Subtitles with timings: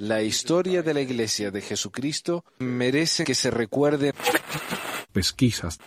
[0.00, 4.12] La historia de la Iglesia de Jesucristo merece que se recuerde.
[5.12, 5.78] Pesquisas.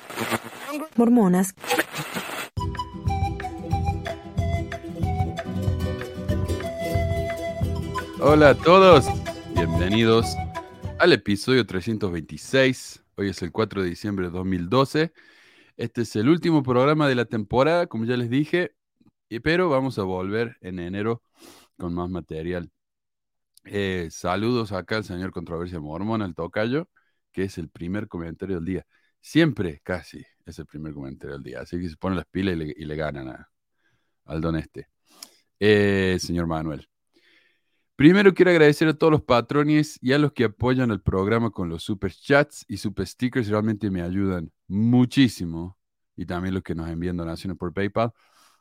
[0.95, 1.55] Mormonas.
[8.21, 9.05] Hola a todos,
[9.54, 10.25] bienvenidos
[11.00, 13.04] al episodio 326.
[13.18, 15.14] Hoy es el 4 de diciembre de 2012.
[15.78, 18.73] Este es el último programa de la temporada, como ya les dije,
[19.43, 21.21] pero vamos a volver en enero
[21.78, 22.71] con más material.
[23.65, 26.87] Eh, saludos acá al señor Controversia Mormón, al tocayo,
[27.32, 28.86] que es el primer comentario del día.
[29.19, 31.61] Siempre, casi, es el primer comentario del día.
[31.61, 33.45] Así que se ponen las pilas y le, ganan
[34.25, 34.89] al don este.
[35.59, 36.88] Eh, señor Manuel.
[37.95, 41.69] Primero quiero agradecer a todos los patrones y a los que apoyan el programa con
[41.69, 43.47] los super chats y super stickers.
[43.47, 45.77] Realmente me ayudan muchísimo.
[46.17, 48.13] Y también los que nos envían donaciones por PayPal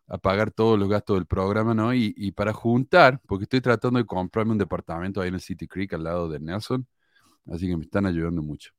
[0.07, 1.95] a pagar todos los gastos del programa, ¿no?
[1.95, 5.93] Y, para juntar, porque estoy tratando de comprarme un departamento ahí en el City Creek,
[5.95, 6.87] al lado de Nelson,
[7.47, 8.73] así que me están ayudando mucho.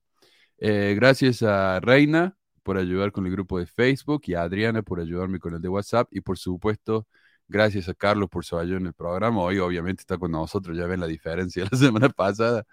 [0.57, 4.99] Eh, gracias a Reina por ayudar con el grupo de Facebook y a Adriana por
[4.99, 7.07] ayudarme con el de WhatsApp y por supuesto,
[7.47, 9.41] gracias a Carlos por su ayuda en el programa.
[9.41, 11.65] Hoy obviamente está con nosotros, ya ven la diferencia.
[11.71, 12.65] La semana pasada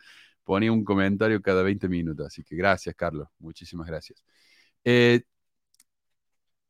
[0.44, 4.24] ponía un comentario cada 20 minutos, así que gracias Carlos, muchísimas gracias.
[4.84, 5.22] Eh,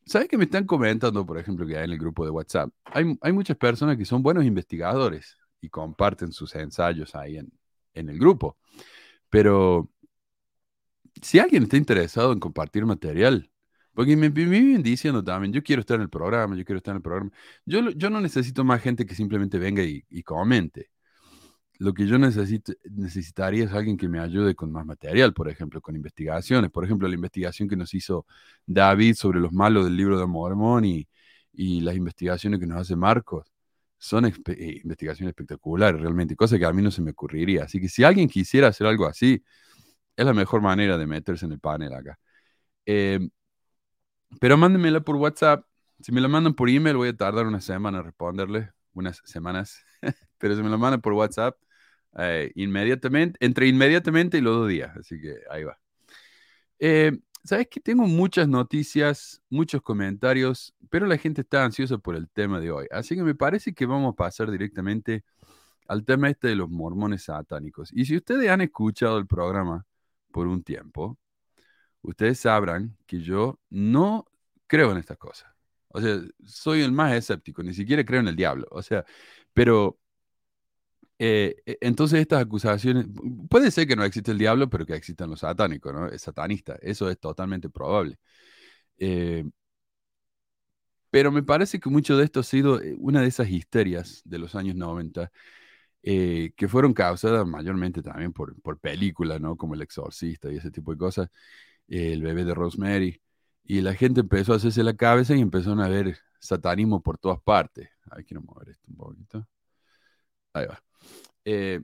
[0.04, 2.70] ¿Sabes que me están comentando, por ejemplo, que hay en el grupo de WhatsApp?
[2.84, 7.52] Hay, hay muchas personas que son buenos investigadores y comparten sus ensayos ahí en,
[7.94, 8.58] en el grupo.
[9.30, 9.90] Pero
[11.22, 13.50] si alguien está interesado en compartir material,
[13.94, 16.96] porque me, viven diciendo también, yo quiero estar en el programa, yo quiero estar en
[16.96, 17.30] el programa.
[17.66, 20.90] Yo, yo no necesito más gente que simplemente venga y, y comente
[21.82, 25.96] lo que yo necesitaría es alguien que me ayude con más material, por ejemplo, con
[25.96, 26.70] investigaciones.
[26.70, 28.24] Por ejemplo, la investigación que nos hizo
[28.64, 31.08] David sobre los malos del libro de Mormón y,
[31.80, 33.46] las investigaciones que nos hace Marcos.
[33.98, 34.32] Son eh,
[34.84, 37.64] investigaciones espectaculares, realmente, cosa que a mí no se me ocurriría.
[37.64, 39.42] Así que si alguien quisiera hacer algo así,
[40.16, 42.18] es la mejor manera de meterse en el panel acá.
[42.86, 43.20] Eh,
[44.40, 45.64] pero mándenmela por WhatsApp.
[46.00, 49.84] Si me la mandan por email, voy a tardar una semana en responderle, unas semanas.
[50.38, 51.56] Pero si me la mandan por WhatsApp,
[52.18, 54.96] eh, inmediatamente, entre inmediatamente y los dos días.
[54.96, 55.78] Así que ahí va.
[56.78, 57.12] Eh,
[57.44, 62.60] Sabes que tengo muchas noticias, muchos comentarios, pero la gente está ansiosa por el tema
[62.60, 62.86] de hoy.
[62.92, 65.24] Así que me parece que vamos a pasar directamente
[65.88, 67.92] al tema este de los mormones satánicos.
[67.92, 69.86] Y si ustedes han escuchado el programa
[70.32, 71.18] por un tiempo,
[72.02, 74.26] ustedes sabrán que yo no
[74.68, 75.50] creo en estas cosas.
[75.88, 78.68] O sea, soy el más escéptico, ni siquiera creo en el diablo.
[78.70, 79.04] O sea,
[79.52, 79.98] pero
[81.24, 83.06] eh, e, entonces estas acusaciones,
[83.48, 86.08] puede ser que no existe el diablo, pero que existan los satánicos, ¿no?
[86.08, 88.18] Es satanista, eso es totalmente probable.
[88.98, 89.44] Eh,
[91.10, 94.38] pero me parece que mucho de esto ha sido eh, una de esas histerias de
[94.38, 95.30] los años 90,
[96.02, 99.56] que fueron causadas mayormente también por, películas, ¿no?
[99.56, 101.28] Como El Exorcista y ese tipo de cosas,
[101.88, 103.22] El bebé de Rosemary,
[103.64, 107.40] y la gente empezó a hacerse la cabeza y empezaron a ver satanismo por todas
[107.42, 107.90] partes.
[108.10, 109.48] Ahí quiero mover esto un poquito.
[111.44, 111.80] Eh,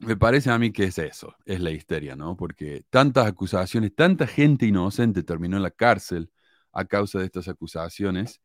[0.00, 2.36] me parece a mí que es eso, es la histeria, ¿no?
[2.36, 6.30] Porque tantas acusaciones, tanta gente inocente terminó en la cárcel
[6.72, 8.40] a causa de estas acusaciones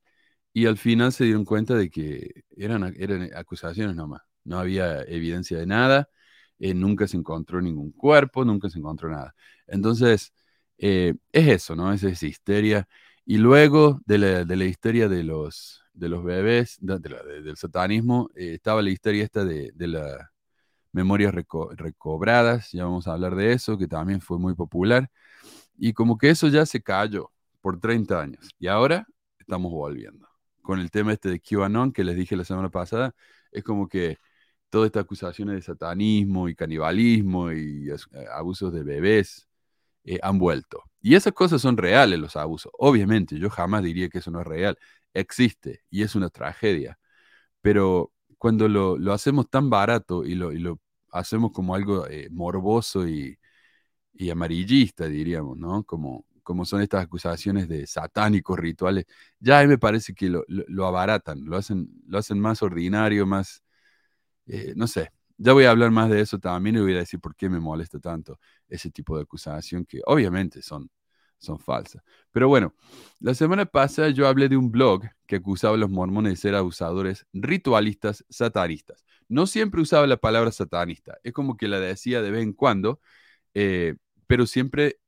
[0.53, 5.57] y al final se dieron cuenta de que eran, eran acusaciones nomás, no había evidencia
[5.57, 6.09] de nada,
[6.59, 9.35] eh, nunca se encontró ningún cuerpo, nunca se encontró nada.
[9.67, 10.33] Entonces,
[10.77, 11.91] eh, es eso, ¿no?
[11.93, 12.87] Es esa histeria.
[13.25, 18.53] Y luego de la, de la histeria de los, de los bebés, del satanismo, eh,
[18.55, 20.29] estaba la historia esta de, las
[20.91, 25.09] memorias recobradas, ya vamos a hablar de eso, que también fue muy popular,
[25.77, 27.31] y como que eso ya se cayó
[27.61, 29.07] por 30 años, y ahora
[29.39, 30.27] estamos volviendo.
[30.61, 33.13] Con el tema este de QAnon que les dije la semana pasada,
[33.51, 34.17] es como que
[34.69, 37.95] todas estas acusaciones de satanismo y canibalismo y eh,
[38.33, 39.47] abusos de bebés
[40.03, 40.83] eh, han vuelto.
[41.05, 42.71] Y esas cosas son reales, los abusos.
[42.79, 44.75] Obviamente, yo jamás diría que eso no es real
[45.13, 46.97] existe y es una tragedia.
[47.61, 50.79] Pero cuando lo, hacemos tan barato y lo, y lo
[51.11, 53.37] hacemos como algo eh, morboso y,
[54.31, 55.83] amarillista, diríamos, ¿no?
[55.83, 59.05] Como, como son estas acusaciones de satánicos rituales,
[59.39, 63.63] ya ahí me parece que lo, lo, abaratan, lo hacen, lo hacen más ordinario, más,
[64.47, 67.19] eh, no sé, ya voy a hablar más de eso también y voy a decir
[67.19, 70.89] por qué me molesta tanto ese tipo de acusación que obviamente son
[71.37, 72.01] son falsas.
[72.31, 72.73] Pero bueno,
[73.19, 76.55] la semana pasada yo hablé de un blog que acusaba a los mormones de ser
[76.55, 79.05] abusadores ritualistas satanistas.
[79.27, 82.99] No siempre usaba la palabra satanista, es como que la decía de vez en cuando,
[83.53, 83.95] eh,
[84.27, 84.99] pero siempre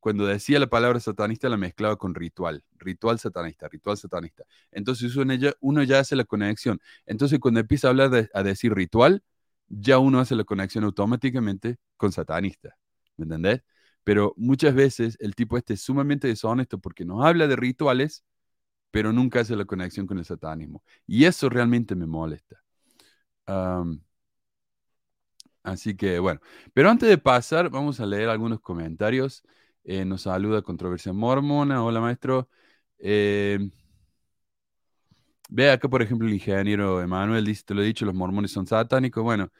[0.00, 4.44] cuando decía la palabra satanista la mezclaba con ritual, ritual satanista, ritual satanista.
[4.70, 6.80] Entonces uno ya, uno ya hace la conexión.
[7.06, 9.22] Entonces cuando empieza a hablar de, a decir ritual,
[9.68, 12.76] ya uno hace la conexión automáticamente con satanista.
[13.16, 13.62] ¿Me entendés?
[14.04, 18.24] Pero muchas veces el tipo este es sumamente deshonesto porque nos habla de rituales,
[18.90, 20.82] pero nunca hace la conexión con el satanismo.
[21.06, 22.62] Y eso realmente me molesta.
[25.62, 26.40] así que bueno,
[26.72, 29.42] pero antes de pasar, vamos a leer algunos comentarios.
[29.84, 31.84] Eh, nos saluda Controversia Mormona.
[31.84, 32.48] Hola, maestro.
[32.98, 33.58] Eh,
[35.48, 38.66] ve acá, por ejemplo, el ingeniero Emanuel dice, te lo he dicho, los mormones son
[38.66, 39.22] satánicos.
[39.22, 39.50] Bueno,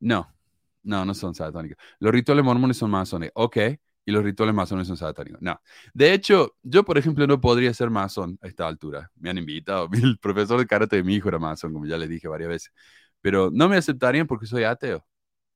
[0.00, 0.34] no,
[0.82, 1.78] no, no son satánicos.
[2.00, 3.30] Los rituales mormones son masones.
[3.34, 3.56] Ok,
[4.04, 5.40] y los rituales masones son satánicos.
[5.42, 5.60] No.
[5.94, 9.10] De hecho, yo, por ejemplo, no podría ser masón a esta altura.
[9.16, 9.88] Me han invitado.
[9.92, 12.72] El profesor de karate de mi hijo era masón, como ya les dije varias veces.
[13.20, 15.06] Pero no me aceptarían porque soy ateo.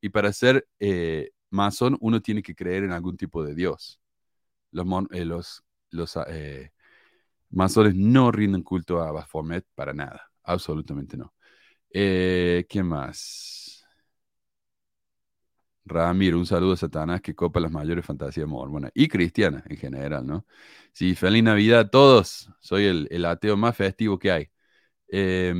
[0.01, 4.01] Y para ser eh, masón, uno tiene que creer en algún tipo de Dios.
[4.73, 6.73] Los, eh, los, los eh,
[7.51, 10.31] masones no rinden culto a Baphomet para nada.
[10.45, 11.35] Absolutamente no.
[11.91, 13.85] ¿Qué más?
[15.87, 20.27] Ramiro, un saludo a Satanás que copa las mayores fantasías mormonas y cristianas en general,
[20.27, 20.47] ¿no?
[20.93, 22.51] Sí, feliz Navidad a todos.
[22.61, 24.51] Soy el, ateo más festivo que hay.
[25.09, 25.55] Eh,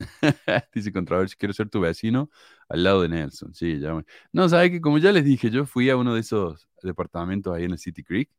[0.74, 2.30] dice Controversia, quiero ser tu vecino
[2.68, 3.54] al lado de Nelson.
[3.54, 3.92] Sí, ya
[4.32, 7.64] No, sabes que como ya les dije, yo fui a uno de esos departamentos ahí
[7.64, 8.30] en el City Creek,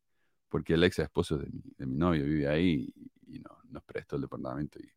[0.49, 2.93] porque el ex esposo de mi, novio vive ahí
[3.27, 4.79] y, no, nos prestó el departamento.
[4.79, 4.89] Y,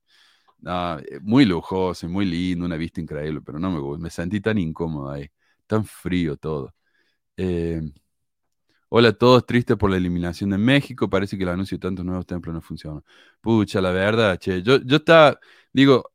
[0.66, 4.02] eh, muy lujoso, muy lindo, una vista increíble, pero no me gusta.
[4.02, 5.30] Me sentí tan incómodo ahí
[5.70, 6.74] tan frío todo.
[7.36, 7.80] Eh,
[8.88, 11.08] hola a todos, triste por la eliminación de México.
[11.08, 13.02] Parece que el anuncio de tantos nuevos templos no funciona.
[13.40, 14.62] Pucha, la verdad, che.
[14.62, 15.38] Yo, yo estaba,
[15.72, 16.10] digo,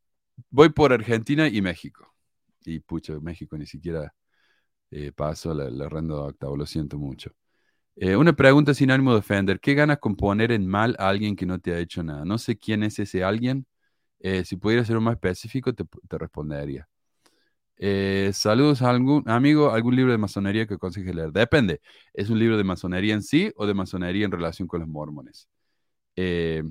[0.50, 2.14] voy por Argentina y México.
[2.64, 4.14] Y pucha, México ni siquiera
[4.90, 7.32] eh, paso la, la octavo, lo siento mucho.
[7.96, 9.58] Eh, una pregunta sin ánimo de ofender.
[9.60, 12.24] ¿Qué ganas con poner en mal a alguien que no te ha hecho nada?
[12.24, 13.66] No sé quién es ese alguien.
[14.44, 15.84] si pudiera ser más específico, te,
[16.18, 16.88] respondería.
[17.78, 21.32] Eh, saludos a algún amigo, algún libro de masonería que aconseje leer.
[21.32, 21.80] Depende,
[22.14, 25.48] ¿es un libro de masonería en sí o de masonería en relación con los mormones?
[26.16, 26.64] Eh,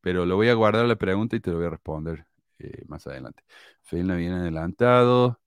[0.00, 2.26] pero lo voy a guardar la pregunta y te lo voy a responder
[2.58, 3.42] eh, más adelante.
[3.82, 5.40] Feliz bien adelantado.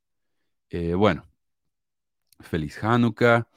[0.97, 1.25] bueno,
[2.41, 3.47] feliz Hanukkah,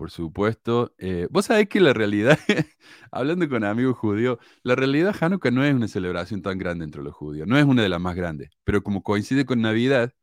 [0.00, 0.94] por supuesto.
[1.28, 2.38] Vos sabés que la realidad,
[3.12, 7.14] hablando con amigos judíos, la realidad Hanukkah no es una celebración tan grande entre los
[7.14, 10.14] judíos, no es una de las más grandes, pero como coincide con Navidad,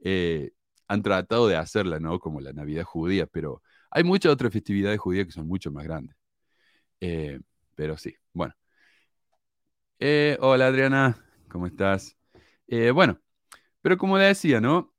[0.00, 0.52] eh,
[0.86, 2.18] han tratado de hacerla, ¿no?
[2.20, 6.14] Como la Navidad judía, pero hay muchas otras festividades judías que son mucho más grandes.
[7.00, 7.40] Eh,
[7.74, 8.54] pero sí, bueno.
[9.98, 12.18] Eh, hola Adriana, ¿cómo estás?
[12.94, 13.18] bueno,
[13.80, 14.91] pero como decía, ¿no?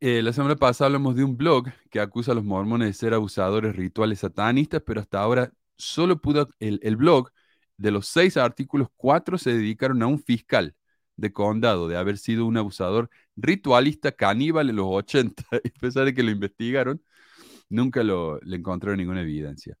[0.00, 3.74] La semana pasada hablamos de un blog que acusa a los mormones de ser abusadores
[3.76, 7.30] rituales satanistas, pero hasta ahora solo pudo, el, el blog,
[7.76, 10.74] de los seis artículos, cuatro se dedicaron a un fiscal
[11.16, 16.14] de condado de haber sido un abusador ritualista caníbal en los 80, a pesar de
[16.14, 17.02] que lo investigaron,
[17.68, 19.76] nunca lo, le encontraron ninguna evidencia.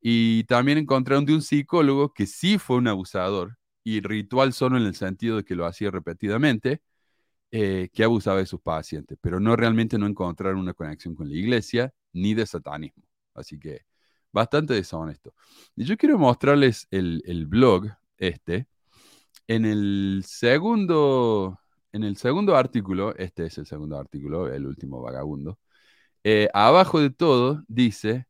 [0.00, 4.84] Y también encontraron de un psicólogo que sí fue un abusador, y ritual solo en
[4.84, 6.82] el sentido de que lo hacía repetidamente,
[7.50, 11.34] eh, que abusaba de sus pacientes, pero no realmente no encontraron una conexión con la
[11.34, 13.04] iglesia ni de satanismo.
[13.34, 13.82] Así que
[14.32, 15.34] bastante deshonesto.
[15.76, 18.68] Y yo quiero mostrarles el, blog este,
[19.46, 21.58] en el segundo,
[21.92, 25.58] en el segundo artículo, este es el segundo artículo, el último vagabundo,
[26.24, 28.26] eh, abajo de todo dice,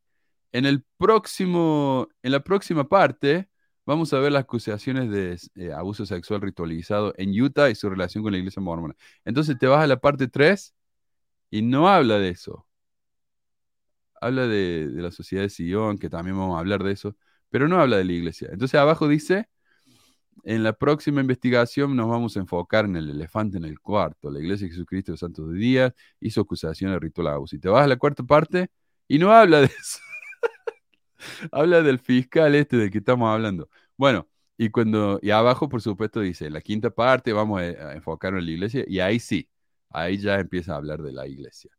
[0.51, 3.48] en el próximo, en la próxima parte
[3.89, 8.23] vamos a ver las acusaciones de eh, abuso sexual ritualizado en Utah y su relación
[8.23, 8.95] con la iglesia mormona.
[9.25, 10.75] Entonces te vas a la parte 3
[11.51, 12.67] y no habla de eso.
[14.21, 17.15] Habla de, la sociedad de Sion, que también vamos a hablar de eso,
[17.49, 18.49] pero no habla de la iglesia.
[18.51, 19.49] Entonces abajo dice,
[20.43, 24.29] en la próxima investigación nos vamos a enfocar en el elefante en el cuarto.
[24.29, 27.55] La Iglesia de Jesucristo de los Santos Días hizo acusación de ritual abuso.
[27.55, 28.69] Y te vas a la cuarta parte
[29.07, 29.99] y no habla de eso.
[31.51, 33.69] habla del fiscal este del que estamos hablando.
[33.97, 38.45] Bueno, y cuando, y abajo, por supuesto, dice, la quinta parte vamos a, enfocarnos en
[38.45, 39.49] la iglesia, y ahí sí,
[39.89, 41.71] ahí ya empieza a hablar de la iglesia.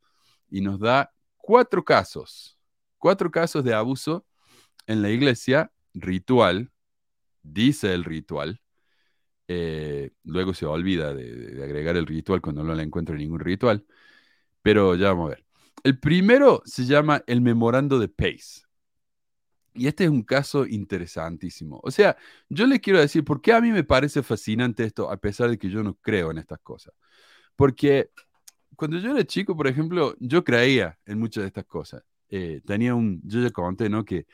[0.50, 2.58] Y nos da cuatro casos,
[2.98, 4.26] cuatro casos de abuso
[4.86, 6.70] en la iglesia ritual
[7.42, 8.60] dice el ritual,
[9.48, 13.84] eh, luego se olvida de, agregar el ritual cuando no le encuentra ningún ritual,
[14.62, 15.44] pero ya vamos a ver.
[15.82, 18.62] El primero se llama el memorando de Pace.
[19.74, 21.80] Y este es un caso interesantísimo.
[21.82, 22.16] O sea,
[22.48, 25.58] yo le quiero decir, ¿por qué a mí me parece fascinante esto, a pesar de
[25.58, 26.92] que yo no creo en estas cosas?
[27.56, 28.10] Porque
[28.76, 32.02] cuando yo era chico, por ejemplo, yo creía en muchas de estas cosas.
[32.30, 34.04] Eh, tenía un, yo ya conté, ¿no?
[34.04, 34.26] Que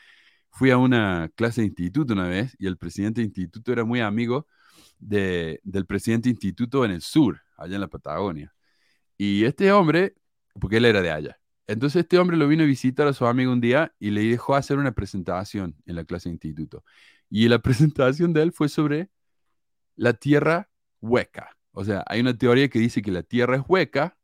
[0.51, 4.01] fui a una clase de instituto una vez y el presidente de instituto era muy
[4.01, 4.47] amigo
[4.99, 8.55] del presidente de instituto en el sur, allá en la Patagonia.
[9.19, 10.15] Y este hombre,
[10.61, 13.53] porque él era de allá, entonces este hombre lo vino a visitar a su amigo
[13.53, 16.85] un día y le dejó hacer una presentación en la clase de instituto.
[17.29, 19.11] Y la presentación de él fue sobre
[19.97, 20.71] la tierra
[21.01, 21.57] hueca.
[21.73, 24.17] O sea, hay una teoría que dice que la tierra es hueca,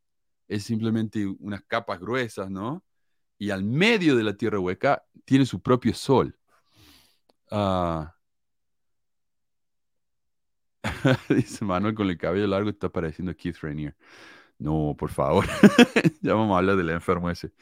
[0.49, 2.84] es simplemente unas capas gruesas, ¿no?
[3.38, 6.38] Y al medio de la tierra hueca tiene su propio sol.
[7.50, 8.14] Ah.
[11.28, 13.96] dice Manuel con el cabello largo está pareciendo Keith Rainier.
[14.62, 15.47] No, por favor.
[16.23, 17.52] ya vamos a hablar del enfermo ese.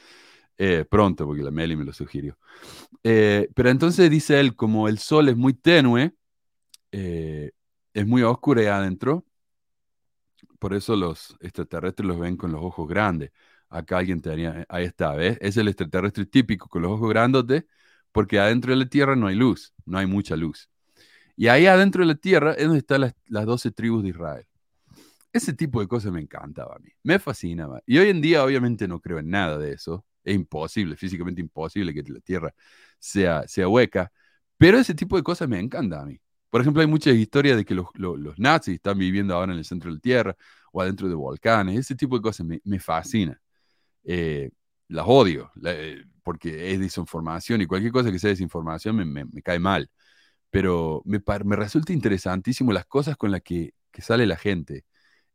[0.58, 2.38] Eh, pronto, porque la Meli me lo sugirió.
[3.04, 6.14] Eh, pero entonces dice él, como el sol es muy tenue,
[6.92, 7.52] eh,
[7.94, 9.26] es muy oscuro ahí adentro,
[10.58, 13.30] por eso los extraterrestres los ven con los ojos grandes.
[13.68, 15.38] Acá alguien tenía, ahí está, ¿ves?
[15.40, 17.64] Es el extraterrestre típico con los ojos grandes,
[18.12, 20.68] porque adentro de la Tierra no hay luz, no hay mucha luz.
[21.36, 24.46] Y ahí adentro de la Tierra es donde están las, las 12 tribus de Israel.
[25.32, 27.82] Ese tipo de cosas me encantaba a mí, me fascinaba.
[27.86, 30.04] Y hoy en día obviamente no creo en nada de eso.
[30.24, 32.54] Es imposible, físicamente imposible que la Tierra
[32.98, 34.12] sea, sea hueca.
[34.58, 36.20] Pero ese tipo de cosas me encanta a mí.
[36.50, 37.88] Por ejemplo, hay muchas historias de que los,
[38.38, 40.36] nazis están viviendo ahora en el centro de la Tierra
[40.72, 41.78] o adentro de volcanes.
[41.78, 43.40] Ese tipo de cosas me, me fascina.
[44.04, 44.50] Eh,
[44.88, 49.58] las odio eh, porque es desinformación y cualquier cosa que sea desinformación me, me, cae
[49.58, 49.90] mal.
[50.50, 54.84] Pero me, me, resulta interesantísimo las cosas con las que, que sale la gente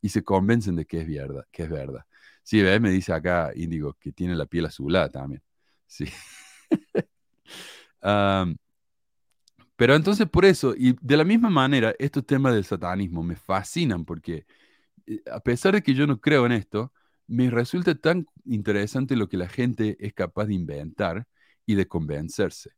[0.05, 1.47] y se convencen de que es verdad.
[1.51, 2.05] Que es verdad.
[2.43, 5.41] Sí, me dice acá Índigo que tiene la piel azulada también.
[5.87, 6.05] Sí.
[9.75, 14.05] pero entonces por eso, y de la misma manera, estos temas del satanismo me fascinan
[14.05, 14.45] porque
[15.07, 16.93] eh, a pesar de que yo no creo en esto,
[17.25, 21.25] me resulta tan interesante lo que la gente es capaz de inventar
[21.65, 22.69] y de convencerse.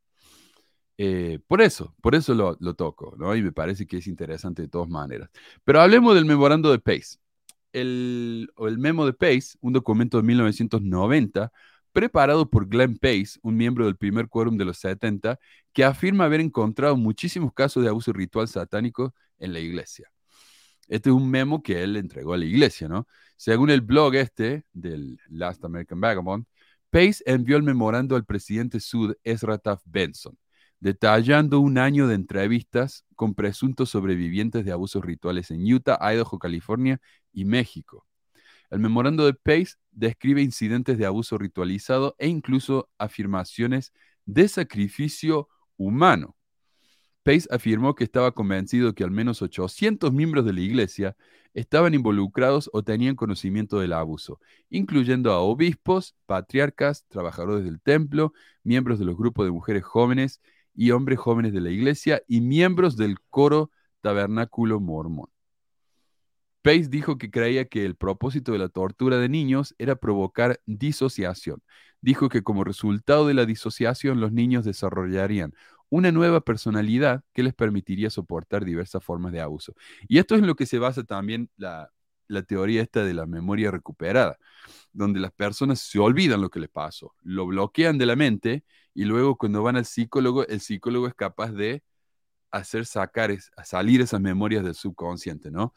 [0.97, 3.35] Eh, por eso, por eso lo, toco, ¿no?
[3.35, 5.29] Y me parece que es interesante de todas maneras.
[5.63, 7.17] Pero hablemos del memorando de Pace.
[7.71, 11.51] El, el memo de Pace, un documento de 1990,
[11.93, 15.39] preparado por Glenn Pace, un miembro del primer quórum de los 70,
[15.73, 20.09] que afirma haber encontrado muchísimos casos de abuso ritual satánico en la iglesia.
[20.87, 23.07] Este es un memo que él entregó a la iglesia, ¿no?
[23.35, 26.45] Según el blog este del Last American Vagabond,
[26.89, 30.37] Pace envió el memorando al presidente Sud Ezra Taft Benson
[30.79, 37.01] detallando un año de entrevistas con presuntos sobrevivientes de abusos rituales en Utah, Idaho, California
[37.33, 38.05] y México.
[38.69, 43.93] El memorando de Pace describe incidentes de abuso ritualizado e incluso afirmaciones
[44.25, 46.35] de sacrificio humano.
[47.23, 51.17] Pace afirmó que estaba convencido que al menos 800 miembros de la iglesia
[51.53, 58.99] estaban involucrados o tenían conocimiento del abuso, incluyendo a obispos, patriarcas, trabajadores del templo, miembros
[58.99, 60.41] de los grupos de mujeres jóvenes
[60.77, 65.29] y hombres jóvenes de la iglesia y miembros del coro tabernáculo mormón.
[66.61, 71.63] Pace dijo que creía que el propósito de la tortura de niños era provocar disociación.
[71.99, 75.53] Dijo que como resultado de la disociación los niños desarrollarían
[75.89, 79.73] una nueva personalidad que les permitiría soportar diversas formas de abuso.
[80.07, 81.89] Y esto es en lo que se basa también la,
[82.27, 84.37] la teoría esta de la memoria recuperada,
[84.93, 89.05] donde las personas se olvidan lo que les pasó, lo bloquean de la mente y
[89.05, 91.83] luego cuando van al psicólogo, el psicólogo es capaz de
[92.51, 93.31] hacer sacar,
[93.63, 95.73] salir esas memorias del subconsciente, ¿no?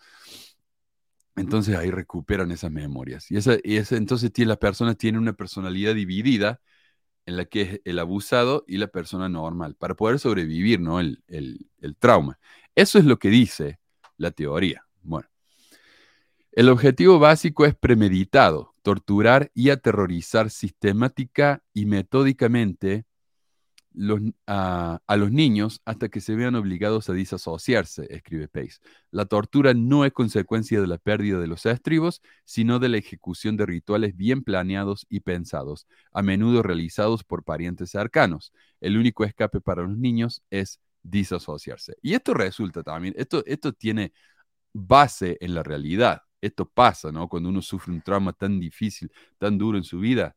[1.37, 3.31] Entonces ahí recuperan esas memorias.
[3.31, 6.61] Y, esa, y entonces tiene, las personas tienen una personalidad dividida
[7.27, 11.01] en la que es el abusado y la persona normal, para poder sobrevivir, ¿no?
[11.01, 12.39] El, el trauma.
[12.75, 13.79] Eso es lo que dice
[14.17, 14.87] la teoría.
[15.03, 15.29] Bueno.
[16.53, 23.07] El objetivo básico es premeditado, torturar y aterrorizar sistemática y metódicamente
[24.47, 28.79] a, los niños hasta que se vean obligados a disasociarse, escribe Pace.
[29.13, 33.57] La tortura no es consecuencia de la pérdida de los estribos, sino de la ejecución
[33.57, 38.53] de rituales bien planeados y pensados, a menudo realizados por parientes cercanos.
[38.81, 41.97] El único escape para los niños es disasociarse.
[42.03, 44.13] Y esto resulta también, esto, esto tiene
[44.73, 46.23] base en la realidad.
[46.41, 47.29] Esto pasa, ¿no?
[47.29, 50.35] Cuando uno sufre un trauma tan difícil, tan duro en su vida,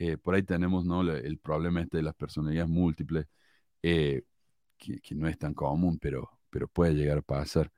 [0.00, 1.02] eh, por ahí tenemos ¿no?
[1.02, 3.26] el problema este de las personalidades múltiples,
[3.82, 4.22] eh,
[4.78, 7.70] que, no es tan común, pero, pero puede llegar a pasar.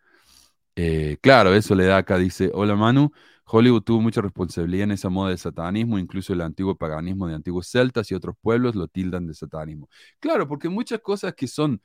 [0.76, 3.10] Eh, claro, eso le da acá, dice, hola Manu,
[3.44, 7.68] Hollywood tuvo mucha responsabilidad en esa moda de satanismo, incluso el antiguo paganismo de antiguos
[7.68, 9.88] celtas y otros pueblos lo tildan de satanismo.
[10.20, 11.82] Claro, porque muchas cosas que son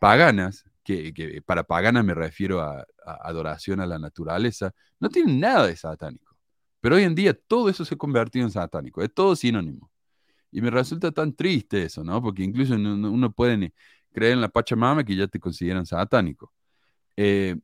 [0.00, 5.66] paganas, que, para paganas me refiero a, a, adoración a la naturaleza, no tienen nada
[5.66, 6.36] de satánico.
[6.80, 9.90] Pero hoy en día todo eso se ha convertido en satánico, es todo sinónimo.
[10.50, 12.22] Y me resulta tan triste eso, ¿no?
[12.22, 13.72] Porque incluso uno puede
[14.12, 16.52] creer en la Pachamama que ya te consideran satánico.
[17.16, 17.56] Eh,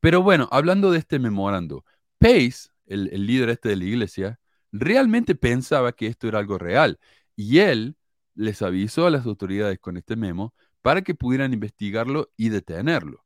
[0.00, 1.84] pero bueno, hablando de este memorando,
[2.18, 4.40] Pace, el, el líder este de la iglesia,
[4.72, 6.98] realmente pensaba que esto era algo real.
[7.36, 7.96] Y él
[8.34, 13.24] les avisó a las autoridades con este memo para que pudieran investigarlo y detenerlo.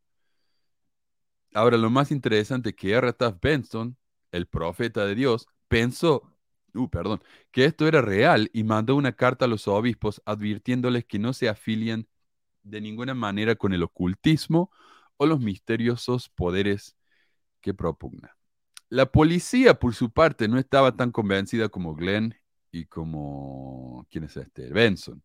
[1.55, 3.13] Ahora, lo más interesante es que R.
[3.13, 3.97] Taft Benson,
[4.31, 6.23] el profeta de Dios, pensó,
[6.75, 11.19] uh, perdón, que esto era real y mandó una carta a los obispos advirtiéndoles que
[11.19, 12.09] no se afilien
[12.63, 14.71] de ninguna manera con el ocultismo
[15.17, 16.97] o los misteriosos poderes
[17.61, 18.37] que propugna.
[18.89, 22.35] La policía, por su parte, no estaba tan convencida como Glenn
[22.71, 24.69] y como, ¿quién es este?
[24.69, 25.23] Benson.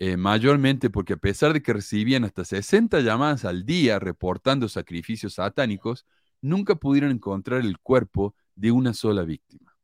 [0.00, 5.34] Eh, mayormente porque a pesar de que recibían hasta 60 llamadas al día reportando sacrificios
[5.34, 6.06] satánicos,
[6.40, 9.76] nunca pudieron encontrar el cuerpo de una sola víctima.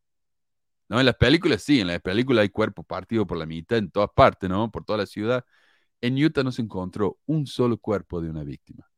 [0.89, 1.01] ¿No?
[1.01, 4.11] En las películas sí, en las películas hay cuerpo partido por la mitad en todas
[4.15, 4.71] partes, ¿no?
[4.71, 5.45] Por toda la ciudad.
[6.01, 8.89] En Utah no se encontró un solo cuerpo de una víctima.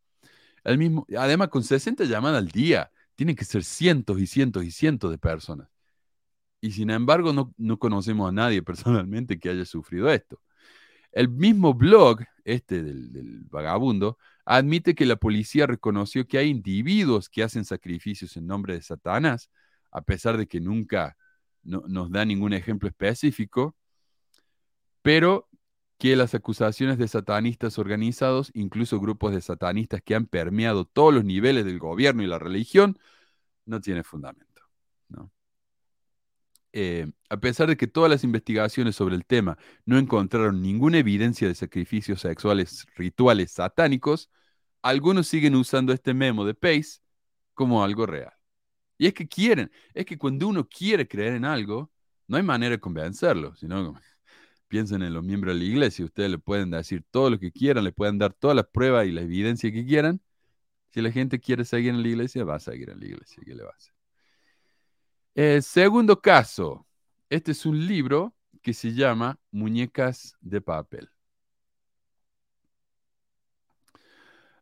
[0.65, 4.71] El mismo, además, con 60 llamadas al día, tienen que ser cientos y cientos y
[4.71, 5.69] cientos de personas.
[6.61, 10.41] Y sin embargo, no, no conocemos a nadie personalmente que haya sufrido esto.
[11.17, 17.43] El mismo blog, este del, vagabundo, admite que la policía reconoció que hay individuos que
[17.43, 19.51] hacen sacrificios en nombre de Satanás,
[19.91, 21.17] a pesar de que nunca
[21.63, 23.75] nos da ningún ejemplo específico,
[25.01, 25.49] pero
[25.97, 31.25] que las acusaciones de satanistas organizados, incluso grupos de satanistas que han permeado todos los
[31.25, 32.99] niveles del gobierno y la religión,
[33.65, 34.46] no tiene fundamento.
[36.79, 39.57] Eh, a pesar de que todas las investigaciones sobre el tema
[39.87, 44.31] no encontraron ninguna evidencia de sacrificios sexuales rituales satánicos,
[44.83, 47.01] algunos siguen usando este memo de Pace
[47.55, 48.35] como algo real.
[48.99, 51.91] Y es que quieren, es que cuando uno quiere creer en algo,
[52.29, 53.95] no hay manera de convencerlo, sino
[54.69, 57.85] piensen en los miembros de la iglesia, ustedes le pueden decir todo lo que quieran,
[57.85, 60.21] le pueden dar todas las pruebas y la evidencia que quieran.
[60.91, 63.43] Si la gente quiere seguir en la iglesia, va a seguir en la iglesia.
[63.47, 63.96] ¿Qué le va a hacer?
[65.39, 66.87] Eh, segundo caso,
[67.29, 71.11] este es un libro que se llama Muñecas de papel.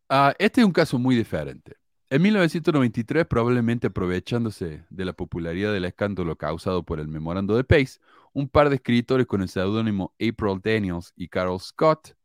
[0.08, 1.76] Ah, este es un caso muy diferente.
[2.10, 8.00] En 1993, probablemente aprovechándose de la popularidad del escándalo causado por el memorando de Pace,
[8.32, 12.16] un par de escritores con el seudónimo April Daniels y Carol Scott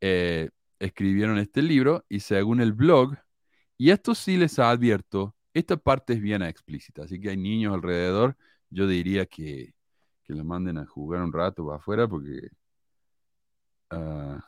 [0.00, 3.14] eh, escribieron este libro y según el blog,
[3.76, 8.36] y esto sí les advierto, esta parte es bien explícita, así que hay niños alrededor.
[8.70, 9.74] Yo diría que,
[10.24, 12.50] que los manden a jugar un rato para afuera porque...
[13.90, 14.44] Ah,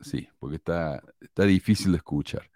[0.00, 2.50] sí, porque está, está difícil de escuchar.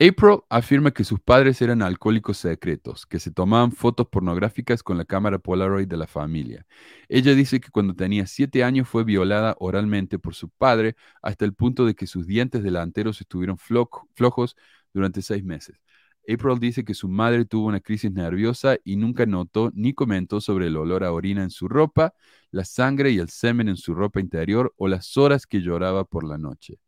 [0.00, 5.04] April afirma que sus padres eran alcohólicos secretos, que se tomaban fotos pornográficas con la
[5.04, 6.66] cámara Polaroid de la familia.
[7.08, 11.52] Ella dice que cuando tenía siete años fue violada oralmente por su padre hasta el
[11.52, 14.56] punto de que sus dientes delanteros estuvieron flojos
[14.92, 15.80] durante seis meses.
[16.28, 20.66] April dice que su madre tuvo una crisis nerviosa y nunca notó ni comentó sobre
[20.66, 22.14] el olor a orina en su ropa,
[22.50, 26.24] la sangre y el semen en su ropa interior o las horas que lloraba por
[26.24, 26.80] la noche.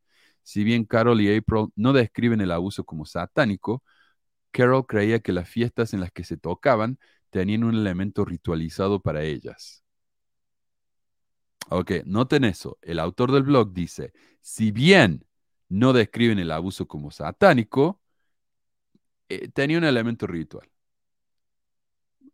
[0.42, 3.82] Si bien Carol y April no describen el abuso como satánico,
[4.50, 6.98] Carol creía que las fiestas en las que se tocaban
[7.30, 9.84] tenían un elemento ritualizado para ellas.
[11.70, 12.78] Ok, noten eso.
[12.82, 15.24] El autor del blog dice, si bien
[15.68, 18.00] no describen el abuso como satánico,
[19.30, 20.68] eh, tenía un elemento ritual.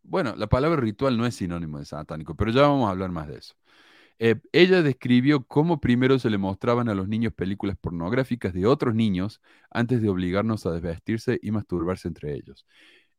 [0.03, 3.29] Bueno, la palabra ritual no es sinónimo de satánico, pero ya vamos a hablar más
[3.29, 3.55] de eso.
[4.19, 8.95] Eh, ella describió cómo primero se le mostraban a los niños películas pornográficas de otros
[8.95, 12.67] niños antes de obligarnos a desvestirse y masturbarse entre ellos.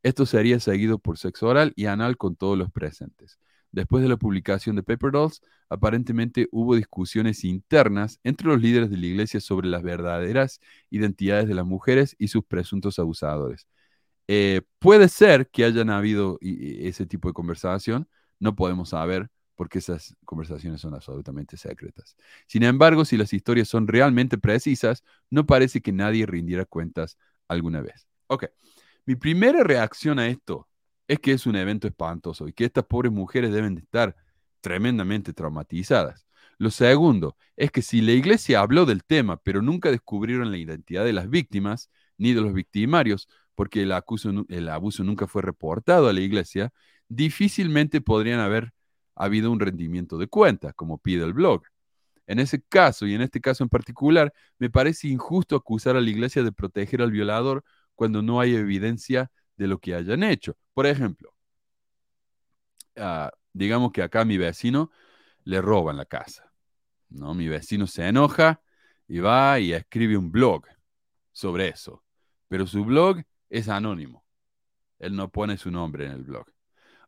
[0.03, 3.39] Esto sería seguido por sexo oral y anal con todos los presentes.
[3.71, 8.97] Después de la publicación de Paper Dolls, aparentemente hubo discusiones internas entre los líderes de
[8.97, 13.67] la iglesia sobre las verdaderas identidades de las mujeres y sus presuntos abusadores.
[14.27, 18.07] Eh, puede ser que hayan habido ese tipo de conversación,
[18.39, 22.15] no podemos saber porque esas conversaciones son absolutamente secretas.
[22.47, 27.81] Sin embargo, si las historias son realmente precisas, no parece que nadie rindiera cuentas alguna
[27.81, 28.07] vez.
[28.27, 28.45] Ok,
[29.05, 30.66] mi primera reacción a esto
[31.07, 34.15] es que es un evento espantoso y que estas pobres mujeres deben de estar
[34.61, 36.25] tremendamente traumatizadas.
[36.57, 41.05] Lo segundo es que si la iglesia habló del tema, pero nunca descubrieron la identidad
[41.05, 43.93] de las víctimas ni de los victimarios, porque el,
[44.49, 46.71] el abuso nunca fue reportado a la iglesia,
[47.07, 48.73] difícilmente podrían haber
[49.15, 51.63] habido un rendimiento de cuentas, como pide el blog.
[52.27, 56.09] En ese caso, y en este caso en particular, me parece injusto acusar a la
[56.09, 57.63] iglesia de proteger al violador
[57.95, 60.57] cuando no hay evidencia de lo que hayan hecho.
[60.73, 61.33] Por ejemplo,
[62.97, 64.91] ah, digamos que acá mi vecino
[65.43, 66.51] le roban la casa.
[67.09, 67.33] ¿no?
[67.33, 68.61] Mi vecino se enoja
[69.07, 70.65] y va y escribe un blog
[71.31, 72.03] sobre eso.
[72.47, 74.23] Pero su blog es anónimo.
[74.99, 76.47] Él no pone su nombre en el blog.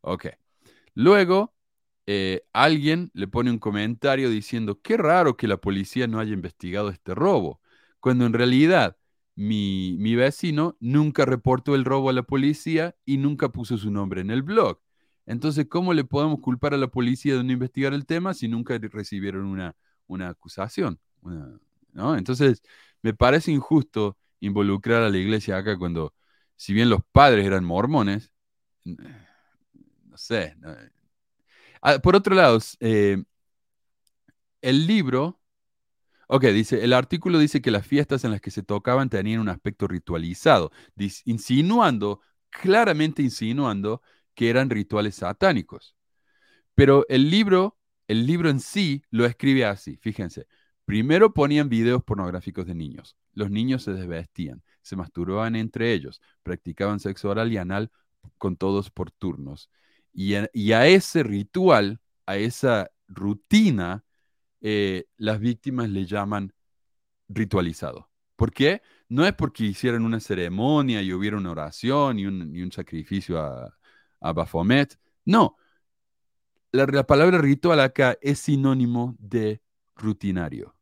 [0.02, 0.28] Ok.
[0.94, 1.54] Luego,
[2.06, 6.90] eh, alguien le pone un comentario diciendo, qué raro que la policía no haya investigado
[6.90, 7.62] este robo,
[8.00, 8.98] cuando en realidad
[9.40, 14.32] mi, vecino nunca reportó el robo a la policía y nunca puso su nombre en
[14.32, 14.82] el blog.
[15.26, 18.78] Entonces, ¿cómo le podemos culpar a la policía de no investigar el tema si nunca
[18.78, 21.00] recibieron una, una acusación?
[21.94, 22.18] ¿no?
[22.18, 22.62] Entonces,
[23.02, 26.14] me parece injusto involucrar a la iglesia acá cuando,
[26.58, 28.34] si bien los padres eran mormones,
[28.84, 30.54] no sé.
[31.82, 33.24] Ah, por otro lado, eh,
[34.62, 35.39] el libro,
[36.32, 39.50] ok, dice, el artículo dice que las fiestas en las que se tocaban tenían un
[39.50, 40.72] aspecto ritualizado,
[41.26, 44.02] insinuando, claramente insinuando
[44.36, 45.96] que eran rituales satánicos.
[46.76, 50.48] Pero el libro, el libro en sí lo escribe así, fíjense.
[50.86, 53.18] Primero ponían videos pornográficos de niños.
[53.34, 57.92] Los niños se desvestían, se masturbaban entre ellos, practicaban sexo oral y anal
[58.38, 59.70] con todos por turnos.
[60.14, 64.04] Y a, ese ritual, a esa rutina,
[64.62, 66.54] eh, las víctimas le llaman
[67.30, 68.10] ritualizado.
[68.36, 68.82] ¿Por qué?
[69.10, 73.78] No es porque hicieran una ceremonia y hubiera una oración y un, sacrificio a,
[74.22, 74.98] a, Baphomet.
[75.26, 75.58] No.
[76.72, 79.62] la palabra ritual acá es sinónimo de
[79.96, 80.76] rutinario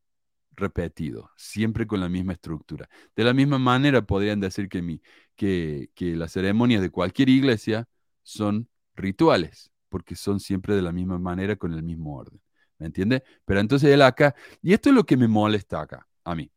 [0.57, 2.89] repetido, siempre con la misma estructura.
[3.15, 5.01] De la misma manera podrían decir que, mi,
[5.35, 7.87] que, que las ceremonias de cualquier iglesia
[8.23, 12.41] son rituales, porque son siempre de la misma manera con el mismo orden.
[12.79, 13.23] ¿Me entiende?
[13.45, 16.51] Pero entonces él acá, y esto es lo que me molesta acá, a mí.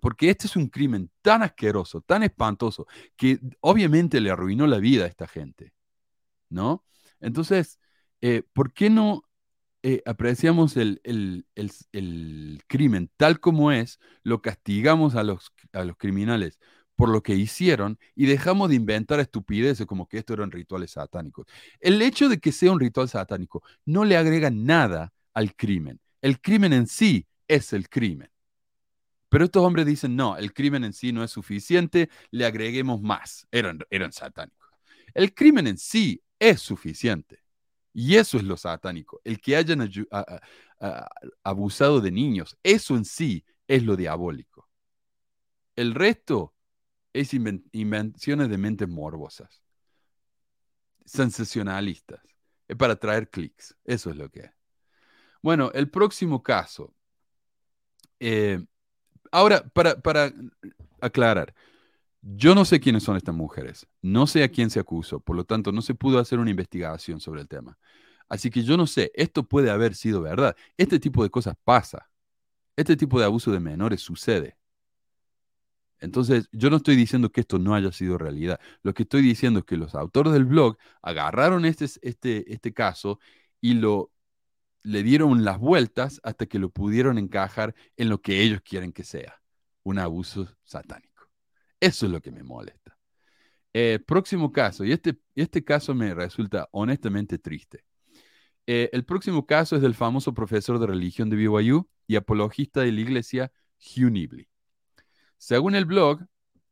[0.00, 5.04] Porque este es un crimen tan asqueroso, tan espantoso, que obviamente le arruinó la vida
[5.04, 5.72] a esta gente.
[6.48, 6.84] ¿No?
[7.20, 7.78] Entonces,
[8.20, 9.24] eh, ¿por qué no
[9.84, 11.44] eh, apreciamos el,
[12.68, 16.60] crimen tal como es, lo castigamos a los, a los criminales
[16.94, 21.46] por lo que hicieron y dejamos de inventar estupideces como que esto eran rituales satánicos.
[21.80, 26.00] El hecho de que sea un ritual satánico no le agrega nada al crimen.
[26.20, 28.30] El crimen en sí es el crimen.
[29.28, 33.46] Pero estos hombres dicen, no, el crimen en sí no es suficiente, le agreguemos más.
[33.50, 34.68] Eran, eran satánicos.
[35.14, 37.42] El crimen en sí es suficiente.
[37.94, 39.90] Y eso es lo satánico, el que hayan
[41.42, 44.68] abusado de niños, eso en sí es lo diabólico.
[45.76, 46.54] El resto
[47.12, 49.62] es invenciones de mentes morbosas,
[51.04, 52.22] sensacionalistas,
[52.66, 54.50] es para traer clics, eso es lo que es.
[55.42, 56.94] Bueno, el próximo caso.
[58.20, 58.64] Eh,
[59.32, 60.32] ahora, para, para
[61.00, 61.54] aclarar,
[62.22, 65.44] yo no sé quiénes son estas mujeres, no sé a quién se acusó, por lo
[65.44, 67.76] tanto no se pudo hacer una investigación sobre el tema.
[68.28, 70.56] Así que yo no sé, esto puede haber sido verdad.
[70.78, 72.08] Este tipo de cosas pasa.
[72.76, 74.56] Este tipo de abuso de menores sucede.
[75.98, 78.58] Entonces, yo no estoy diciendo que esto no haya sido realidad.
[78.82, 83.20] Lo que estoy diciendo es que los autores del blog agarraron este, este, este caso
[83.60, 84.11] y lo
[84.82, 89.04] le dieron las vueltas hasta que lo pudieron encajar en lo que ellos quieren que
[89.04, 89.40] sea,
[89.82, 91.28] un abuso satánico.
[91.80, 92.96] Eso es lo que me molesta.
[93.74, 97.84] Eh, próximo caso, y este, este caso me resulta honestamente triste.
[98.66, 102.92] Eh, el próximo caso es del famoso profesor de religión de BYU y apologista de
[102.92, 104.48] la iglesia Hugh Nibley.
[105.38, 106.20] Según el blog,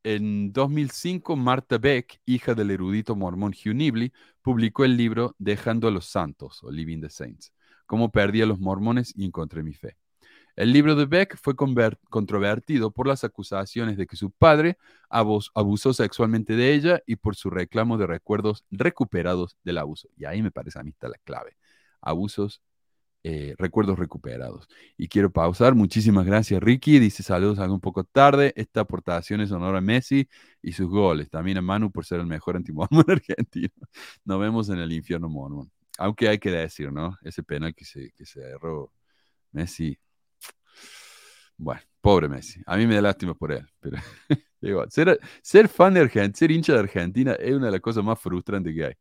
[0.03, 5.91] en 2005, Martha Beck, hija del erudito mormón Hugh Nibley, publicó el libro Dejando a
[5.91, 7.53] los Santos, o Living the Saints,
[7.91, 9.97] cómo perdí a los mormones y encontré mi fe.
[10.55, 16.55] El libro de Beck fue controvertido por las acusaciones de que su padre abusó sexualmente
[16.55, 20.09] de ella y por su reclamo de recuerdos recuperados del abuso.
[20.17, 21.57] Y ahí me parece a mí está la clave.
[22.01, 22.63] Abusos,
[23.25, 24.69] eh, recuerdos recuperados.
[24.97, 25.75] Y quiero pausar.
[25.75, 27.01] Muchísimas gracias, Ricky.
[27.01, 28.53] Dice saludos algo un poco tarde.
[28.55, 30.29] Esta aportación es honor a Messi
[30.63, 31.29] y sus goles.
[31.29, 33.75] También a Manu por ser el mejor antimormón argentino.
[34.25, 35.73] Nos vemos en el infierno mormón.
[36.01, 37.17] Aunque hay que decir, ¿no?
[37.23, 38.93] Ese penal que se, que se erró
[39.53, 39.99] Messi
[41.57, 42.63] bueno, pobre Messi.
[42.67, 43.67] A mí me da lástima por él.
[43.81, 43.99] Pero
[45.43, 48.75] ser fan de Argentina, ser hincha de Argentina es una de las cosas más frustrantes
[48.75, 48.95] que hay.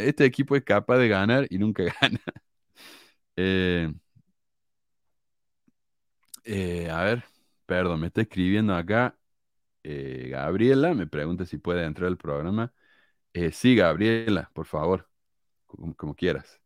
[0.00, 2.20] Este equipo es capaz de ganar y nunca gana.
[3.36, 3.92] Eh,
[6.44, 7.24] eh, a ver,
[7.66, 9.16] perdón, me está escribiendo acá
[9.84, 12.72] eh, Gabriela, me pregunta si puede entrar al programa.
[13.52, 15.08] sí, Gabriela, por favor,
[15.96, 16.60] como, quieras.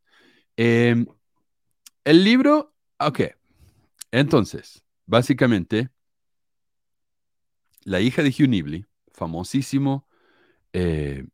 [0.57, 1.07] Em,
[2.05, 3.21] el libro, ok,
[4.11, 5.91] entonces, básicamente,
[7.85, 10.07] la hija de Hugh Nibley, famosísimo,
[10.73, 11.27] eh,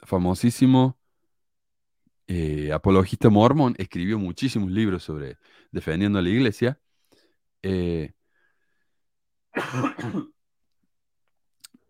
[0.00, 0.98] famosísimo
[2.26, 5.38] eh, apologista mormón, escribió muchísimos libros sobre
[5.72, 6.80] defendiendo a la iglesia.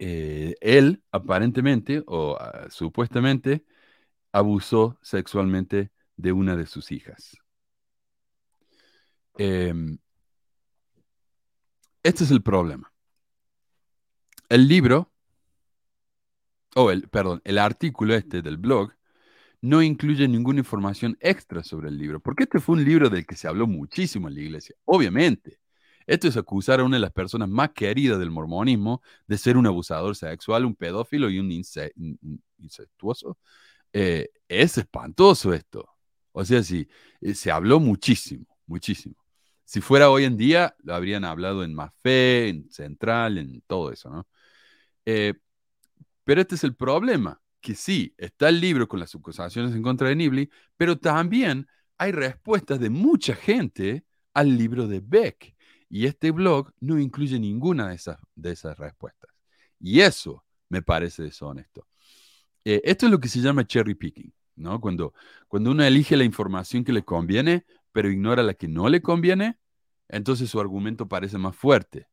[0.00, 3.64] Eh, él aparentemente o ah, supuestamente
[4.32, 7.36] abusó sexualmente de una de sus hijas.
[9.38, 9.98] Em,
[12.02, 12.92] este es el problema.
[14.48, 15.12] El libro,
[16.74, 18.92] o el, perdón, el artículo este del blog
[19.60, 23.36] no incluye ninguna información extra sobre el libro, porque este fue un libro del que
[23.36, 25.58] se habló muchísimo en la iglesia, obviamente.
[26.06, 29.66] Esto es acusar a una de las personas más queridas del mormonismo de ser un
[29.66, 31.52] abusador sexual, un pedófilo y un,
[32.58, 33.36] incestuoso.
[33.92, 35.88] Eh, es espantoso esto.
[36.32, 36.88] O sea, sí,
[37.20, 39.16] eh, se habló muchísimo, muchísimo.
[39.64, 44.08] Si fuera hoy en día, lo habrían hablado en Fe, en Central, en todo eso,
[44.10, 44.26] ¿no?
[45.04, 45.34] Eh,
[46.24, 50.08] pero este es el problema, que sí, está el libro con las acusaciones en contra
[50.08, 51.66] de Nibley, pero también
[51.98, 55.54] hay respuestas de mucha gente al libro de Beck.
[55.88, 59.30] Y este blog no incluye ninguna de esas, de esas respuestas.
[59.80, 61.86] Y eso me parece deshonesto.
[62.70, 64.78] Eh, esto es lo que se llama cherry picking, ¿no?
[64.78, 65.14] Cuando,
[65.48, 69.58] cuando uno elige la información que le conviene, pero ignora la que no le conviene,
[70.06, 72.08] entonces su argumento parece más fuerte.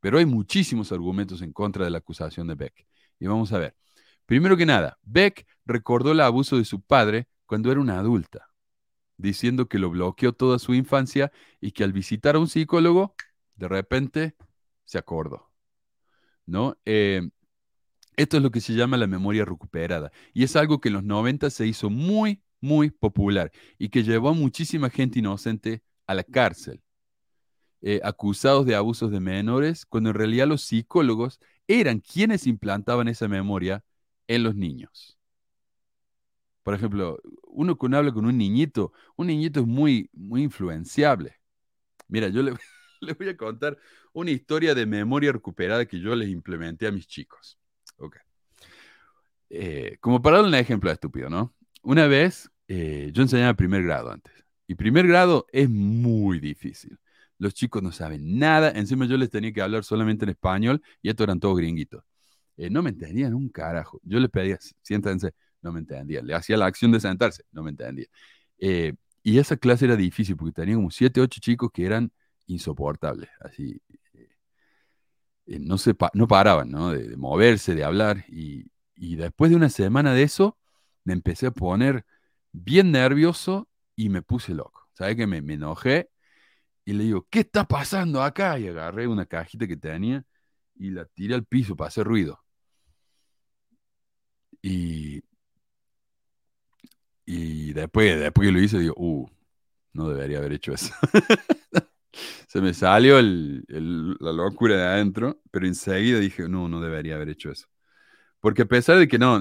[0.00, 2.86] Pero hay muchísimos argumentos en contra de la acusación de Beck.
[3.18, 3.76] Y vamos a ver.
[4.24, 8.48] Primero que nada, Beck recordó el abuso de su padre cuando era una adulta
[9.18, 13.14] diciendo que lo bloqueó toda su infancia y que al visitar a un psicólogo,
[13.56, 14.36] de repente
[14.86, 15.50] se acordó.
[16.46, 16.78] ¿No?
[16.86, 17.28] Eh,
[18.16, 20.10] esto es lo que se llama la memoria recuperada.
[20.32, 24.30] Y es algo que en los 90 se hizo muy, muy popular y que llevó
[24.30, 26.82] a muchísima gente inocente a la cárcel,
[27.82, 33.28] eh, acusados de abusos de menores, cuando en realidad los psicólogos eran quienes implantaban esa
[33.28, 33.84] memoria
[34.28, 35.18] en los niños.
[36.62, 41.36] Por ejemplo, uno cuando habla con un niñito, un niñito es muy, muy influenciable.
[42.08, 42.54] Mira, yo le,
[43.18, 43.78] voy a contar
[44.12, 47.58] una historia de memoria recuperada que yo les implementé a mis chicos.
[47.98, 48.16] Ok.
[49.50, 51.54] Eh, como para dar un ejemplo estúpido, ¿no?
[51.82, 54.32] Una vez eh, yo enseñaba primer grado antes.
[54.66, 56.98] Y primer grado es muy difícil.
[57.38, 58.70] Los chicos no saben nada.
[58.70, 62.02] Encima yo les tenía que hablar solamente en español y estos eran todos gringuitos.
[62.56, 64.00] Eh, no me entendían un carajo.
[64.02, 66.22] Yo les pedía, siéntense, no me entendía.
[66.22, 68.06] Le hacía la acción de sentarse, no me entendía.
[68.58, 72.10] Eh, y esa clase era difícil porque tenía como siete, ocho chicos que eran
[72.46, 73.80] insoportables, así.
[75.46, 76.90] Eh, no, se no paraban, ¿no?
[76.92, 78.24] De, moverse, de hablar.
[78.28, 78.70] Y,
[79.16, 80.58] después de una semana de eso,
[81.04, 82.04] me empecé a poner
[82.52, 84.88] bien nervioso y me puse loco.
[84.94, 86.10] ¿Sabes que me, me enojé?
[86.84, 88.58] Y le digo, ¿qué está pasando acá?
[88.58, 90.24] Y agarré una cajita que tenía
[90.76, 92.40] y la tiré al piso para hacer ruido.
[94.62, 95.22] Y
[97.26, 99.28] y después, después que lo hice, digo, uh,
[99.92, 100.94] no debería haber hecho eso.
[102.48, 107.50] Se me salió la locura de adentro, pero enseguida dije, no, no debería haber hecho
[107.50, 107.66] eso.
[108.40, 109.38] Porque a pesar de que no,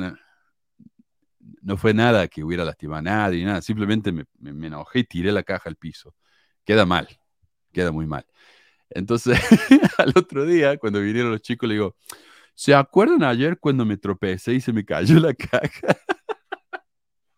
[1.62, 5.44] no, fue nada que hubiera lastimado a nadie, nada, simplemente me, enojé y tiré la
[5.44, 6.16] caja al piso.
[6.64, 7.08] Queda mal,
[7.72, 8.26] queda muy mal.
[8.90, 9.40] Entonces,
[9.98, 11.96] al otro día, cuando vinieron los chicos, le digo,
[12.56, 15.98] ¿se acuerdan ayer cuando me tropecé y se me cayó la caja?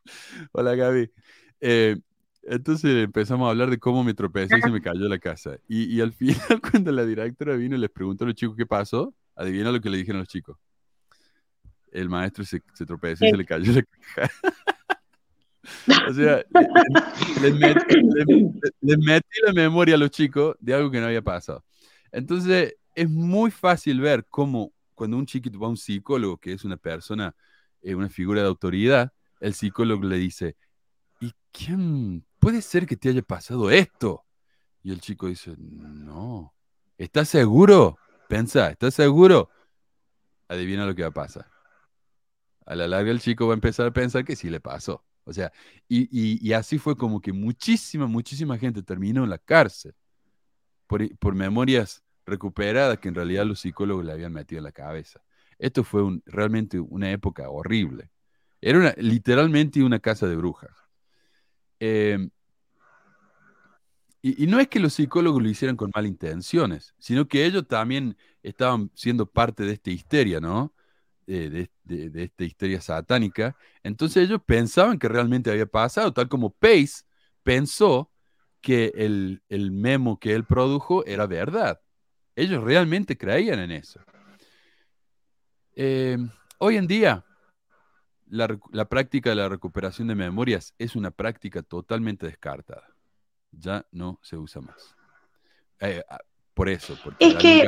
[0.52, 1.12] Hola Gaby.
[1.60, 1.97] Eh,
[2.49, 5.57] entonces empezamos a hablar de cómo me tropecé y se me cayó la casa.
[5.67, 9.13] Y, al final, cuando la directora vino y les preguntó a los chicos qué pasó,
[9.36, 10.57] adivina lo que le dijeron los chicos.
[11.91, 13.83] El maestro se, se tropezó y se le cayó la
[14.15, 14.31] caja.
[16.10, 16.45] o sea,
[17.41, 21.65] les, metí, la memoria a los chicos de algo que no había pasado.
[22.12, 26.63] Entonces, es muy fácil ver cómo cuando un chiquito va a un psicólogo, que es
[26.63, 27.36] una persona,
[27.81, 30.55] eh, una figura de autoridad, el psicólogo le dice,
[31.19, 34.26] ¿y quién puede ser que te haya pasado esto?
[34.84, 36.54] Y el chico dice, no,
[36.97, 37.97] ¿estás seguro?
[38.30, 39.50] Pensa, ¿estás seguro?
[40.47, 41.47] Adivina lo que va a pasar.
[42.65, 45.04] A la larga el chico va a empezar a pensar que sí le pasó.
[45.28, 45.52] O sea,
[45.89, 49.93] y, así fue como que muchísima, muchísima gente terminó en la cárcel
[50.88, 55.21] por, memorias recuperadas que en realidad los psicólogos le habían metido en la cabeza.
[55.60, 58.10] Esto fue realmente una época horrible.
[58.62, 60.87] Era literalmente una casa de brujas.
[61.80, 62.30] Em,
[64.22, 68.18] y, no es que los psicólogos lo hicieran con malas intenciones, sino que ellos también
[68.44, 70.74] estaban siendo parte de esta histeria, ¿no?
[71.28, 71.70] de,
[72.16, 73.56] esta histeria satánica.
[73.84, 77.04] Entonces ellos pensaban que realmente había pasado, tal como Pace
[77.44, 78.12] pensó
[78.62, 81.82] que el, memo que él produjo era verdad.
[82.36, 84.00] Ellos realmente creían en eso.
[85.76, 87.24] Em, hoy en día,
[88.30, 92.88] la, práctica de la recuperación de memorias es una práctica totalmente descartada.
[93.52, 94.96] Ya no se usa más.
[95.80, 96.20] Eh, ah,
[96.54, 97.66] por eso, porque es que,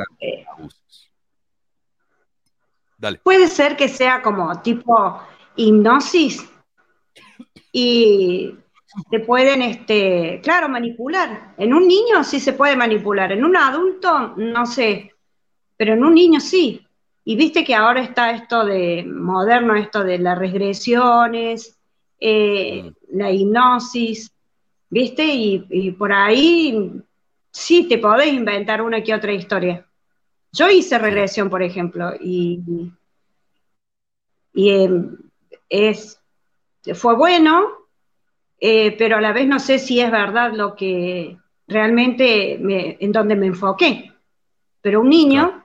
[0.52, 1.10] abusos.
[2.98, 3.18] Dale.
[3.18, 5.22] Puede ser que sea como tipo
[5.56, 6.46] hipnosis
[7.72, 8.54] y
[9.10, 11.54] te pueden, este, claro, manipular.
[11.56, 15.14] En un niño sí se puede manipular, en un adulto no sé,
[15.76, 16.86] pero en un niño sí.
[17.24, 21.78] Y viste que ahora está esto de moderno, esto de las regresiones,
[22.18, 23.18] eh, Mm.
[23.18, 24.32] la hipnosis,
[24.88, 26.92] viste, y, y por ahí
[27.50, 29.86] sí te podés inventar una que otra historia.
[30.52, 32.60] Yo hice regresión, por ejemplo, y,
[34.52, 35.16] y em,
[35.68, 36.20] es,
[36.94, 37.68] fue bueno,
[38.58, 41.36] eh, pero a la vez no sé si es verdad lo que
[41.68, 44.12] realmente me- en donde me enfoqué.
[44.82, 45.64] Pero un niño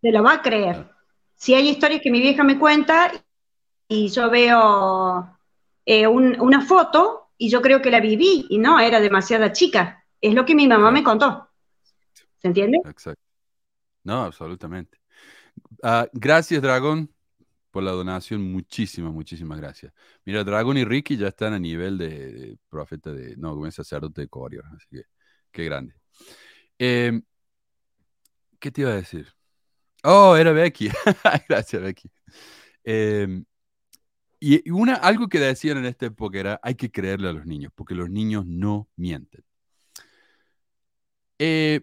[0.00, 0.90] se lo va a creer.
[1.34, 3.12] Si hay historias que mi vieja me cuenta
[3.88, 5.38] y yo veo
[5.86, 10.04] eh, un- una foto y yo creo que la viví y no, era demasiada chica.
[10.20, 11.48] Es lo que mi mamá me contó.
[12.38, 12.80] ¿Se entiende?
[12.84, 13.22] Exacto.
[14.04, 14.98] No, absolutamente.
[15.82, 17.12] Ah, gracias, Dragón,
[17.70, 18.42] por la donación.
[18.52, 19.92] Muchísimas, muchísimas gracias.
[20.24, 23.74] Mira, Dragón y Ricky ya están a nivel de, de profeta de, no, como es
[23.76, 24.62] sacerdote de Corio.
[24.76, 25.02] Así que,
[25.52, 25.94] qué grande.
[26.78, 27.22] Em,
[28.58, 29.34] ¿qué te iba a decir?
[30.04, 30.88] Oh, era Becky.
[31.48, 32.10] gracias, Becky.
[32.84, 33.44] Em,
[34.40, 37.72] y una, algo que decían en esta época era, hay que creerle a los niños,
[37.74, 39.44] porque los niños no mienten.
[41.38, 41.80] Eh,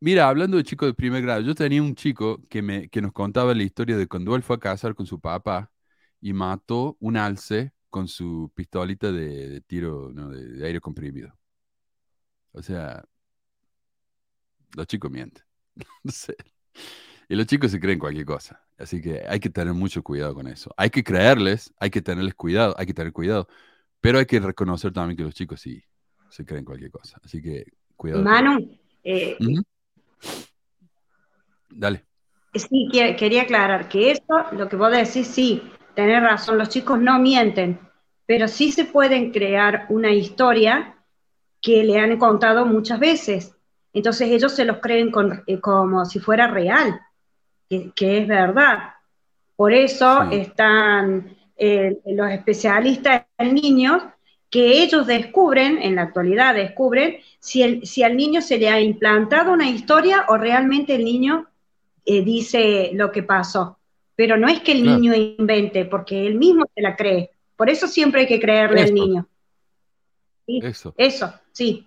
[0.00, 3.12] Mira, hablando de chicos de primer grado, yo tenía un chico que, me, que nos
[3.12, 5.72] contaba la historia de cuando él fue a casar con su papá
[6.20, 11.34] y mató un alce con su pistolita de, tiro, de, de aire comprimido.
[12.52, 13.04] O sea,
[14.76, 15.44] los chicos mienten.
[16.04, 16.36] No sé.
[17.28, 18.62] Y los chicos se creen cualquier cosa.
[18.78, 20.72] Así que hay que tener mucho cuidado con eso.
[20.76, 23.48] Hay que creerles, hay que tenerles cuidado, hay que tener cuidado.
[24.00, 25.82] Pero hay que reconocer también que los chicos sí
[26.28, 27.18] se creen cualquier cosa.
[27.24, 27.64] Así que
[27.96, 28.22] cuidado.
[28.22, 29.36] Manu, eh.
[31.68, 32.04] Dale.
[32.54, 35.62] Sí, que- quería aclarar que eso, lo que vos decís, sí,
[35.94, 37.78] tenés razón, los chicos no mienten,
[38.24, 40.96] pero sí se pueden crear una historia
[41.60, 43.54] que le han contado muchas veces.
[43.92, 47.00] Entonces ellos se los creen con- eh, como si fuera real,
[47.68, 48.94] que, que es verdad.
[49.56, 50.36] Por eso Sí.
[50.36, 54.02] están eh, los especialistas en niños
[54.50, 58.80] que ellos descubren, en la actualidad descubren, si, el- si al niño se le ha
[58.80, 61.46] implantado una historia o realmente el niño
[62.04, 63.78] eh, dice lo que pasó.
[64.14, 64.98] Pero no es que el Claro.
[64.98, 67.30] niño invente, porque él mismo se la cree.
[67.56, 69.26] Por eso siempre hay que creerle al niño.
[70.46, 70.94] Sí, Eso.
[70.96, 71.85] Eso, sí.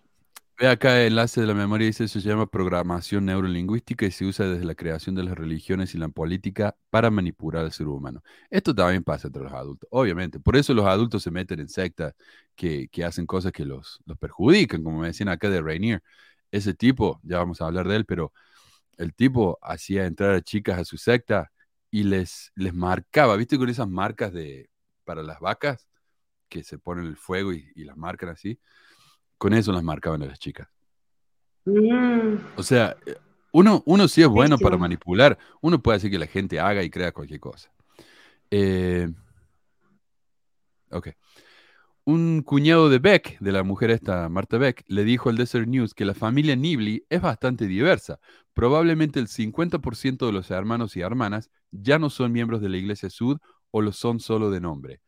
[0.60, 4.46] Ve acá el enlace de la memoria, dice, se llama programación neurolingüística y se usa
[4.46, 8.22] desde la creación de las religiones y la política para manipular al ser humano.
[8.50, 10.38] Esto también pasa entre los adultos, obviamente.
[10.42, 12.14] Por eso los adultos se meten en sectas
[12.58, 16.04] que, que hacen cosas que los, los perjudican, como me decían acá de Rainier.
[16.52, 18.34] Ese tipo, ya vamos a hablar de él, pero
[18.98, 21.52] el tipo hacía entrar a chicas a su secta
[21.92, 23.58] y les, les marcaba, ¿viste?
[23.58, 24.70] Con esas marcas de,
[25.06, 25.88] para las vacas,
[26.50, 28.60] que se ponen el fuego y, y las marcan así.
[29.40, 30.68] Con eso las marcaban a las chicas.
[31.66, 32.96] Mm, O sea,
[33.52, 35.38] uno, uno sí es bueno para manipular.
[35.62, 37.72] Uno puede hacer que la gente haga y crea cualquier cosa.
[38.52, 39.10] Eh,
[40.92, 41.10] ok.
[42.06, 45.94] Un cuñado de Beck, de la mujer esta, Marta Beck, le dijo al Desert News
[45.94, 48.20] que la familia Nibley es bastante diversa.
[48.54, 53.10] Probablemente el 50% de los hermanos y hermanas ya no son miembros de la Iglesia
[53.10, 53.38] Sud
[53.72, 55.02] o lo son solo de nombre.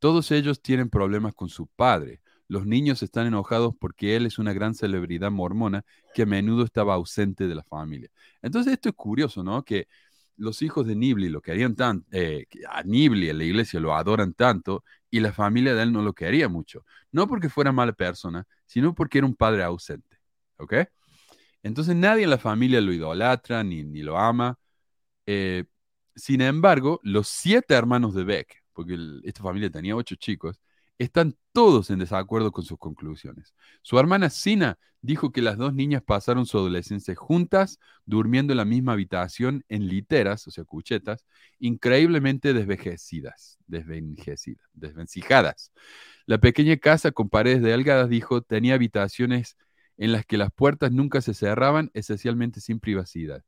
[0.00, 2.21] Todos ellos tienen problemas con su padre.
[2.52, 6.92] Los niños están enojados porque él es una gran celebridad mormona que a menudo estaba
[6.92, 8.10] ausente de la familia.
[8.42, 9.64] Entonces esto es curioso, ¿no?
[9.64, 9.88] Que
[10.36, 14.34] los hijos de Nibley lo querían tanto, eh, a Nibley en la iglesia lo adoran
[14.34, 16.84] tanto y la familia de él no lo quería mucho.
[17.10, 20.18] No porque fuera mala persona, sino porque era un padre ausente,
[20.58, 20.74] ¿ok?
[21.62, 24.58] Entonces nadie en la familia lo idolatra ni, ni lo ama.
[25.24, 25.64] Eh,
[26.14, 30.60] sin embargo, los siete hermanos de Beck, porque esta familia tenía ocho chicos,
[30.98, 33.54] están todos en desacuerdo con sus conclusiones.
[33.82, 38.64] Su hermana Sina dijo que las dos niñas pasaron su adolescencia juntas, durmiendo en la
[38.64, 41.26] misma habitación en literas, o sea, cuchetas,
[41.58, 45.72] increíblemente desvejecidas, desvenjecidas, desvencijadas.
[46.26, 49.56] La pequeña casa con paredes delgadas, dijo, tenía habitaciones
[49.96, 53.44] en las que las puertas nunca se cerraban, esencialmente sin privacidad.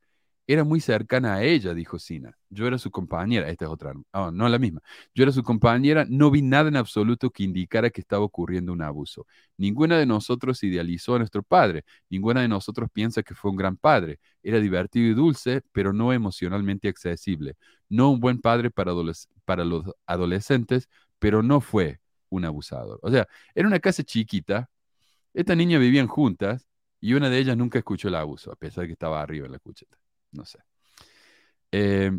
[0.47, 2.37] Era muy cercana a ella, dijo Sina.
[2.51, 3.49] Yo era su compañera.
[3.49, 3.95] Esta es otra.
[4.13, 4.81] ah, no la misma.
[5.15, 6.05] Yo era su compañera.
[6.09, 9.27] No vi nada en absoluto que indicara que estaba ocurriendo un abuso.
[9.57, 11.85] Ninguna de nosotros idealizó a nuestro padre.
[12.11, 14.19] Ninguna de nosotros piensa que fue un gran padre.
[14.43, 17.57] Era divertido y dulce, pero no emocionalmente accesible.
[17.89, 18.93] No un buen padre para,
[19.47, 20.89] para los adolescentes,
[21.19, 22.99] pero no fue un abusador.
[23.03, 24.69] O sea, era una casa chiquita.
[25.35, 26.67] Estas niñas vivían juntas
[27.01, 29.53] y una de ellas nunca escuchó el abuso, a pesar de que estaba arriba en
[29.53, 29.97] la cucheta.
[30.35, 30.59] No sé.
[31.73, 32.11] Eh,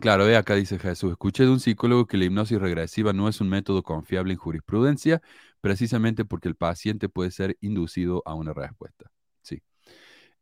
[0.00, 3.40] Claro, ve acá dice Jesús, escuché de un psicólogo que la hipnosis regresiva no es
[3.40, 5.20] un método confiable en jurisprudencia,
[5.60, 9.10] precisamente porque el paciente puede ser inducido a una respuesta.
[9.42, 9.62] Sí.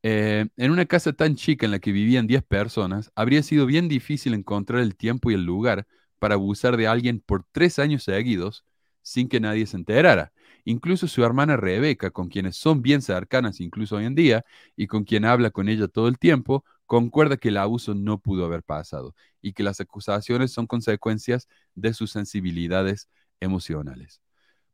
[0.03, 3.89] Eh, en una casa tan chica en la que vivían 10 personas, habría sido bien
[3.89, 5.87] difícil encontrar el tiempo y el lugar
[6.19, 8.65] para abusar de alguien por tres años seguidos
[9.03, 10.33] sin que nadie se enterara.
[10.65, 14.45] Incluso su hermana Rebeca, con quienes son bien cercanas incluso hoy en día
[14.77, 18.45] y con quien habla con ella todo el tiempo, concuerda que el abuso no pudo
[18.45, 23.09] haber pasado y que las acusaciones son consecuencias de sus sensibilidades
[23.41, 24.21] emocionales.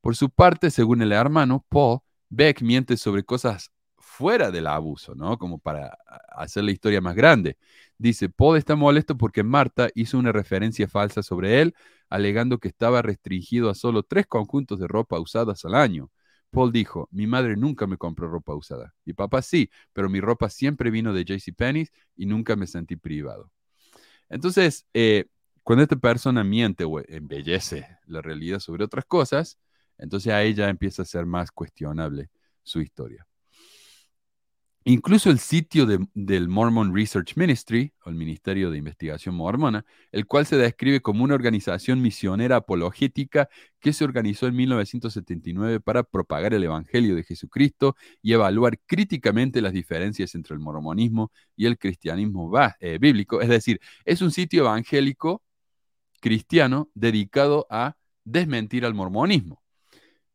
[0.01, 3.71] Por su parte, según el hermano, Paul, Beck miente sobre cosas
[4.17, 5.39] fuera del abuso, ¿no?
[5.39, 5.99] Como para
[6.31, 7.59] hacer la historia más grande.
[7.99, 11.75] Dice, Paul está molesto porque Marta hizo una referencia falsa sobre él,
[12.09, 16.11] alegando que estaba restringido a solo tres conjuntos de ropa usadas al año.
[16.51, 18.95] Paul dijo, mi madre nunca me compró ropa usada.
[19.05, 23.51] Mi papá sí, pero mi ropa siempre vino de JCPenney y nunca me sentí privado.
[24.31, 25.27] Entonces, eh,
[25.63, 29.59] cuando esta persona miente o embellece la realidad sobre otras cosas,
[29.99, 32.31] entonces a ella empieza a ser más cuestionable
[32.63, 33.27] su historia.
[34.89, 40.47] Incluso el sitio del Mormon Research Ministry, o el Ministerio de Investigación Mormona, el cual
[40.47, 43.49] se describe como una organización misionera apologética
[43.81, 49.73] que se organizó en 1979 para propagar el Evangelio de Jesucristo y evaluar críticamente las
[49.73, 53.41] diferencias entre el mormonismo y el cristianismo eh, bíblico.
[53.41, 55.43] Es decir, es un sitio evangélico
[56.21, 59.61] cristiano dedicado a desmentir al mormonismo.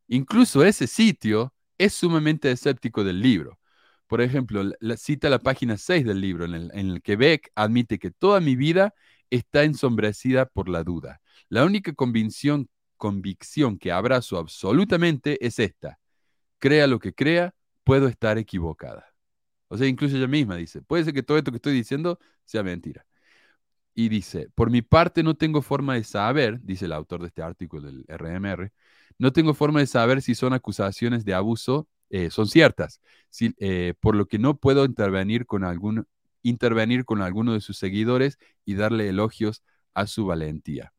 [0.10, 3.61] Incluso ese sitio es sumamente escéptico del libro
[4.12, 8.12] por ejemplo, la, cita la página 6 del libro, en el, que Beck admite que
[8.12, 8.94] toda mi vida
[9.30, 11.22] está ensombrecida por la duda.
[11.48, 15.98] La única convicción, convicción que abrazo absolutamente es esta.
[16.60, 17.56] Crea lo que crea,
[17.86, 19.06] puedo estar equivocada.
[19.70, 22.64] O sea, incluso ella misma dice, puede ser que todo esto que estoy diciendo sea
[22.64, 23.06] mentira.
[23.94, 27.44] Y dice, por mi parte no tengo forma de saber, dice el autor de este
[27.44, 28.74] artículo del RMR,
[29.18, 33.00] no tengo forma de saber si son acusaciones de abuso eh, son ciertas,
[33.40, 36.06] eh, por lo que no puedo intervenir con, algún,
[36.44, 40.92] intervenir con alguno de sus seguidores y darle elogios a su valentía.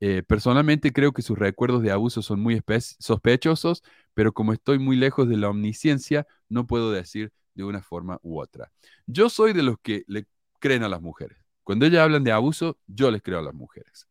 [0.00, 2.60] Eh, personalmente creo que sus recuerdos de abuso son muy
[2.98, 8.18] sospechosos, pero como estoy muy lejos de la omnisciencia, no puedo decir de una forma
[8.22, 8.72] u otra.
[9.06, 10.26] Yo soy de los que le
[10.58, 11.38] creen a las mujeres.
[11.62, 14.08] Cuando ellas hablan de abuso, yo les creo a las mujeres.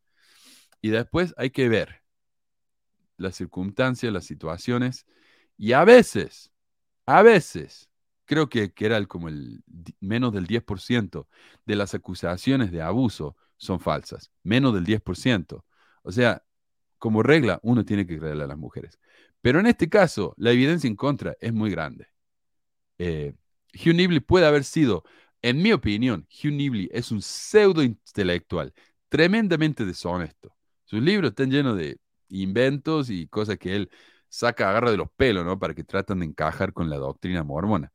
[0.80, 2.02] Y después hay que ver
[3.18, 5.04] las circunstancias, las situaciones
[5.58, 6.52] y a veces,
[7.06, 7.90] a veces,
[8.24, 9.62] creo que, que era como el
[10.00, 11.26] menos del 10%
[11.66, 15.64] de las acusaciones de abuso son falsas, menos del 10%.
[16.02, 16.44] O sea,
[16.98, 18.98] como regla, uno tiene que creerle a las mujeres.
[19.40, 22.08] Pero en este caso, la evidencia en contra es muy grande.
[22.98, 23.34] Eh,
[23.74, 25.04] Hugh Nibley puede haber sido,
[25.42, 28.72] en mi opinión, Hugh Nibley es un pseudo intelectual,
[29.08, 30.56] tremendamente deshonesto.
[30.84, 31.98] Sus libros están llenos de
[32.28, 33.90] inventos y cosas que él
[34.28, 35.58] saca, agarra de los pelos, ¿no?
[35.58, 37.92] Para que traten de encajar con la doctrina mormona.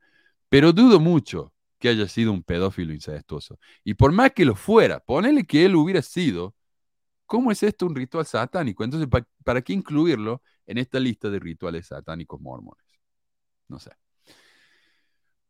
[0.49, 3.59] Pero dudo mucho que haya sido un pedófilo incestuoso.
[3.83, 6.55] Y por más que lo fuera, ponele que él hubiera sido,
[7.25, 8.83] ¿cómo es esto un ritual satánico?
[8.83, 9.09] Entonces,
[9.43, 12.85] ¿para, qué incluirlo en esta lista de rituales satánicos mormones?
[13.67, 13.91] No sé.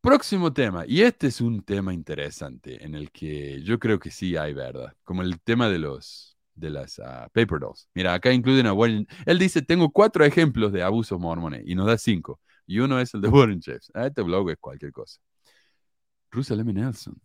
[0.01, 4.35] Próximo tema, y este es un tema interesante en el que yo creo que sí
[4.35, 7.89] hay verdad, como el tema de los, de las uh, Paper Dolls.
[7.93, 9.07] Mira, acá incluyen a Warren.
[9.25, 12.39] Él dice, tengo cuatro ejemplos de abusos mormones y nos da cinco.
[12.65, 13.91] Y uno es el de Warren Jeffs.
[13.93, 15.19] Ah, este blog es cualquier cosa.
[16.31, 16.73] Russell M.
[16.73, 17.19] Nelson.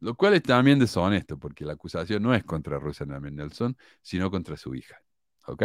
[0.00, 3.30] Lo cual es también deshonesto, porque la acusación no es contra Russell M.
[3.30, 4.96] Nelson, sino contra su hija.
[5.46, 5.64] ¿Ok?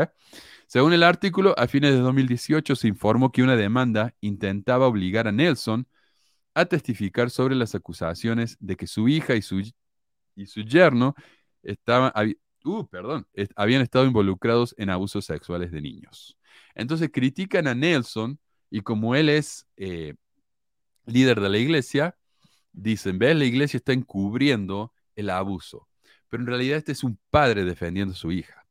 [0.67, 5.31] Según el artículo, a fines de 2018 se informó que una demanda intentaba obligar a
[5.31, 5.87] Nelson
[6.53, 9.61] a testificar sobre las acusaciones de que su hija y su,
[10.35, 11.15] y su yerno
[11.71, 12.11] estaban,
[12.65, 16.37] uh, perdón, habían estado involucrados en abusos sexuales de niños.
[16.75, 18.39] Entonces critican a Nelson
[18.69, 20.15] y como él es eh,
[21.05, 22.17] líder de la iglesia,
[22.71, 25.87] dicen, ve, la iglesia está encubriendo el abuso.
[26.29, 28.65] Pero en realidad este es un padre defendiendo a su hija.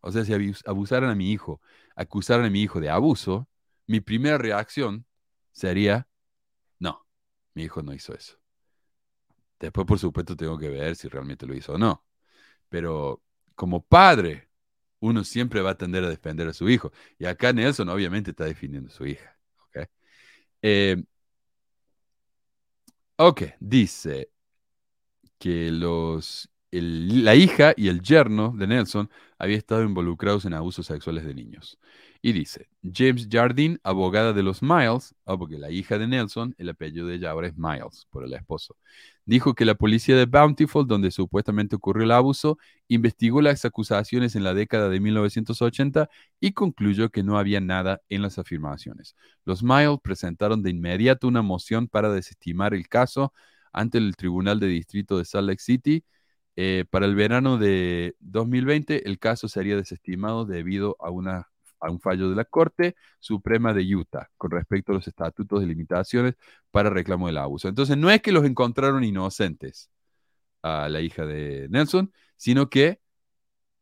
[0.00, 0.32] O sea, si
[0.64, 1.60] abusaran a mi hijo,
[1.96, 3.48] acusaran a mi hijo de abuso,
[3.86, 5.04] mi primera reacción
[5.52, 6.08] sería,
[6.78, 7.04] no,
[7.54, 8.38] mi hijo no hizo eso.
[9.58, 12.04] Después, por supuesto, tengo que ver si realmente lo hizo o no.
[12.68, 13.22] Pero
[13.54, 14.48] como padre,
[15.00, 16.92] uno siempre va a tender a defender a su hijo.
[17.18, 19.36] Y acá Nelson obviamente está defendiendo a su hija.
[19.68, 19.84] ¿okay?
[20.62, 21.04] Eh,
[23.16, 24.30] ok, dice
[25.38, 31.24] que los la hija y el yerno de Nelson habían estado involucrados en abusos sexuales
[31.24, 31.78] de niños.
[32.20, 36.68] Y dice, James Jardine, abogada de los Miles, ah, porque la hija de Nelson, el
[36.70, 38.76] apellido de ella ahora es Miles, por el esposo,
[39.24, 42.58] dijo que la policía de Bountiful, donde supuestamente ocurrió el abuso,
[42.88, 46.08] investigó las acusaciones en la década de 1980
[46.40, 49.14] y concluyó que no había nada en las afirmaciones.
[49.44, 53.32] Los Miles presentaron de inmediato una moción para desestimar el caso
[53.72, 56.04] ante el Tribunal de Distrito de Salt Lake City.
[56.56, 61.48] Eh, para el verano de 2020, el caso sería desestimado debido a, una,
[61.80, 65.66] a un fallo de la Corte Suprema de Utah con respecto a los estatutos de
[65.66, 66.34] limitaciones
[66.70, 67.68] para reclamo del abuso.
[67.68, 69.90] Entonces, no es que los encontraron inocentes
[70.62, 73.00] a la hija de Nelson, sino que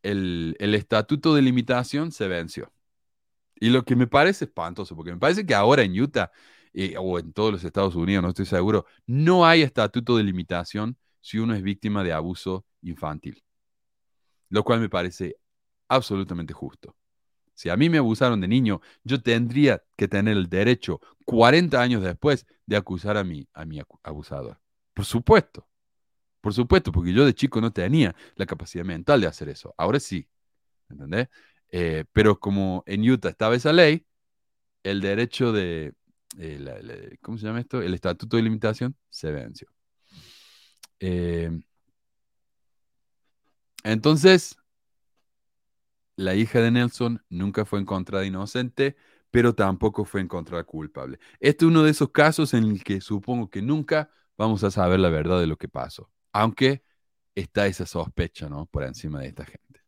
[0.03, 2.73] el, el estatuto de limitación se venció.
[3.59, 6.31] Y lo que me parece espantoso, porque me parece que ahora en Utah
[6.75, 10.99] eh, o en todos los Estados Unidos, no estoy seguro, no hay estatuto de limitación
[11.21, 13.43] si uno es víctima de abuso infantil.
[14.51, 15.37] Lo cual me parece
[15.89, 16.95] absolutamente justo.
[17.57, 22.03] Si a mí me abusaron de niño, yo tendría que tener el derecho, 40 años
[22.05, 24.61] después, de acusar a mi, a mi abusador.
[24.95, 25.69] Por supuesto.
[26.41, 29.75] Por supuesto, porque yo de chico no tenía la capacidad mental de hacer eso.
[29.79, 30.29] Ahora sí.
[30.91, 31.29] ¿Entendés?
[31.71, 34.07] Eh, pero como en Utah estaba esa ley,
[34.85, 35.95] el derecho de,
[36.39, 37.83] eh, la- la- ¿cómo se llama esto?
[37.83, 39.69] El estatuto de limitación se venció.
[41.01, 41.51] Eh,
[43.85, 44.57] entonces,
[46.17, 48.97] la hija de Nelson nunca fue encontrada inocente,
[49.31, 51.19] pero tampoco fue encontrada culpable.
[51.41, 55.01] Este es uno de esos casos en el que supongo que nunca vamos a saber
[55.01, 56.83] la verdad de lo que pasó, aunque
[57.35, 58.67] está esa sospecha, ¿no?
[58.67, 59.83] Por encima de esta gente.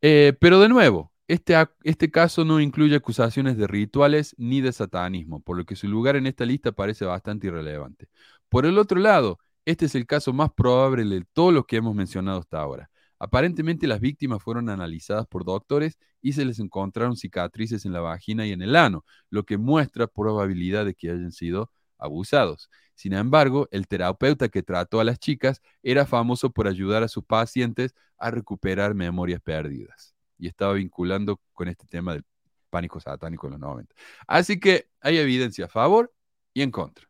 [0.00, 1.54] Eh, pero de nuevo, este,
[1.84, 6.16] este caso no incluye acusaciones de rituales ni de satanismo, por lo que su lugar
[6.16, 8.08] en esta lista parece bastante irrelevante.
[8.48, 11.94] Por el otro lado, este es el caso más probable de todos los que hemos
[11.94, 12.90] mencionado hasta ahora.
[13.24, 18.48] Aparentemente las víctimas fueron analizadas por doctores y se les encontraron cicatrices en la vagina
[18.48, 22.68] y en el ano, lo que muestra probabilidad de que hayan sido abusados.
[22.96, 27.24] Sin embargo, el terapeuta que trató a las chicas era famoso por ayudar a sus
[27.24, 32.24] pacientes a recuperar memorias perdidas y estaba vinculando con este tema del
[32.70, 33.94] pánico satánico en los 90.
[34.26, 36.12] Así que hay evidencia a favor
[36.52, 37.08] y en contra.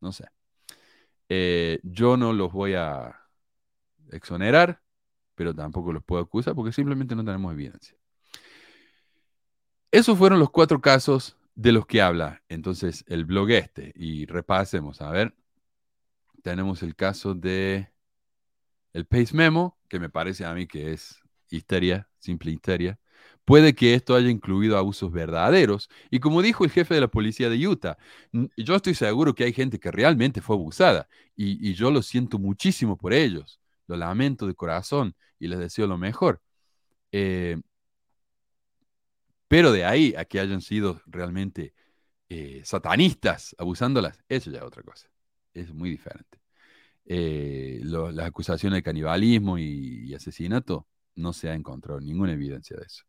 [0.00, 0.28] No sé.
[1.28, 3.18] Eh, yo no los voy a
[4.12, 4.83] exonerar,
[5.34, 7.96] pero tampoco los puedo acusar porque simplemente no tenemos evidencia.
[9.90, 13.92] Esos fueron los cuatro casos de los que habla entonces el blog este.
[13.94, 15.34] Y repasemos, a ver.
[16.42, 17.90] Tenemos el caso de
[18.92, 22.98] el Pace Memo, que me parece a mí que es histeria, simple histeria.
[23.44, 25.88] Puede que esto haya incluido abusos verdaderos.
[26.10, 27.96] Y como dijo el jefe de la policía de Utah,
[28.56, 31.08] yo estoy seguro que hay gente que realmente fue abusada.
[31.36, 33.60] Y yo lo siento muchísimo por ellos.
[33.86, 36.40] Lo lamento de corazón y les deseo lo mejor.
[37.12, 37.60] Eh,
[39.48, 41.74] pero de ahí a que hayan sido realmente
[42.28, 45.08] eh, satanistas abusándolas, eso ya es otra cosa.
[45.52, 46.40] Es muy diferente.
[47.06, 52.84] Eh, las acusaciones de canibalismo y, y asesinato, no se ha encontrado ninguna evidencia de
[52.84, 53.04] eso.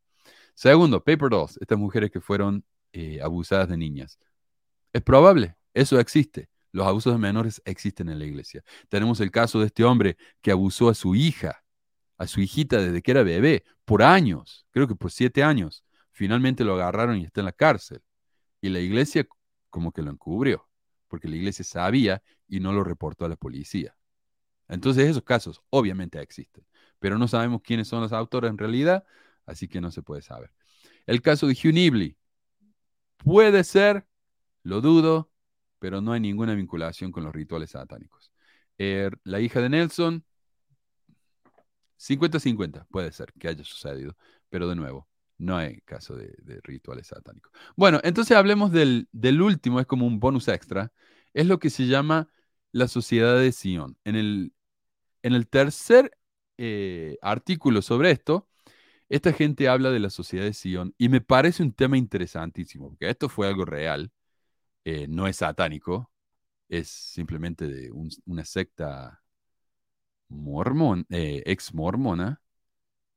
[0.53, 2.63] Segundo, Paper Dolls, estas mujeres que fueron
[3.21, 4.19] abusadas de niñas.
[4.93, 6.49] Es probable, eso existe.
[6.75, 8.61] Los abusos de menores existen en la iglesia.
[8.89, 11.63] Tenemos el caso de este hombre que abusó a su hija,
[12.17, 15.85] a su hijita desde que era bebé, por años, creo que por siete años.
[16.11, 18.01] Finalmente lo agarraron y está en la cárcel.
[18.59, 19.25] Y la iglesia
[19.69, 20.67] como que lo encubrió,
[21.07, 23.95] porque la iglesia sabía y no lo reportó a la policía.
[24.67, 26.65] Entonces esos casos obviamente existen,
[26.99, 29.05] pero no sabemos quiénes son los autores en realidad,
[29.45, 30.51] así que no se puede saber.
[31.05, 32.17] El caso de Hugh Nibley
[33.15, 34.05] puede ser,
[34.61, 35.31] lo dudo,
[35.85, 38.31] pero no hay ninguna vinculación con los rituales satánicos.
[38.79, 40.25] Eh, la hija de Nelson,
[41.99, 44.17] 50-50 puede ser que haya sucedido,
[44.49, 45.07] pero de nuevo,
[45.37, 46.33] no hay caso de,
[46.63, 47.51] rituales satánicos.
[47.75, 50.91] Bueno, entonces hablemos del, del último, es como un bonus extra,
[51.35, 52.29] es lo que se llama
[52.71, 53.95] la sociedad de Sion.
[54.05, 54.53] En el,
[55.21, 56.17] en el tercer
[56.57, 58.49] eh, artículo sobre esto,
[59.07, 63.07] esta gente habla de la sociedad de Sion y me parece un tema interesantísimo, porque
[63.07, 64.11] esto fue algo real,
[64.85, 66.11] eh, no es satánico,
[66.69, 69.23] es simplemente de un- una secta
[70.29, 72.41] mormón, eh, ex mormona,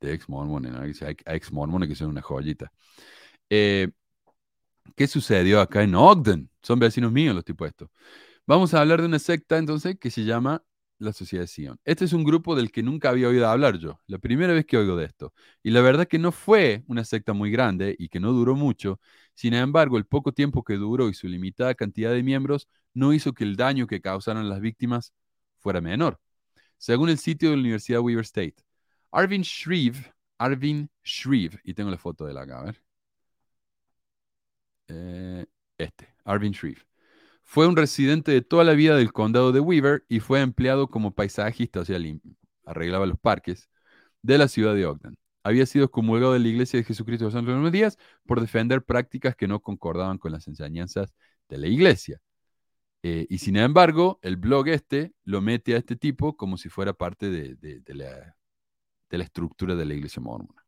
[0.00, 0.84] de ex mormona, ¿no?
[0.84, 1.00] Ex
[1.88, 2.72] que son una joyita.
[3.50, 3.90] Eh,
[4.96, 6.50] ¿Qué sucedió acá en Ogden?
[6.62, 7.88] Son vecinos míos los tipos estos.
[8.46, 10.64] Vamos a hablar de una secta entonces que se llama
[10.98, 11.80] la Sociedad de Sion.
[11.84, 14.78] Este es un grupo del que nunca había oído hablar yo, la primera vez que
[14.78, 15.34] oigo de esto.
[15.62, 19.00] Y la verdad que no fue una secta muy grande y que no duró mucho.
[19.38, 23.32] Sin embargo, el poco tiempo que duró y su limitada cantidad de miembros no hizo
[23.34, 25.12] que el daño que causaron las víctimas
[25.58, 26.20] fuera menor.
[26.78, 28.56] según el sitio de la Universidad Weaver State.
[29.12, 32.82] Arvin Shreve, Arvin Shreve, y tengo la foto de la acá, a ver.
[34.88, 35.46] Eh,
[35.78, 36.82] este, Arvin Shreve.
[37.44, 41.14] Fue un residente de toda la vida del condado de Weaver y fue empleado como
[41.14, 41.98] paisajista, o sea,
[42.66, 43.68] arreglaba los parques,
[44.22, 45.16] de la ciudad de Ogden.
[45.48, 47.96] Había sido excomulgado de la Iglesia de Jesucristo de los Santos Días
[48.26, 51.14] por defender prácticas que no concordaban con las enseñanzas
[51.48, 52.20] de la Iglesia.
[53.02, 56.92] Eh, y sin embargo, el blog este lo mete a este tipo como si fuera
[56.92, 58.36] parte de, la,
[59.08, 60.66] estructura de la iglesia mormona.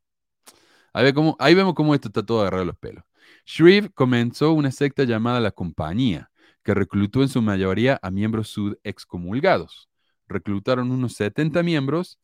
[0.95, 3.05] Ahí, ahí vemos cómo esto está todo agarrado a los pelos.
[3.45, 6.31] Shreve comenzó una secta llamada La Compañía,
[6.63, 9.91] que reclutó en su mayoría a miembros sud excomulgados.
[10.27, 12.19] Reclutaron unos 70 miembros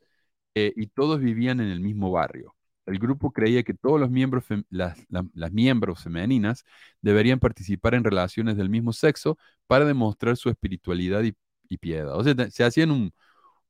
[0.56, 2.56] eh, y todos vivían en el mismo barrio.
[2.86, 4.96] El grupo creía que todos los miembros, las,
[5.52, 6.64] miembros femeninas
[7.02, 9.36] deberían participar en relaciones del mismo sexo
[9.66, 11.36] para demostrar su espiritualidad y,
[11.78, 12.16] piedad.
[12.16, 13.12] O sea, se hacían un,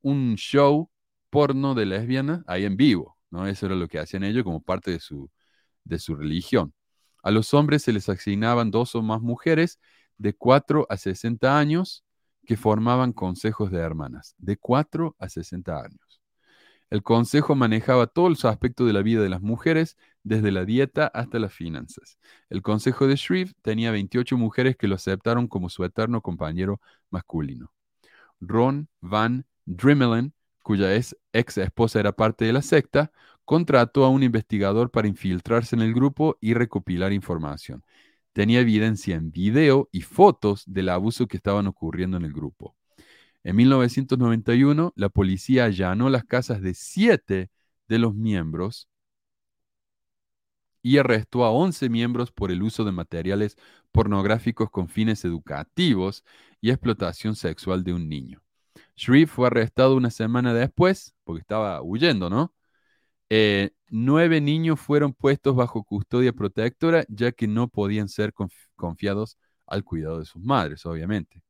[0.03, 0.91] un, show
[1.31, 3.47] porno de lesbianas ahí en vivo, ¿no?
[3.49, 5.31] Eso era lo que hacían ellos como parte de su,
[5.85, 6.75] de su religión.
[7.23, 9.81] A los hombres se les asignaban dos o más mujeres
[10.19, 12.05] de 4 a 60 años
[12.47, 16.16] que formaban consejos de hermanas, de 4 a 60 años.
[16.91, 21.07] El consejo manejaba todos los aspectos de la vida de las mujeres, desde la dieta
[21.09, 22.19] hasta las finanzas.
[22.49, 26.81] El consejo de Shreve tenía 28 mujeres que lo aceptaron como su eterno compañero
[27.11, 27.73] masculino.
[28.41, 30.33] Ron Van Drimmelen,
[30.63, 31.17] cuya ex
[31.59, 33.13] esposa era parte de la secta,
[33.45, 37.85] contrató a un investigador para infiltrarse en el grupo y recopilar información.
[38.33, 42.77] Tenía evidencia en video y fotos del abuso que estaban ocurriendo en el grupo.
[43.47, 47.49] En 1991, la policía allanó las casas de siete
[47.87, 48.89] de los miembros
[50.83, 53.57] y arrestó a 11 miembros por el uso de materiales
[53.93, 56.25] pornográficos con fines educativos
[56.61, 58.43] y explotación sexual de un niño.
[58.97, 62.53] Shreve fue arrestado una semana después, porque estaba huyendo, ¿no?
[63.31, 68.35] Eh, nueve niños fueron puestos bajo custodia protectora, ya que no podían ser
[68.75, 71.46] confiados al cuidado de sus madres, obviamente.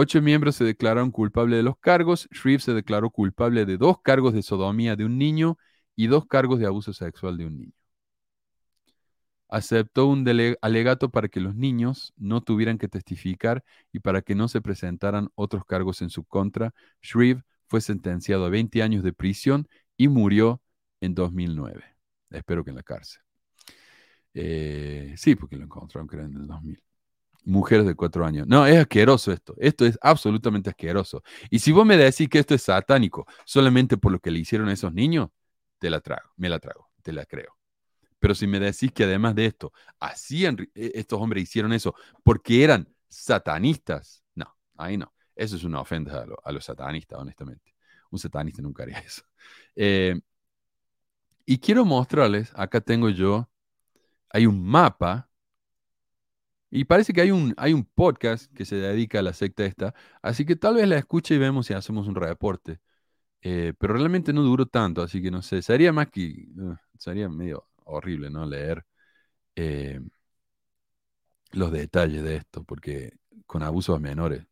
[0.00, 2.28] Ocho miembros se declararon culpables de los cargos.
[2.30, 5.58] Shreve se declaró culpable de dos cargos de sodomía de un niño
[5.96, 7.72] y dos cargos de abuso sexual de un niño.
[9.48, 10.24] Aceptó un
[10.62, 15.30] alegato para que los niños no tuvieran que testificar y para que no se presentaran
[15.34, 16.72] otros cargos en su contra.
[17.02, 20.62] Shreve fue sentenciado a 20 años de prisión y murió
[21.00, 21.82] en 2009.
[22.30, 23.20] Espero que en la cárcel.
[24.32, 26.87] Eh, sí, porque lo encontraron, creo, en el 2000
[27.48, 28.46] mujeres de cuatro años.
[28.46, 29.54] No, es asqueroso esto.
[29.58, 31.22] Esto es absolutamente asqueroso.
[31.50, 34.68] Y si vos me decís que esto es satánico solamente por lo que le hicieron
[34.68, 35.30] a esos niños,
[35.78, 37.56] te la trago, me la trago, te la creo.
[38.18, 42.64] Pero si me decís que además de esto, hacían, e, estos hombres hicieron eso porque
[42.64, 45.12] eran satanistas, no, ahí no.
[45.34, 47.74] Eso es una ofensa a, los satanistas, honestamente.
[48.10, 49.22] Un satanista nunca haría eso.
[49.76, 50.20] Eh,
[51.46, 53.48] y quiero mostrarles, acá tengo yo,
[54.30, 55.27] hay un mapa
[56.70, 59.94] y parece que hay un, hay un podcast que se dedica a la secta esta,
[60.22, 62.80] así que tal vez la escuche y vemos si hacemos un reporte.
[63.42, 67.28] Eh, pero realmente no duró tanto, así que no sé, sería más que, uh, sería
[67.28, 68.46] medio horrible, ¿no?
[68.46, 68.84] Leer
[69.56, 70.00] eh,
[71.52, 73.12] los detalles de esto, porque
[73.46, 74.46] con abusos menores.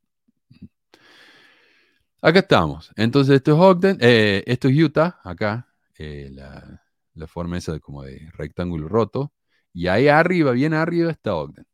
[2.20, 2.90] Acá estamos.
[2.96, 6.82] Entonces, esto es Ogden, eh, esto es Utah, acá, la,
[7.14, 9.32] la forma esa como de rectángulo roto.
[9.72, 11.66] Y ahí arriba, bien arriba, está Ogden.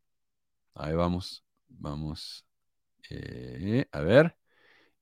[0.74, 2.46] Ahí vamos, vamos.
[3.10, 4.36] Eh, a ver.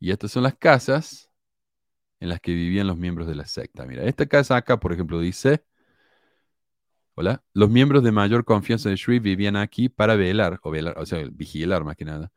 [0.01, 1.31] Y estas son las casas
[2.21, 3.87] en las que vivían los miembros de la secta.
[3.87, 5.65] Mira, esta casa acá, por ejemplo, dice,
[7.15, 11.07] hola, los miembros de mayor confianza de Shreve vivían aquí para velar, o velar, o
[11.07, 12.33] sea, vigilar más que nada,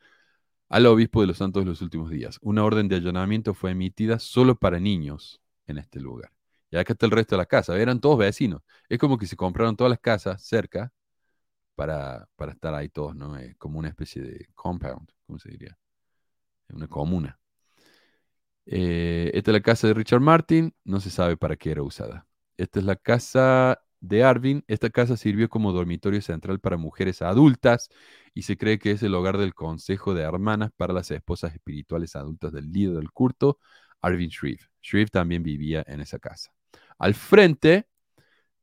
[0.70, 2.40] al obispo de los santos de los últimos días.
[2.42, 6.32] Una orden de allanamiento fue emitida solo para niños en este lugar.
[6.72, 7.78] Y acá está el resto de la casa.
[7.78, 8.64] Eran todos vecinos.
[8.90, 10.92] Es como que se compraron todas las casas cerca
[11.76, 13.38] para, estar ahí todos, ¿no?
[13.38, 15.78] Eh, como una especie de compound, ¿cómo se diría?
[16.70, 17.40] Una comuna.
[18.66, 22.28] Eh, esta es la casa de Richard Martin, no se sabe para qué era usada.
[22.58, 24.64] Esta es la casa de Arvin.
[24.68, 27.90] Esta casa sirvió como dormitorio central para mujeres adultas
[28.34, 32.16] y se cree que es el hogar del consejo de hermanas para las esposas espirituales
[32.16, 33.60] adultas del líder del culto,
[34.02, 34.60] Arvin Shreve.
[34.82, 36.52] Shreve también vivía en esa casa.
[37.00, 37.88] Al frente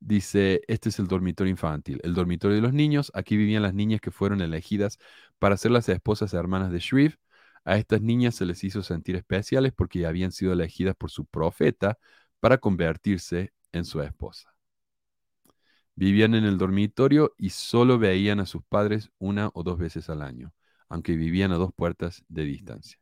[0.03, 3.13] Dice, este es el dormitorio infantil, el dormitorio de los niños.
[3.15, 4.99] Aquí vivían las niñas que fueron elegidas
[5.39, 7.17] para ser las esposas hermanas de Shreve.
[7.65, 11.99] A estas niñas se les hizo sentir especiales porque habían sido elegidas por su profeta
[12.41, 14.55] para convertirse en su esposa.
[15.95, 20.23] Vivían en el dormitorio y solo veían a sus padres una o dos veces al
[20.23, 20.53] año,
[20.89, 22.99] aunque vivían a dos puertas de distancia.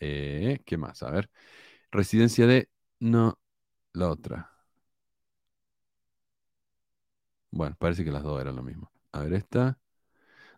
[0.00, 1.02] Eh, ¿Qué más?
[1.02, 1.30] A ver.
[1.90, 2.70] Residencia de...
[3.00, 3.38] No,
[3.94, 4.55] la otra.
[7.50, 8.90] Bueno, parece que las dos eran lo mismo.
[9.12, 9.78] A ver, esta.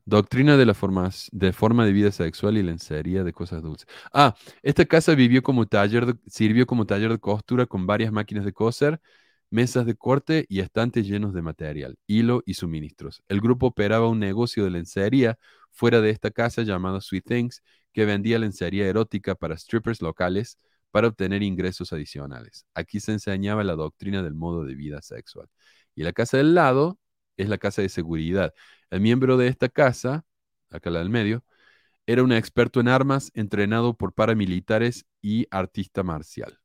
[0.07, 3.87] Doctrina de la forma de, forma de vida sexual y lencería de cosas dulces.
[4.13, 8.53] Ah, esta casa vivió como taller sirvió como taller de costura con varias máquinas de
[8.55, 9.01] coser,
[9.51, 13.23] mesas de corte y estantes llenos de material, hilo y suministros.
[13.29, 15.39] El grupo operaba un negocio de lencería
[15.73, 17.63] fuera de esta casa llamado Sweet Things,
[17.93, 20.59] que vendía lencería erótica para strippers locales
[20.91, 22.67] para obtener ingresos adicionales.
[22.75, 25.49] Aquí se enseñaba la doctrina del modo de vida sexual.
[25.99, 27.01] Y la casa del lado
[27.37, 28.55] es la casa de seguridad.
[28.91, 30.25] El miembro de esta casa,
[30.71, 31.45] acá la del medio,
[32.07, 36.61] era un experto en armas, entrenado por paramilitares y artista marcial.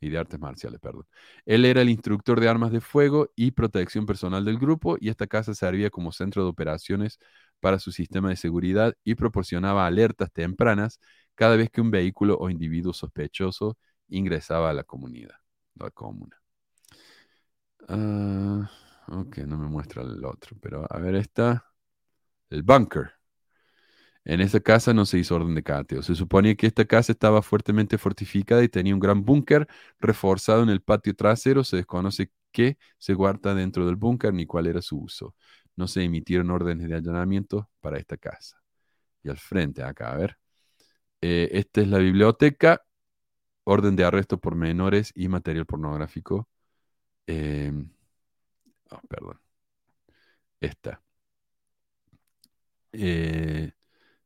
[0.00, 1.06] Y de artes marciales, perdón.
[1.46, 5.26] Él era el instructor de armas de fuego y protección personal del grupo y esta
[5.26, 7.18] casa servía como centro de operaciones
[7.60, 11.00] para su sistema de seguridad y proporcionaba alertas tempranas
[11.34, 15.36] cada vez que un vehículo o individuo sospechoso ingresaba a la comunidad,
[15.74, 16.39] la comuna.
[17.88, 18.70] Ah,
[19.08, 21.64] Ok, no me muestra el otro, pero a ver, está
[22.50, 23.12] el bunker.
[24.24, 26.02] En esa casa no se hizo orden de cateo.
[26.02, 29.66] Se suponía que esta casa estaba fuertemente fortificada y tenía un gran búnker
[29.98, 31.64] reforzado en el patio trasero.
[31.64, 35.34] Se desconoce qué se guarda dentro del búnker ni cuál era su uso.
[35.76, 38.58] No se emitieron órdenes de allanamiento para esta casa.
[39.24, 40.38] Y al frente, acá, a ver.
[41.22, 42.82] Eh, esta es la biblioteca.
[43.64, 46.48] Orden de arresto por menores y material pornográfico.
[47.30, 47.70] Eh,
[48.90, 49.40] Oh, perdón.
[50.60, 51.02] Esta.
[52.92, 53.72] Eh,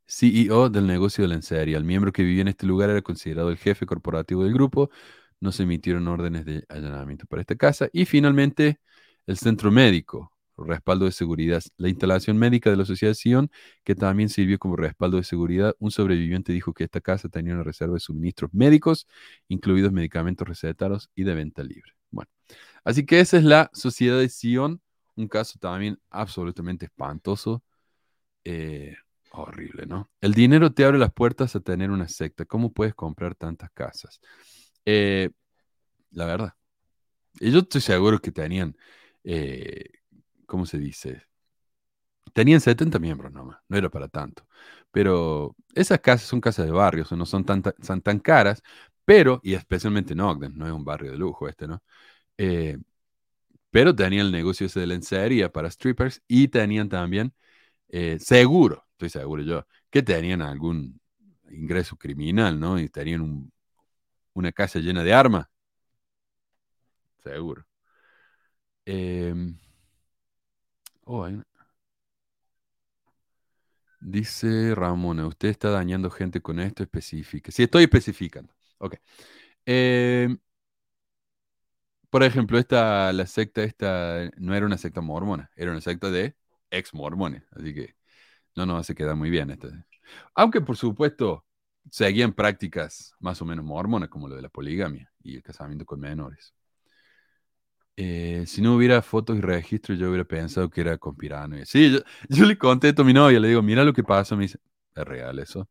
[0.07, 1.77] CEO del negocio de lencería.
[1.79, 4.91] El miembro que vivía en este lugar era considerado el jefe corporativo del grupo.
[5.41, 7.89] No se emitieron órdenes de allanamiento para esta casa.
[7.93, 8.81] Y finalmente,
[9.27, 11.63] el centro médico, respaldo de seguridad.
[11.79, 13.51] La instalación médica de la asociación,
[13.85, 15.75] que también sirvió como respaldo de seguridad.
[15.81, 19.07] Un sobreviviente dijo que esta casa tenía una reserva de suministros médicos,
[19.49, 21.93] incluidos medicamentos recetados y de venta libre.
[22.85, 24.81] Así que esa es la sociedad de Sion,
[25.17, 27.63] un caso también absolutamente espantoso.
[28.45, 28.97] Eh,
[29.33, 30.11] horrible, ¿no?
[30.21, 32.45] El dinero te abre las puertas a tener una secta.
[32.45, 34.21] ¿Cómo puedes comprar tantas casas?
[34.85, 35.31] Eh,
[36.13, 36.55] la verdad.
[37.41, 38.77] Yo estoy seguro que tenían,
[39.25, 39.85] eh,
[40.47, 41.23] ¿cómo se dice?
[42.33, 44.47] Tenían 70 miembros nomás, no era para tanto.
[44.91, 48.63] Pero esas casas son casas de barrios, no son tan, son tan caras,
[49.05, 51.83] pero, y especialmente en Ogden, no es un barrio de lujo este, ¿no?
[52.39, 52.79] Eh,
[53.71, 57.35] pero tenían el negocio ese de lencería para strippers y tenían también,
[57.89, 61.01] eh, seguro, estoy seguro yo, que tenían algún
[61.51, 62.79] ingreso criminal, ¿no?
[62.81, 63.53] Y tenían
[64.35, 65.47] una casa llena de armas.
[67.25, 67.65] Seguro.
[68.87, 69.59] Em,
[71.07, 71.29] oh,
[74.01, 77.51] Dice Ramona, usted está dañando gente con esto, específica.
[77.51, 78.53] Sí, estoy especificando.
[78.79, 78.97] Ok.
[79.67, 80.29] Eh,
[82.15, 86.37] por ejemplo, esta, la secta esta no era una secta mormona, era una secta de
[86.71, 87.97] ex mormones, así que
[88.55, 89.51] no nos hace quedar muy bien.
[89.51, 89.71] Este.
[90.33, 91.45] Aunque, por supuesto,
[91.91, 95.99] seguían prácticas más o menos mormonas, como lo de la poligamia y el casamiento con
[95.99, 96.55] menores.
[97.97, 101.57] Eh, si no hubiera fotos y registros, yo hubiera pensado que era conspirano.
[101.65, 101.99] Sí,
[102.29, 104.37] yo, le conté a mi novia, le digo, mira lo que pasó.
[104.37, 104.61] Me dice,
[104.95, 105.69] ¿es real eso?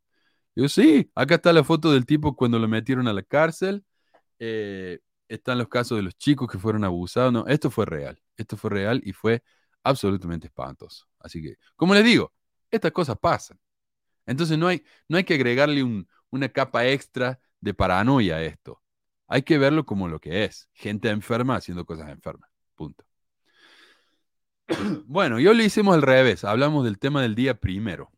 [0.54, 3.82] Digo, sí, acá está la foto del tipo cuando lo metieron a la cárcel.
[4.38, 7.32] Eh, están los casos de los chicos que fueron abusados.
[7.32, 8.20] No, esto fue real.
[8.36, 9.42] Esto fue real y fue
[9.82, 11.06] absolutamente espantoso.
[11.18, 12.32] Así que, como les digo,
[12.70, 13.58] estas cosas pasan.
[14.26, 18.82] Entonces no hay, no hay que agregarle una capa extra de paranoia a esto.
[19.26, 20.68] Hay que verlo como lo que es.
[20.72, 22.50] Gente enferma haciendo cosas enfermas.
[22.74, 23.04] Punto.
[25.06, 26.44] Bueno, yo lo hicimos al revés.
[26.44, 28.10] Hablamos del tema del día primero.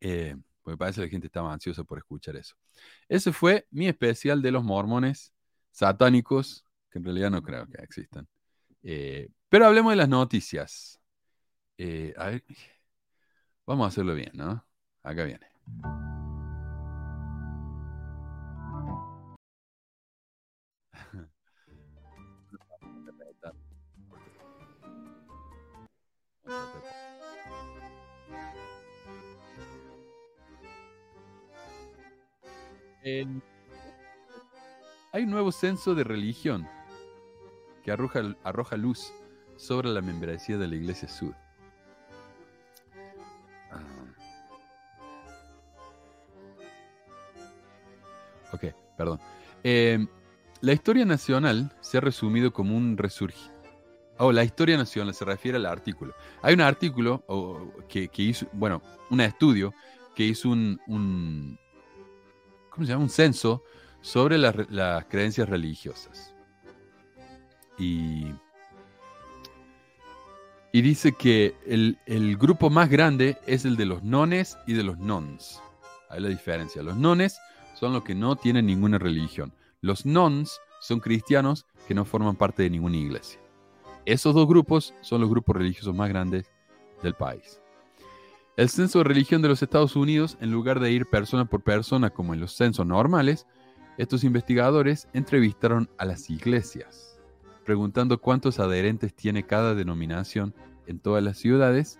[0.00, 2.56] Eh, porque parece que la gente estaba ansiosa por escuchar eso.
[3.08, 5.32] Ese fue mi especial de los mormones
[5.76, 8.26] satánicos, que en realidad no creo que existan.
[8.82, 10.98] Eh, pero hablemos de las noticias.
[11.76, 12.44] Eh, a ver,
[13.66, 14.64] vamos a hacerlo bien, ¿no?
[15.02, 15.46] Acá viene.
[35.16, 36.68] Hay un nuevo censo de religión
[37.82, 39.14] que arroja, luz
[39.56, 41.32] sobre la membresía de la Iglesia Sud.
[43.72, 43.80] Ah.
[48.52, 48.64] Ok,
[48.98, 49.18] perdón.
[49.62, 50.06] Em,
[50.60, 53.70] la historia nacional se ha resumido como un resurgimiento.
[54.18, 56.14] Oh, la historia nacional se refiere al artículo.
[56.42, 57.24] Hay un artículo
[57.88, 59.72] que, hizo, bueno, un estudio
[60.14, 61.58] que hizo un
[62.68, 63.04] ¿cómo se llama?
[63.04, 63.62] Un censo
[64.06, 66.32] sobre las, re- las creencias religiosas.
[67.76, 68.32] Y,
[70.70, 74.84] y dice que el, el grupo más grande es el de los nones y de
[74.84, 75.60] los nons.
[76.08, 76.84] Hay la diferencia.
[76.84, 77.40] Los nones
[77.74, 79.52] son los que no tienen ninguna religión.
[79.80, 83.40] Los nons son cristianos que no forman parte de ninguna iglesia.
[84.04, 86.52] Esos dos grupos son los grupos religiosos más grandes
[87.02, 87.60] del país.
[88.56, 92.10] El censo de religión de los Estados Unidos, en lugar de ir persona por persona
[92.10, 93.46] como en los censos normales,
[93.98, 97.20] estos investigadores entrevistaron a las iglesias,
[97.64, 100.54] preguntando cuántos adherentes tiene cada denominación
[100.86, 101.98] en todas las ciudades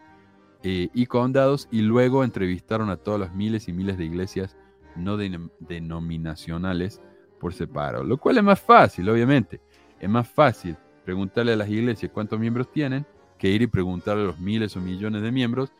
[0.62, 4.57] eh, y condados, y luego entrevistaron a todas las miles y miles de iglesias
[4.94, 7.01] no denom- denominacionales
[7.40, 9.61] por separado, lo cual es más fácil, obviamente.
[10.01, 13.07] Es más fácil preguntarle a las iglesias cuántos miembros tienen
[13.38, 15.70] que ir y preguntarle a los miles o millones de miembros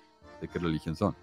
[0.41, 1.17] de qué religión son.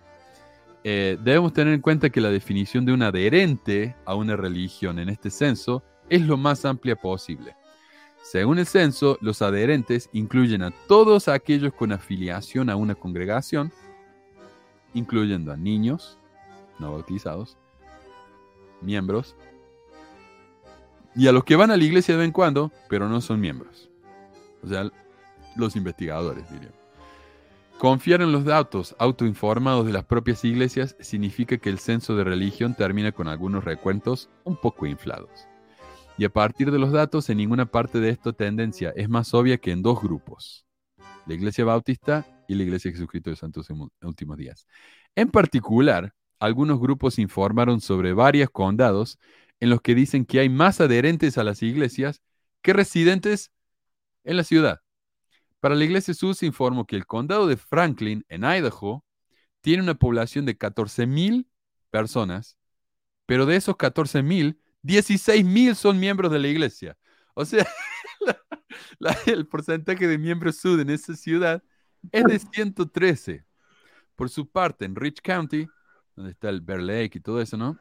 [0.84, 5.10] Eh, debemos tener en cuenta que la definición de un adherente a una religión en
[5.10, 7.56] este censo es lo más amplia posible.
[8.22, 13.72] Según el censo, los adherentes incluyen a todos aquellos con afiliación a una congregación,
[14.94, 16.20] incluyendo a niños
[16.80, 17.58] no bautizados,
[18.82, 19.36] miembros,
[21.16, 23.40] y a los que van a la iglesia de vez en cuando, pero no son
[23.40, 23.90] miembros.
[24.64, 24.90] O sea,
[25.56, 26.83] los investigadores, diríamos.
[27.80, 32.76] Confiar en los datos autoinformados de las propias iglesias significa que el censo de religión
[32.76, 35.48] termina con algunos recuentos un poco inflados.
[36.18, 39.58] Y a partir de los datos, en ninguna parte de esta tendencia es más obvia
[39.58, 40.66] que en dos grupos,
[41.26, 44.66] la Iglesia Bautista y la Iglesia Jesucristo de Santos Emu- Últimos Días.
[45.16, 49.18] En particular, algunos grupos informaron sobre varios condados
[49.60, 52.22] en los que dicen que hay más adherentes a las iglesias
[52.62, 53.52] que residentes
[54.24, 54.83] en la ciudad.
[55.64, 59.06] Para la iglesia se informó que el condado de Franklin, en Idaho,
[59.62, 61.48] tiene una población de 14.000
[61.90, 62.58] personas,
[63.26, 66.98] pero de esos 14.000, 16.000 son miembros de la iglesia.
[67.34, 67.66] O sea,
[69.26, 71.64] el porcentaje de miembros SUD en esa ciudad
[72.12, 73.46] es de 113.
[74.18, 75.66] Por su parte, en Rich County,
[76.18, 77.80] donde está el Bear Lake y todo eso, ¿no?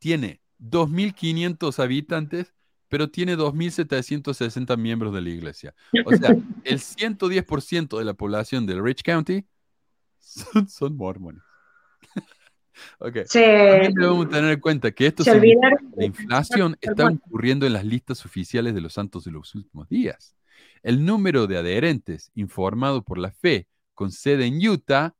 [0.00, 2.52] Tiene 2.500 habitantes,
[2.92, 5.74] pero tiene 2.760 miembros de la iglesia.
[6.04, 6.28] O sea,
[6.64, 9.46] el 110% de la población del Rich County
[10.18, 11.42] son, son mormones.
[12.98, 13.20] ok.
[13.24, 15.78] Se, También debemos tener en cuenta que esto se olvidaron.
[15.96, 20.36] la inflación está ocurriendo en las listas oficiales de los santos de los últimos días.
[20.82, 25.14] El número de adherentes informado por la fe con sede en Utah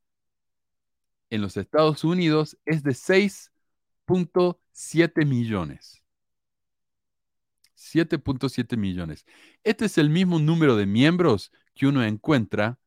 [1.31, 6.02] en los Estados Unidos es de 6.7 millones.
[7.93, 9.25] 7.7 millones.
[9.63, 12.79] Este es el mismo número de miembros que uno encuentra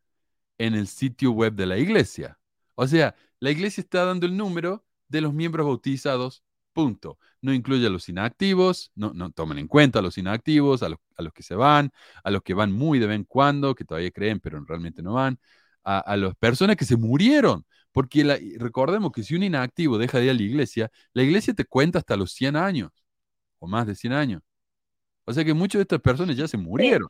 [0.59, 2.39] en el sitio web de la iglesia.
[2.75, 6.43] O sea, la iglesia está dando el número de los miembros bautizados,
[6.73, 7.19] punto.
[7.41, 10.99] No incluye a los inactivos, no, no toman en cuenta a los inactivos, a los,
[11.35, 11.91] que se van,
[12.25, 15.15] a los que van muy de vez en cuando, que todavía creen, pero realmente no
[15.15, 15.39] van,
[15.85, 17.65] a, las personas que se murieron.
[17.93, 21.65] Porque recordemos que si un inactivo deja de ir a la iglesia, la iglesia te
[21.65, 22.91] cuenta hasta los 100 años,
[23.59, 24.43] o más de 100 años.
[25.27, 27.09] O sea que muchas de estas personas ya se murieron.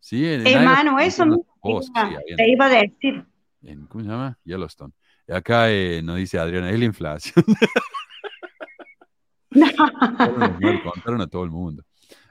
[0.00, 3.26] Sí, en, Hermano, eso mismo te iba- sí, habían- te iba a decir.
[3.62, 4.38] en- ¿cómo se llama?
[4.44, 4.92] Yellowstone.
[5.28, 7.44] Y acá eh, nos dice Adriana, es la inflación.
[9.50, 11.84] Muertos, contaron a todo el mundo.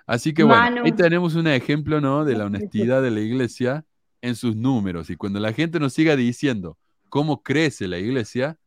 [0.06, 0.82] Así que bueno, Manu.
[0.86, 2.24] ahí tenemos un ejemplo, ¿no?
[2.26, 3.86] De la honestidad de la iglesia
[4.22, 5.10] en sus números.
[5.10, 6.78] Y cuando la gente nos siga diciendo
[7.10, 8.58] cómo crece la iglesia,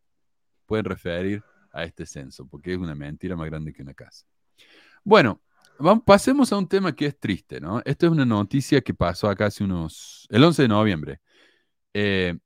[0.67, 4.27] pueden referir a este censo, porque es una mentira más grande que una casa.
[5.05, 5.41] Bueno,
[6.05, 7.81] pasemos a un tema que es triste, ¿no?
[7.85, 11.21] Esta es una noticia que pasó acá hace unos, el 11 de noviembre.
[11.95, 12.39] Eh,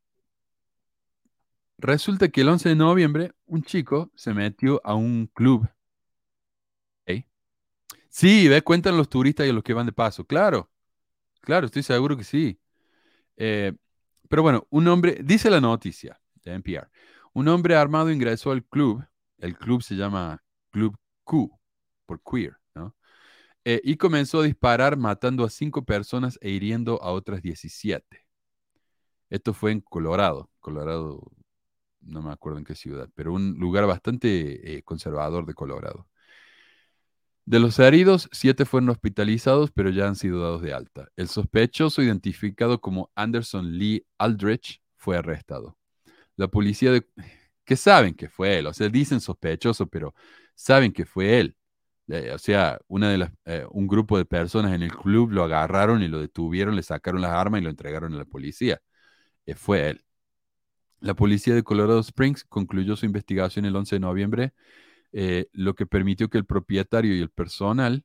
[1.78, 5.68] resulta que el 11 de noviembre un chico se metió a un club.
[7.06, 7.24] ¿ok?
[8.08, 8.62] Sí, ¿ves?
[8.62, 10.24] Cuentan los turistas y los que van de paso.
[10.26, 10.70] Claro,
[11.40, 12.60] claro, estoy seguro que sí.
[13.36, 13.72] Eh,
[14.28, 16.90] pero bueno, un hombre, dice la noticia de NPR,
[17.34, 19.04] un hombre armado ingresó al club,
[19.38, 21.50] el club se llama Club Q,
[22.06, 22.61] por queer.
[23.64, 28.26] Eh, y comenzó a disparar matando a cinco personas e hiriendo a otras 17.
[29.30, 31.32] Esto fue en Colorado, Colorado,
[32.00, 36.06] no me acuerdo en qué ciudad, pero un lugar bastante eh, conservador de Colorado.
[37.44, 41.08] De los heridos, siete fueron hospitalizados, pero ya han sido dados de alta.
[41.16, 45.76] El sospechoso, identificado como Anderson Lee Aldrich, fue arrestado.
[46.36, 47.06] La policía de...
[47.64, 50.14] que saben que fue él, o sea, dicen sospechoso, pero
[50.54, 51.56] saben que fue él.
[52.12, 55.44] Eh, o sea, una de las, eh, un grupo de personas en el club lo
[55.44, 58.82] agarraron y lo detuvieron, le sacaron las armas y lo entregaron a la policía.
[59.46, 60.04] Eh, fue él.
[61.00, 64.52] La policía de Colorado Springs concluyó su investigación el 11 de noviembre
[65.52, 68.04] lo que permitió que el propietario y el personal,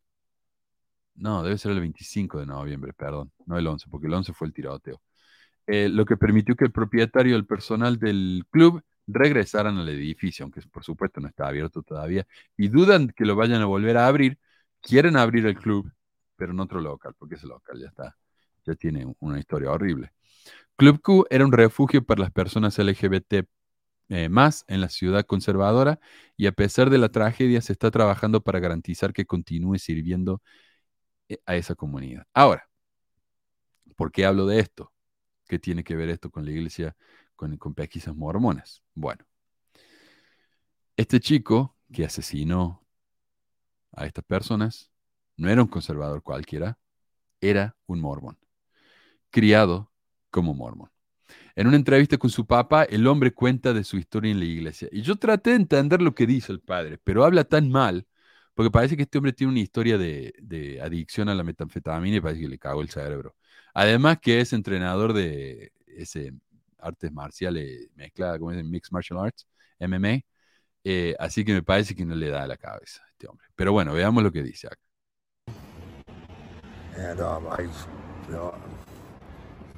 [1.16, 4.48] no, debe ser el 25 de noviembre, perdón, no el 11, porque el 11 fue
[4.48, 5.02] el tiroteo,
[5.68, 10.62] lo que permitió que el propietario y el personal del club regresaran al edificio, aunque
[10.72, 12.28] por supuesto no está abierto todavía,
[12.58, 14.40] y dudan que lo vayan a volver a abrir,
[14.82, 15.92] quieren abrir el club,
[16.36, 18.18] pero en otro local, porque ese local ya está,
[18.66, 20.12] ya tiene una historia horrible.
[20.78, 23.48] Club Q era un refugio para las personas LGBT
[24.10, 26.00] eh, más en la ciudad conservadora
[26.38, 30.42] y a pesar de la tragedia se está trabajando para garantizar que continúe sirviendo
[31.30, 32.26] eh, a esa comunidad.
[32.34, 32.70] Ahora,
[33.96, 34.94] ¿por qué hablo de esto?
[35.48, 36.96] ¿Qué tiene que ver esto con la iglesia,
[37.38, 38.84] con, con pesquisas mormonas?
[38.94, 39.24] Bueno,
[40.98, 42.86] este chico que asesinó
[43.94, 44.92] a estas personas
[45.38, 46.78] no era un conservador cualquiera,
[47.40, 48.38] era un mormón,
[49.30, 49.92] criado
[50.30, 50.90] como mormón.
[51.56, 54.90] En una entrevista con su papá, el hombre cuenta de su historia en la iglesia.
[54.92, 58.08] Y yo traté de entender lo que dice el padre, pero habla tan mal,
[58.54, 62.42] porque parece que este hombre tiene una historia de, adicción a la metanfetamina y parece
[62.42, 63.36] que le cagó el cerebro.
[63.74, 66.34] Además que es entrenador de ese
[66.80, 69.48] artes marciales mezclada, como es Mixed Martial Arts,
[69.80, 70.22] MMA.
[70.84, 73.48] Eh, así que me parece que no le da la cabeza a este hombre.
[73.56, 74.80] Pero bueno, veamos lo que dice acá.
[76.98, 77.70] And, um, I,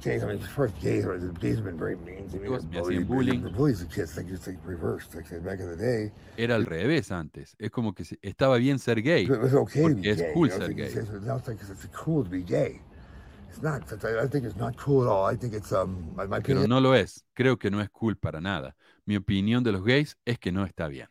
[0.06, 2.48] I mean, first are, the have been very mean to me.
[2.48, 3.42] Me hacían bullying.
[3.42, 5.14] The bullies, the kids think it's like reversed.
[5.14, 6.10] Like back in the day.
[6.38, 7.54] Era al revés antes.
[7.58, 9.24] Es como que estaba bien ser gay.
[9.24, 11.00] It was okay to be Porque es cool you know, ser I think gay.
[11.00, 12.80] It's, now it's like it's cool to be gay.
[16.46, 17.24] Pero no lo es.
[17.34, 18.76] Creo que no es cool para nada.
[19.04, 21.08] Mi opinión de los gays es que no está bien.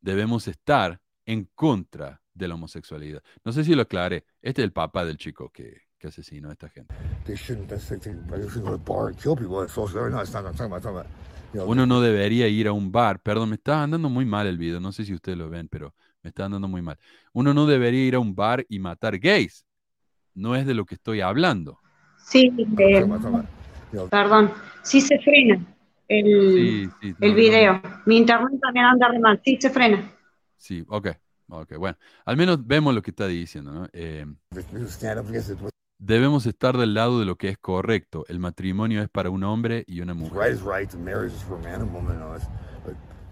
[0.00, 3.22] Debemos estar en contra de la homosexualidad.
[3.44, 4.24] No sé si lo aclaré.
[4.40, 6.94] Este es el papá del chico que, que asesinó a esta gente.
[11.52, 13.20] Uno no debería ir a un bar.
[13.20, 14.80] Perdón, me está andando muy mal el video.
[14.80, 16.98] No sé si ustedes lo ven, pero me está andando muy mal.
[17.32, 19.64] Uno no debería ir a un bar y matar gays.
[20.34, 21.78] No es de lo que estoy hablando.
[22.18, 23.06] Sí, eh,
[24.10, 24.52] perdón,
[24.82, 25.64] sí se frena
[26.06, 27.14] el, Sí, sí.
[27.18, 27.82] no, el no, video.
[28.06, 30.12] Mi internet también anda re mal, sí se frena.
[30.56, 31.08] Sí, ok.
[31.52, 31.98] Ok, bueno.
[32.24, 33.88] Al menos vemos lo que está diciendo, ¿no?
[33.92, 35.60] Eh, against it.
[35.60, 38.24] What's debemos estar del lado de lo que es correcto.
[38.28, 40.58] El matrimonio es para un hombre y una mujer.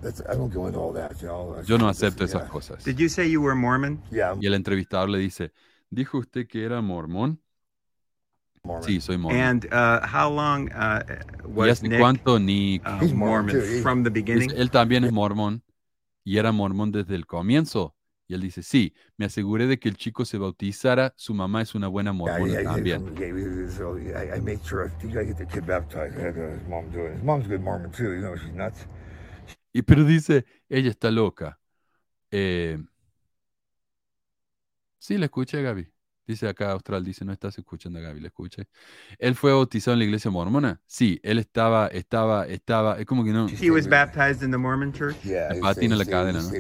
[0.03, 1.63] I.
[1.65, 2.85] Yo no acepto esas cosas.
[2.85, 4.01] Did you say you were Mormon?
[4.11, 5.53] Yeah, Y el entrevistador le dice,
[5.91, 7.41] ¿dijo usted que era mormón?
[8.65, 8.85] Mormon.
[8.85, 9.41] Sí, soy mormón.
[9.41, 11.01] And uh, how long uh,
[11.45, 12.87] ¿Y was hace Nick cuánto Nick?
[12.87, 14.51] uh, He's Mormon, from the beginning?
[14.51, 15.63] él también es mormón
[16.25, 17.95] y era mormón desde el comienzo.
[18.31, 21.75] Y él dice, sí, me aseguré de que el chico se bautizara, su mamá es
[21.75, 23.03] una buena mormona yeah, yeah, también.
[24.15, 26.19] I, I made sure gotta get the kid baptized.
[26.19, 27.15] I had uh, his mom do it.
[27.15, 28.13] His mom's a good Mormon too.
[28.13, 28.85] You know, she's nuts.
[29.73, 31.59] Y pero dice, ella está loca.
[32.31, 32.79] Eh,
[34.99, 35.89] sí, la escuché, Gaby.
[36.29, 38.69] Dice acá Austral, dice, no estás escuchando a Gaby, la escuché.
[39.19, 40.79] ¿Él fue bautizado en la iglesia mormona?
[40.87, 43.49] Sí, él estaba, estaba, estaba, es como que no.
[43.49, 45.17] He was baptized in the Mormon church?
[45.25, 46.51] Yeah, patina la cadena, ¿no?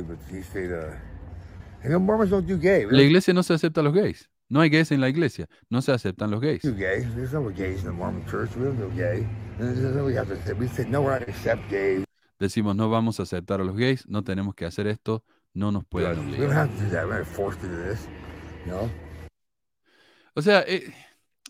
[2.91, 4.31] La iglesia no se acepta a los gays.
[4.49, 5.47] No hay gays en la iglesia.
[5.69, 6.63] No se aceptan los gays.
[6.63, 7.05] do gay.
[7.15, 8.57] There's no gays in the Mormon church.
[8.57, 9.27] We don't do gay.
[9.59, 12.08] We have to say, we say, no, we're not gonna accept gays.
[12.39, 15.25] Decimos, no vamos a aceptar a los gays, no tenemos que hacer esto,
[15.55, 16.69] no nos pueden obligar.
[18.65, 18.89] know?
[20.35, 20.95] O sea, eh,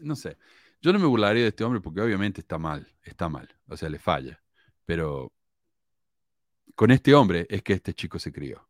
[0.01, 0.39] no sé.
[0.81, 3.89] Yo no me burlaría de este hombre porque obviamente está mal, está mal, o sea,
[3.89, 4.43] le falla.
[4.87, 5.33] Pero
[6.75, 8.67] con este hombre es que este chico se crió,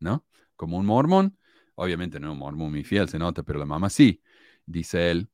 [0.00, 0.26] ¿no?
[0.56, 1.38] Como un mormón,
[1.76, 4.20] obviamente no un mormón muy fiel, se nota, pero la mamá sí,
[4.66, 5.28] dice él.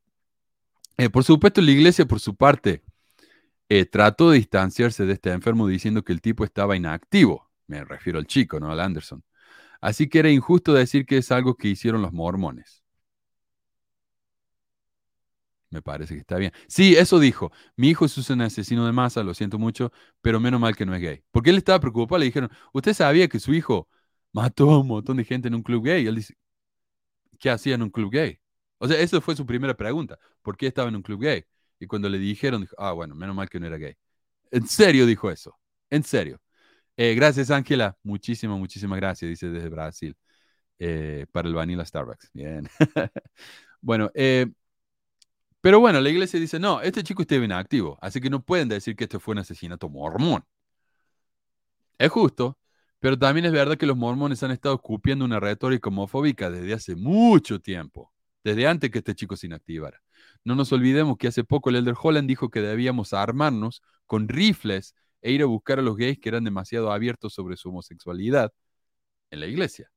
[0.98, 2.82] Eh, por supuesto, la iglesia, por su parte,
[3.80, 7.50] eh, trató de distanciarse de este enfermo diciendo que el tipo estaba inactivo.
[7.66, 9.24] Me refiero al chico, no al Anderson.
[9.80, 12.84] Así que era injusto decir que es algo que hicieron los mormones.
[15.70, 16.52] Me parece que está bien.
[16.68, 17.50] Sí, eso dijo.
[17.76, 20.94] Mi hijo es un asesino de masa, lo siento mucho, pero menos mal que no
[20.94, 21.24] es gay.
[21.30, 23.88] Porque él estaba preocupado, le dijeron, ¿usted sabía que su hijo
[24.32, 26.04] mató a un montón de gente en un club gay?
[26.04, 26.34] Y él dice,
[27.38, 28.38] ¿qué hacía en un club gay?
[28.78, 30.18] O sea, esa fue su primera pregunta.
[30.42, 31.44] ¿Por qué estaba en un club gay?
[31.82, 33.96] Y cuando le dijeron, dijo, ah, bueno, menos mal que no era gay.
[34.52, 35.58] En serio dijo eso.
[35.90, 36.40] En serio.
[36.96, 37.96] Eh, gracias, Ángela.
[38.04, 40.16] Muchísimas, muchísimas gracias, dice desde Brasil.
[40.78, 42.30] Eh, para el Vanilla Starbucks.
[42.34, 42.68] Bien.
[43.80, 44.46] bueno, eh,
[45.60, 48.96] pero bueno, la iglesia dice, no, este chico está inactivo, así que no pueden decir
[48.96, 50.44] que este fue un asesinato mormón.
[51.98, 52.58] Es justo,
[53.00, 56.96] pero también es verdad que los mormones han estado escupiendo una retórica homofóbica desde hace
[56.96, 58.12] mucho tiempo,
[58.44, 60.01] desde antes que este chico se inactivara.
[60.44, 64.94] No nos olvidemos que hace poco el Elder Holland dijo que debíamos armarnos con rifles
[65.20, 68.52] e ir a buscar a los gays que eran demasiado abiertos sobre su homosexualidad
[69.30, 69.90] en la iglesia.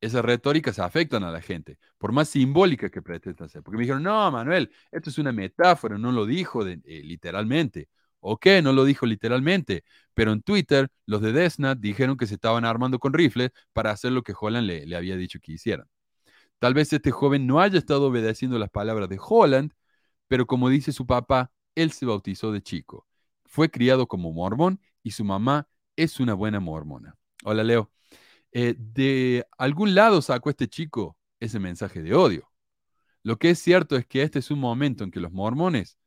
[0.00, 3.62] Esas retóricas afectan a la gente, por más simbólica que pretenda ser.
[3.62, 7.88] Porque me dijeron, no, Manuel, esto es una metáfora, no lo dijo de- eh, literalmente.
[8.20, 12.64] Ok, no lo dijo literalmente, pero en Twitter los de Desnat dijeron que se estaban
[12.64, 15.86] armando con rifles para hacer lo que Holland le había dicho que hicieran.
[16.64, 19.74] Tal vez este joven no haya estado obedeciendo las palabras de Holland,
[20.28, 23.06] pero como dice su papá, él se bautizó de chico.
[23.44, 27.18] Fue criado como mormón y su mamá es una buena mormona.
[27.44, 27.92] Hola, Leo.
[28.50, 32.50] Eh, de algún lado sacó este chico ese mensaje de odio.
[33.22, 35.98] Lo que es cierto es que este es un momento en que los mormones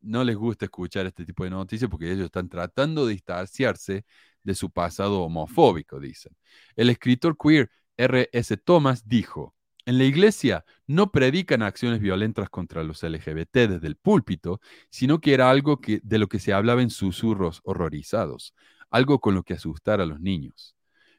[0.00, 4.04] no les gusta escuchar este tipo de noticias porque ellos están tratando de distanciarse
[4.44, 6.36] de su pasado homofóbico, dicen.
[6.76, 7.68] El escritor queer
[8.00, 8.56] R.S.
[8.56, 14.60] Thomas dijo, en la iglesia no predican acciones violentas contra los LGBT desde el púlpito,
[14.88, 18.54] sino que era algo de lo que se hablaba en susurros horrorizados,
[18.90, 20.74] algo con lo que asustar a los niños.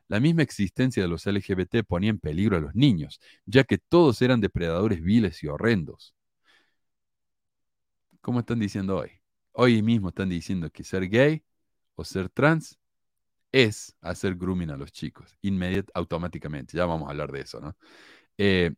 [0.08, 4.22] La misma existencia de los LGBT ponía en peligro a los niños, ya que todos
[4.24, 6.16] eran depredadores viles y horrendos.
[8.22, 9.12] ¿Cómo están diciendo hoy?
[9.52, 11.44] Hoy mismo están diciendo que ser gay
[11.96, 12.80] o ser trans
[13.52, 16.78] es hacer grooming a los chicos, inmediat, automáticamente.
[16.78, 17.76] Ya vamos a hablar de eso, ¿no?
[18.38, 18.72] Eh,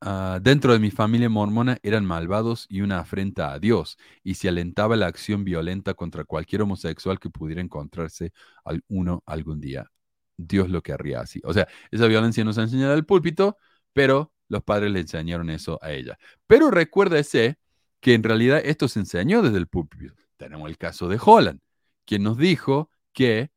[0.00, 4.48] ah, dentro de mi familia mormona eran malvados y una afrenta a Dios, y se
[4.48, 8.32] alentaba la acción violenta contra cualquier homosexual que pudiera encontrarse
[8.64, 9.90] al uno algún día.
[10.36, 11.40] Dios lo querría así.
[11.44, 13.58] O sea, esa violencia nos ha enseñado el púlpito,
[13.92, 16.18] pero los padres le enseñaron eso a ella.
[16.46, 17.58] Pero recuérdese
[18.00, 20.14] que en realidad esto se enseñó desde el púlpito.
[20.36, 21.60] Tenemos el caso de Holland,
[22.08, 23.50] quien nos dijo que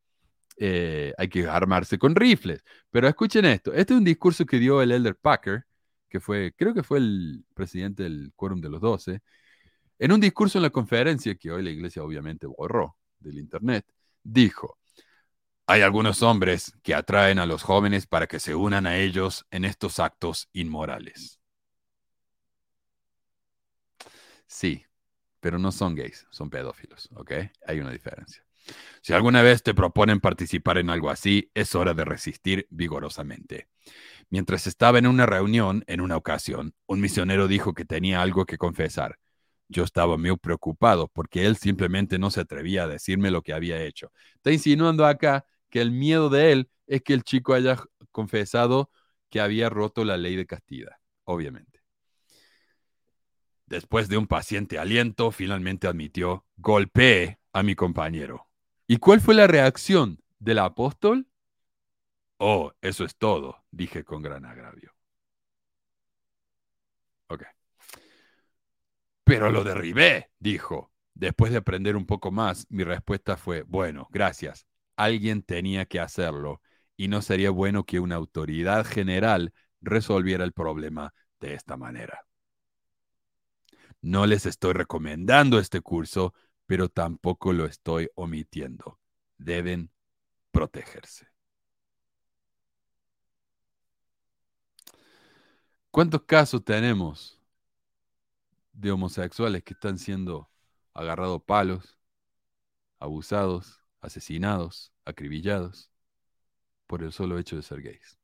[0.57, 2.63] eh, hay que armarse con rifles.
[2.89, 5.65] Pero escuchen esto, este es un discurso que dio el Elder Packer,
[6.09, 9.21] que fue, creo que fue el presidente del Quórum de los Doce,
[9.99, 13.85] en un discurso en la conferencia que hoy la iglesia obviamente borró del internet,
[14.21, 14.77] dijo,
[15.65, 19.63] hay algunos hombres que atraen a los jóvenes para que se unan a ellos en
[19.63, 21.39] estos actos inmorales.
[24.47, 24.85] Sí,
[25.41, 27.31] pero no son gays, son pedófilos, ¿ok?
[27.67, 28.45] Hay una diferencia.
[29.01, 33.67] Si alguna vez te proponen participar en algo así, es hora de resistir vigorosamente.
[34.29, 38.57] Mientras estaba en una reunión, en una ocasión, un misionero dijo que tenía algo que
[38.57, 39.17] confesar.
[39.67, 43.81] Yo estaba muy preocupado porque él simplemente no se atrevía a decirme lo que había
[43.81, 44.11] hecho.
[44.35, 47.77] Está insinuando acá que el miedo de él es que el chico haya
[48.11, 48.91] confesado
[49.29, 51.80] que había roto la ley de castidad, obviamente.
[53.71, 58.49] Después de un paciente aliento, finalmente admitió, golpeé a mi compañero.
[58.85, 61.25] ¿Y cuál fue la reacción del apóstol?
[62.37, 64.93] Oh, eso es todo, dije con gran agravio.
[67.29, 67.45] Ok.
[69.23, 70.91] Pero lo derribé, dijo.
[71.13, 74.67] Después de aprender un poco más, mi respuesta fue, bueno, gracias.
[74.97, 76.61] Alguien tenía que hacerlo
[76.97, 82.25] y no sería bueno que una autoridad general resolviera el problema de esta manera.
[84.01, 86.33] No les estoy recomendando este curso,
[86.65, 88.99] pero tampoco lo estoy omitiendo.
[89.37, 89.91] Deben
[90.51, 91.27] protegerse.
[95.91, 97.39] ¿Cuántos casos tenemos
[98.73, 100.49] de homosexuales que están siendo
[100.93, 101.97] agarrados palos,
[102.97, 105.91] abusados, asesinados, acribillados
[106.87, 108.17] por el solo hecho de ser gays?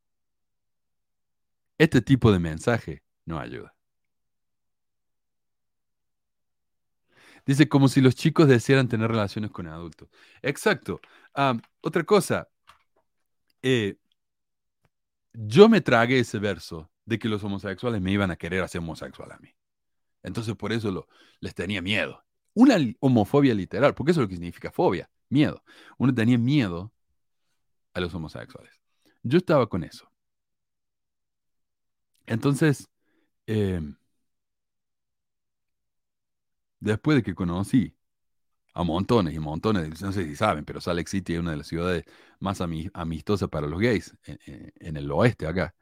[1.77, 3.76] Este tipo de mensaje no ayuda.
[7.48, 10.10] Dice, como si los chicos desearan tener relaciones con adultos.
[10.41, 10.99] Exacto.
[11.36, 12.49] Um, otra cosa,
[13.61, 13.95] eh,
[15.34, 19.32] yo me tragué ese verso de que los homosexuales me iban a querer hacer homosexual
[19.32, 19.49] a mí.
[20.24, 21.07] Entonces por eso lo,
[21.40, 22.22] les tenía miedo.
[22.53, 25.64] Una homofobia literal, porque eso es lo que significa fobia, miedo.
[25.98, 26.91] Uno tenía miedo
[27.94, 28.74] a los homosexuales.
[29.24, 30.11] Yo estaba con eso.
[32.26, 32.90] Entonces,
[33.45, 33.82] eh,
[36.79, 37.95] después de que conocí
[38.73, 41.57] a montones y montones, no sé si saben, pero Salt Lake City es una de
[41.57, 42.05] las ciudades
[42.39, 45.75] más amistosas para los gays en, el oeste acá.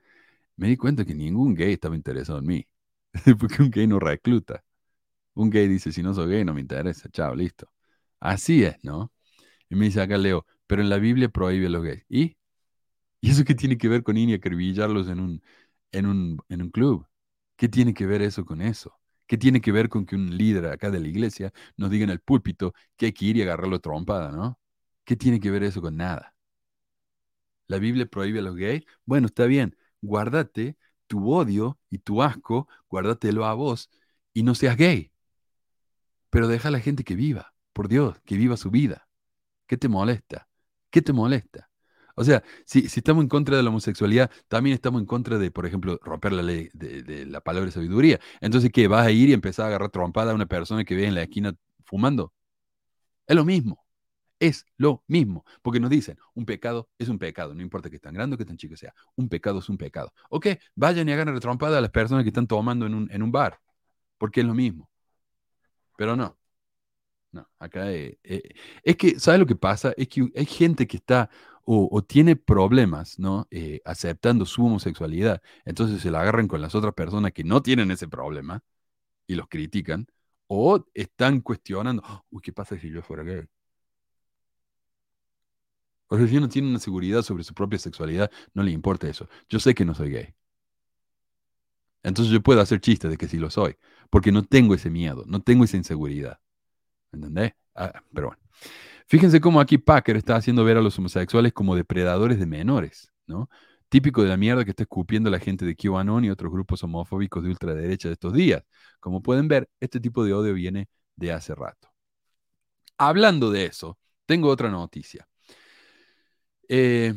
[0.58, 2.68] Me di cuenta que ningún gay estaba interesado en mí,
[3.40, 4.64] porque un gay no recluta.
[5.36, 7.72] Un gay dice, si no soy gay no me interesa, chao, listo.
[8.20, 9.12] Así es, ¿no?
[9.70, 12.06] Y me dice acá Leo, pero en la Biblia prohíbe a los gays.
[12.10, 12.38] ¿Y?
[13.22, 15.44] ¿Y eso qué tiene que ver con ir y acribillarlos en un,
[15.92, 17.08] en un, en un club?
[17.58, 18.98] ¿Qué tiene que ver eso con eso?
[19.28, 22.12] ¿Qué tiene que ver con que un líder acá de la iglesia nos diga en
[22.12, 24.60] el púlpito que hay que ir y agarrarlo trompada, ¿no?
[25.06, 26.36] ¿Qué tiene que ver eso con nada?
[27.68, 28.84] ¿La Biblia prohíbe a los gays?
[29.06, 30.78] Bueno, está bien, guárdate
[31.08, 33.90] tu odio y tu asco, guárdatelo a vos
[34.34, 35.12] y no seas gay.
[36.30, 39.08] pero deja a la gente que viva, por Dios, que viva su vida.
[39.68, 40.50] ¿Qué te molesta?
[40.92, 41.65] ¿Qué te molesta?
[42.16, 45.66] O sea, si, estamos en contra de la homosexualidad, también estamos en contra de, por
[45.66, 48.20] ejemplo, romper la ley de, la palabra de sabiduría.
[48.42, 48.88] Entonces, ¿qué?
[48.88, 51.24] ¿Vas a ir y empezar a agarrar trompada a una persona que ve en la
[51.24, 51.54] esquina
[51.86, 52.34] fumando?
[53.28, 53.86] Es lo mismo.
[54.40, 55.46] Es lo mismo.
[55.62, 58.46] Porque nos dicen, un pecado es un pecado, no importa que tan grande o que
[58.46, 58.94] tan chico sea.
[59.16, 60.14] Un pecado es un pecado.
[60.30, 63.32] Ok, vayan y hagan trompada a las personas que están tomando en un, en un
[63.32, 63.60] bar.
[64.18, 64.90] Porque es lo mismo.
[65.98, 66.38] Pero no.
[67.36, 68.42] No, acá eh, eh,
[68.84, 69.94] es que, ¿sabes lo que pasa?
[69.98, 71.30] Es que hay gente que está
[71.66, 73.48] o, tiene problemas, ¿no?
[73.52, 75.42] Eh, aceptando su homosexualidad.
[75.66, 78.64] Entonces se la agarran con las otras personas que no tienen ese problema
[79.28, 80.08] y los critican.
[80.48, 83.46] O están cuestionando, uy, ¿qué pasa si yo fuera gay?
[86.08, 89.28] O sea, si uno tiene una seguridad sobre su propia sexualidad, no le importa eso.
[89.50, 90.36] Yo sé que no soy gay.
[92.04, 93.76] Entonces yo puedo hacer chistes de que sí lo soy,
[94.10, 96.40] porque no tengo ese miedo, no tengo esa inseguridad.
[97.16, 97.54] ¿Entendés?
[97.76, 98.42] Ah, pero bueno.
[99.08, 103.50] Fíjense cómo aquí Packer está haciendo ver a los homosexuales como depredadores de menores, ¿no?
[103.90, 107.44] Típico de la mierda que está escupiendo la gente de QAnon y otros grupos homofóbicos
[107.44, 108.64] de ultraderecha de estos días.
[109.00, 111.90] Como pueden ver, este tipo de odio viene de hace rato.
[112.98, 115.28] Hablando de eso, tengo otra noticia.
[116.68, 117.14] Eh,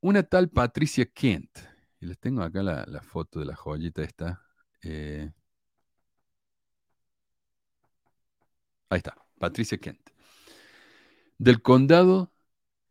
[0.00, 1.50] una tal Patricia Kent,
[2.00, 4.40] y les tengo acá la, la foto de la joyita esta.
[4.82, 5.30] eh,
[8.90, 10.00] ahí está, Patricia Kent.
[11.38, 12.32] Del condado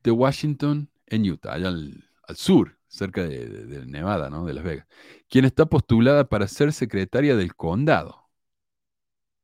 [0.03, 2.03] de Washington en Utah, allá al,
[2.35, 4.45] sur, cerca de, Nevada, ¿no?
[4.45, 4.87] De Las Vegas,
[5.29, 8.29] quien está postulada para ser secretaria del condado.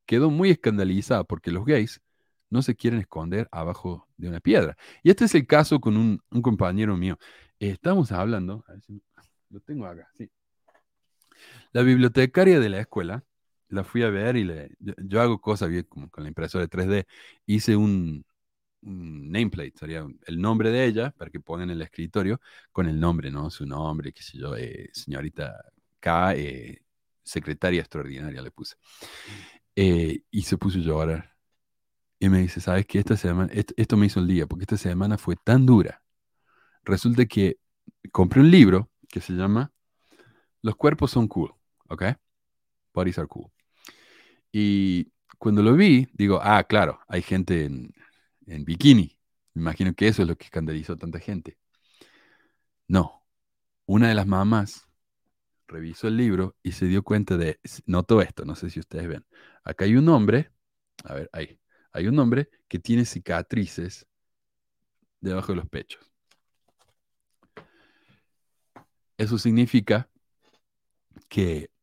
[0.06, 2.02] Quedó muy escandalizada porque los gays
[2.50, 4.76] no se quieren esconder abajo de una piedra.
[5.02, 7.18] Y este es el caso con un, un compañero mío.
[7.58, 9.02] Estamos hablando, a ver si
[9.50, 10.30] lo tengo acá, sí.
[11.72, 13.24] La bibliotecaria de la escuela,
[13.68, 17.06] la fui a ver y le, yo, hago cosas bien como con la impresora 3D.
[17.46, 18.24] Hice un,
[18.82, 22.40] un nameplate, sería el nombre de ella, para que pongan en el escritorio,
[22.72, 23.50] con el nombre, ¿no?
[23.50, 25.54] Su nombre, qué sé yo, eh, señorita
[26.00, 26.82] K, eh,
[27.22, 28.76] secretaria extraordinaria le puse.
[29.76, 31.34] Eh, y se puso a llorar.
[32.18, 33.00] Y me dice, ¿sabes qué?
[33.00, 36.02] Esta semana, esto, esto me hizo el día, porque esta semana fue tan dura.
[36.84, 37.58] Resulta que
[38.12, 39.72] compré un libro que se llama
[40.62, 41.54] Los cuerpos son cool,
[41.88, 42.04] ¿ok?
[42.94, 43.53] Bodies are cool.
[44.56, 47.92] Y cuando lo vi, digo, ah, claro, hay gente en,
[48.46, 49.18] en bikini.
[49.52, 51.58] Me imagino que eso es lo que escandalizó a tanta gente.
[52.86, 53.26] No,
[53.84, 54.86] una de las mamás
[55.66, 59.26] revisó el libro y se dio cuenta de, notó esto, no sé si ustedes ven.
[59.64, 60.52] Acá hay un hombre,
[61.02, 61.58] a ver, ahí,
[61.90, 64.06] hay un hombre que tiene cicatrices
[65.20, 66.12] debajo de los pechos.
[69.18, 70.08] Eso significa
[71.28, 71.73] que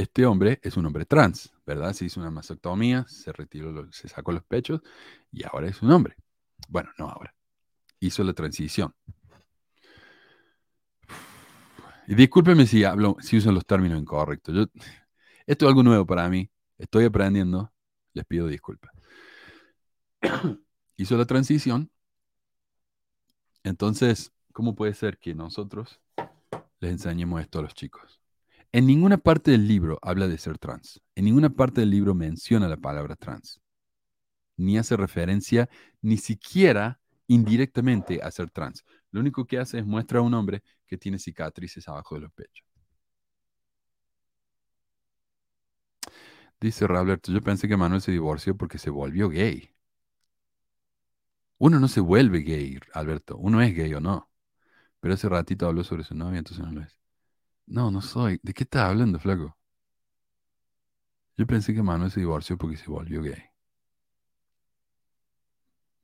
[0.00, 1.92] este hombre es un hombre trans, ¿verdad?
[1.92, 4.80] Se hizo una mastectomía, se retiró, se sacó los pechos
[5.30, 6.16] y ahora es un hombre.
[6.68, 7.34] Bueno, no ahora.
[8.00, 8.94] Hizo la transición.
[12.06, 14.68] Y discúlpenme si hablo, si uso los términos incorrectos.
[15.46, 16.50] Esto es algo nuevo para mí.
[16.78, 17.72] Estoy aprendiendo.
[18.14, 18.90] Les pido disculpas.
[20.96, 21.90] Hizo la transición.
[23.62, 26.00] Entonces, ¿cómo puede ser que nosotros
[26.80, 28.19] les enseñemos esto a los chicos?
[28.72, 31.00] En ninguna parte del libro habla de ser trans.
[31.14, 33.60] En ninguna parte del libro menciona la palabra trans.
[34.56, 35.68] Ni hace referencia,
[36.02, 38.84] ni siquiera indirectamente a ser trans.
[39.10, 42.32] Lo único que hace es muestra a un hombre que tiene cicatrices abajo de los
[42.32, 42.66] pechos.
[46.60, 49.74] Dice Roberto, yo pensé que Manuel se divorció porque se volvió gay.
[51.58, 53.36] Uno no se vuelve gay, Alberto.
[53.36, 54.30] Uno es gay o no.
[55.00, 56.99] Pero ese ratito habló sobre su novia, entonces no lo es.
[57.70, 58.38] No, no soy.
[58.42, 59.56] ¿De qué estás hablando, flaco?
[61.36, 63.42] Yo pensé que Manuel se divorció porque se volvió gay.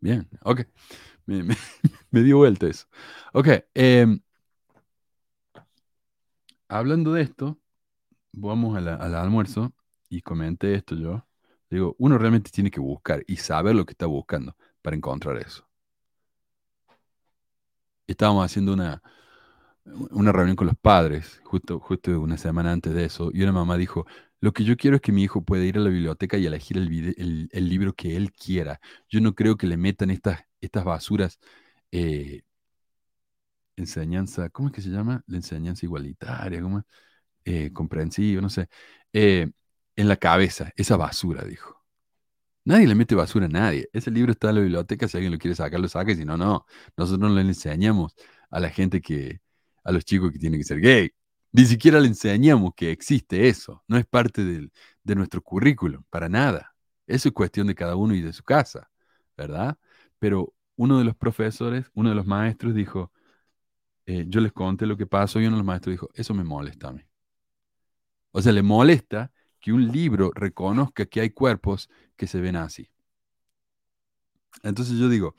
[0.01, 0.61] Bien, ok.
[1.27, 2.87] Me, dio vuelta eso.
[3.33, 4.21] Ok, em,
[6.69, 7.59] hablando de esto,
[8.33, 9.75] vamos al almuerzo
[10.09, 11.27] y comenté esto yo.
[11.71, 15.69] Digo, uno realmente tiene que buscar y saber lo que está buscando para encontrar eso.
[18.07, 19.03] Estábamos haciendo una,
[20.11, 23.77] una reunión con los padres, justo, justo una semana antes de eso, y una mamá
[23.77, 24.07] dijo,
[24.41, 26.77] lo que yo quiero es que mi hijo pueda ir a la biblioteca y elegir
[26.79, 28.81] el, libro que él quiera.
[29.09, 31.39] Yo no creo que le metan estas, estas basuras,
[31.93, 32.43] eh,
[33.77, 35.23] enseñanza, ¿cómo es que se llama?
[35.27, 36.83] La enseñanza igualitaria, ¿cómo?
[37.45, 38.69] Eh, comprensiva, no sé,
[39.13, 39.51] eh,
[39.97, 41.85] en la cabeza, esa basura, dijo.
[42.65, 43.89] Nadie le mete basura a nadie.
[43.93, 46.37] Ese libro está en la biblioteca, si alguien lo quiere sacar, lo saque, si no,
[46.37, 46.67] no.
[46.97, 48.15] Nosotros no le enseñamos
[48.51, 49.41] a la gente que,
[49.87, 51.11] a los chicos que tienen que ser gay.
[51.53, 53.85] Ni siquiera le enseñamos que existe eso.
[53.89, 54.73] No es parte del-
[55.05, 56.75] de nuestro currículum, para nada.
[57.09, 58.91] Eso es cuestión de cada uno y de su casa,
[59.39, 59.79] ¿verdad?
[60.21, 63.13] Pero uno de los profesores, uno de los maestros dijo,
[64.07, 66.45] eh, yo les conté lo que pasó y uno de los maestros dijo, eso me
[66.45, 67.03] molesta a mí.
[68.33, 72.89] O sea, le molesta que un libro reconozca que hay cuerpos que se ven así.
[74.63, 75.35] Entonces yo digo,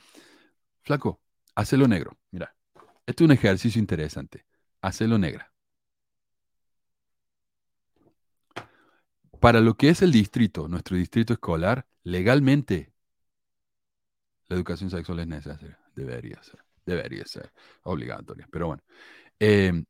[0.84, 1.22] flaco,
[1.56, 2.18] hacelo negro.
[2.32, 2.56] Mira,
[3.08, 4.46] este es un ejercicio interesante.
[4.82, 5.52] Hacelo negra.
[9.40, 12.92] Para lo que es el distrito, nuestro distrito escolar, legalmente,
[14.48, 15.80] la educación sexual es necesaria.
[15.96, 16.64] Debería ser.
[16.86, 17.52] Debería ser
[17.84, 18.48] obligatoria.
[18.52, 18.84] Pero bueno.
[19.40, 19.84] Eh,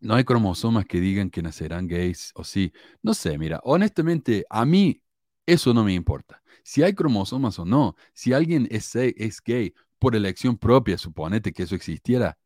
[0.00, 2.72] no hay cromosomas que digan que nacerán gays o sí.
[3.02, 5.00] No sé, mira, honestamente, a mí
[5.46, 6.42] eso no me importa.
[6.64, 9.72] Si hay cromosomas o no, si alguien es, es gay
[10.02, 12.36] por elección propia, suponete que eso existiera,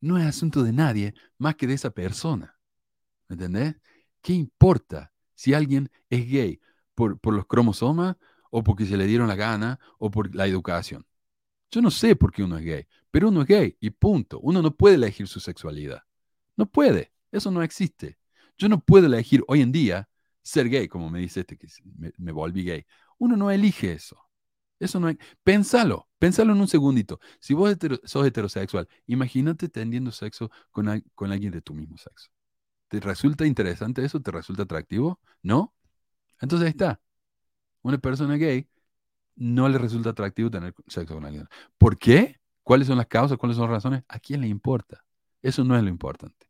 [0.00, 2.58] no es asunto de nadie más que de esa persona.
[3.28, 3.76] ¿Me entendés?
[4.20, 6.60] ¿Qué importa si alguien es gay
[6.96, 8.16] por, por los cromosomas
[8.50, 11.06] o porque se le dieron la gana o por la educación?
[11.70, 14.40] Yo no sé por qué uno es gay, pero uno es gay y punto.
[14.40, 16.02] Uno no puede elegir su sexualidad.
[16.56, 17.12] No puede.
[17.30, 18.18] Eso no existe.
[18.58, 20.08] Yo no puedo elegir hoy en día
[20.42, 21.68] ser gay, como me dice este que
[22.18, 22.84] me, volví gay.
[23.18, 24.21] Uno no elige eso.
[24.82, 25.16] Eso no es.
[25.44, 27.20] Pénsalo, pénsalo en un segundito.
[27.38, 32.30] Si vos sos heterosexual, imagínate teniendo sexo con, con alguien de tu mismo sexo.
[32.88, 34.20] ¿Te resulta interesante eso?
[34.20, 35.20] ¿Te resulta atractivo?
[35.40, 35.72] ¿No?
[36.40, 37.00] Entonces ahí está.
[37.82, 38.68] Una persona gay
[39.36, 41.46] no le resulta atractivo tener sexo con alguien.
[41.78, 42.40] ¿Por qué?
[42.64, 43.38] ¿Cuáles son las causas?
[43.38, 44.02] ¿Cuáles son las razones?
[44.08, 45.04] ¿A quién le importa?
[45.42, 46.48] Eso no es lo importante.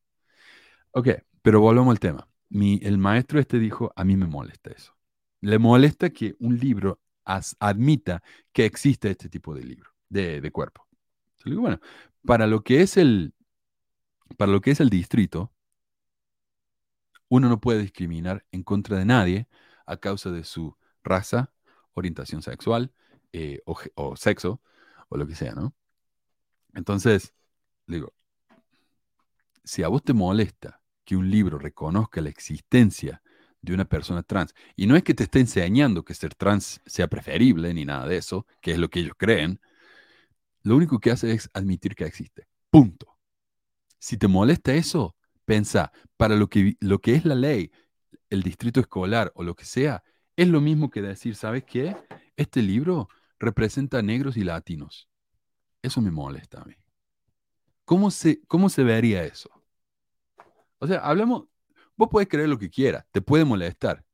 [0.93, 1.09] Ok,
[1.43, 2.27] pero volvamos al tema.
[2.49, 4.97] Mi, el maestro este dijo, a mí me molesta eso.
[5.43, 8.23] Le molesta que un libro admita
[8.53, 10.87] que existe este tipo de libro, de, cuerpo.
[11.45, 11.81] bueno,
[12.25, 13.35] para lo que es el,
[14.37, 15.53] para lo que es el distrito,
[17.29, 19.49] uno no puede discriminar en contra de nadie
[19.87, 21.53] a causa de su raza,
[21.95, 22.93] orientación sexual
[23.33, 24.61] eh, o, o, sexo
[25.09, 25.75] o lo que sea, ¿no?
[26.75, 27.35] Entonces,
[27.87, 28.15] digo,
[29.65, 33.23] si a vos te molesta que un libro reconozca la existencia
[33.63, 37.09] de una persona trans, y no es que te esté enseñando que ser trans sea
[37.09, 39.61] preferible ni nada de eso, que es lo que ellos creen,
[40.63, 42.47] lo único que hace es admitir que existe.
[42.71, 43.17] Punto.
[43.99, 47.71] Si te molesta eso, pensa, para lo que, lo que es la ley,
[48.31, 50.03] el distrito escolar o lo que sea,
[50.37, 51.97] es lo mismo que decir, ¿sabes qué?
[52.37, 53.09] Este libro
[53.39, 55.09] representa negros y latinos.
[55.83, 56.75] Eso me molesta a mí.
[57.85, 59.51] ¿Cómo se, cómo se vería eso?
[60.79, 61.45] O sea, hablamos,
[61.97, 64.05] vos podés creer lo que quieras, te puede molestar,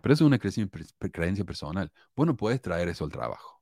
[0.00, 1.90] pero eso es una creencia personal.
[2.14, 3.60] Vos no podés traer eso al trabajo,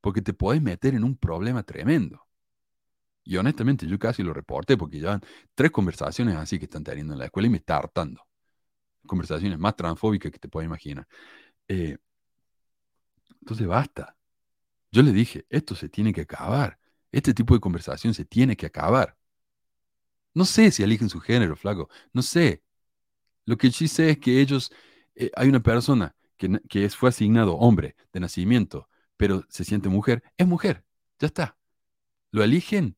[0.00, 2.26] porque te podés meter en un problema tremendo.
[3.24, 5.20] Y honestamente, yo casi lo reporté porque ya
[5.54, 8.22] tres conversaciones así que están teniendo en la escuela y me está hartando.
[9.06, 11.06] Conversaciones más transfóbicas que te puedes imaginar.
[11.68, 11.98] Eh,
[13.42, 14.16] entonces, basta.
[14.92, 16.78] Yo le dije, esto se tiene que acabar.
[17.12, 19.17] Este tipo de conversación se tiene que acabar.
[20.38, 21.88] No sé si eligen su género, flaco.
[22.12, 22.62] No sé.
[23.44, 24.70] Lo que sí sé es que ellos,
[25.16, 30.46] eh, hay una persona que, fue asignado hombre de nacimiento, pero se siente mujer, es
[30.46, 30.84] mujer.
[31.18, 31.56] Ya está.
[32.30, 32.96] Lo eligen,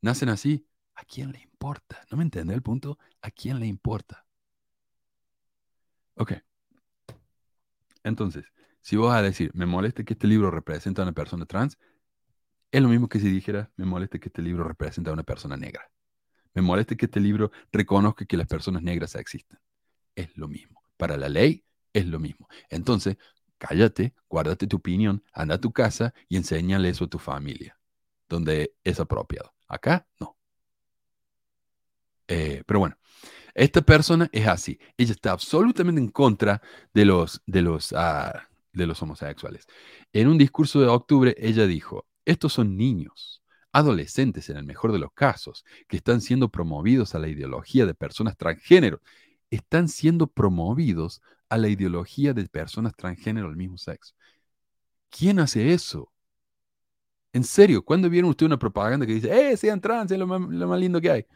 [0.00, 0.64] nacen así.
[0.94, 2.00] ¿A quién le importa?
[2.08, 3.00] ¿No me entiende el punto?
[3.20, 4.24] ¿A quién le importa?
[6.14, 6.34] Ok.
[8.04, 8.44] Entonces,
[8.80, 11.78] si vos vas a decir, me molesta que este libro representa a una persona trans,
[12.70, 15.56] es lo mismo que si dijera, me molesta que este libro representa a una persona
[15.56, 15.90] negra.
[16.56, 19.58] Me molesta que este libro reconozca que las personas negras existen.
[20.14, 20.82] Es lo mismo.
[20.96, 21.62] Para la ley
[21.92, 22.48] es lo mismo.
[22.70, 23.18] Entonces,
[23.58, 27.78] cállate, guárdate tu opinión, anda a tu casa y enséñale eso a tu familia,
[28.26, 29.52] donde es apropiado.
[29.68, 30.38] Acá, no.
[32.26, 32.96] Eh, pero bueno,
[33.54, 34.78] esta persona es así.
[34.96, 36.62] Ella está absolutamente en contra
[36.94, 39.66] de los, de los, ah, de los homosexuales.
[40.10, 43.42] En un discurso de octubre, ella dijo, estos son niños,
[43.76, 47.92] adolescentes en el mejor de los casos, que están siendo promovidos a la ideología de
[47.92, 49.02] personas transgénero.
[49.50, 51.20] Están siendo promovidos
[51.50, 54.14] a la ideología de personas transgénero del mismo sexo.
[55.10, 56.10] ¿Quién hace eso?
[57.34, 60.40] En serio, ¿cuándo vieron usted una propaganda que dice, ¡eh, sean trans, es lo más,
[60.40, 61.26] lo más lindo que hay?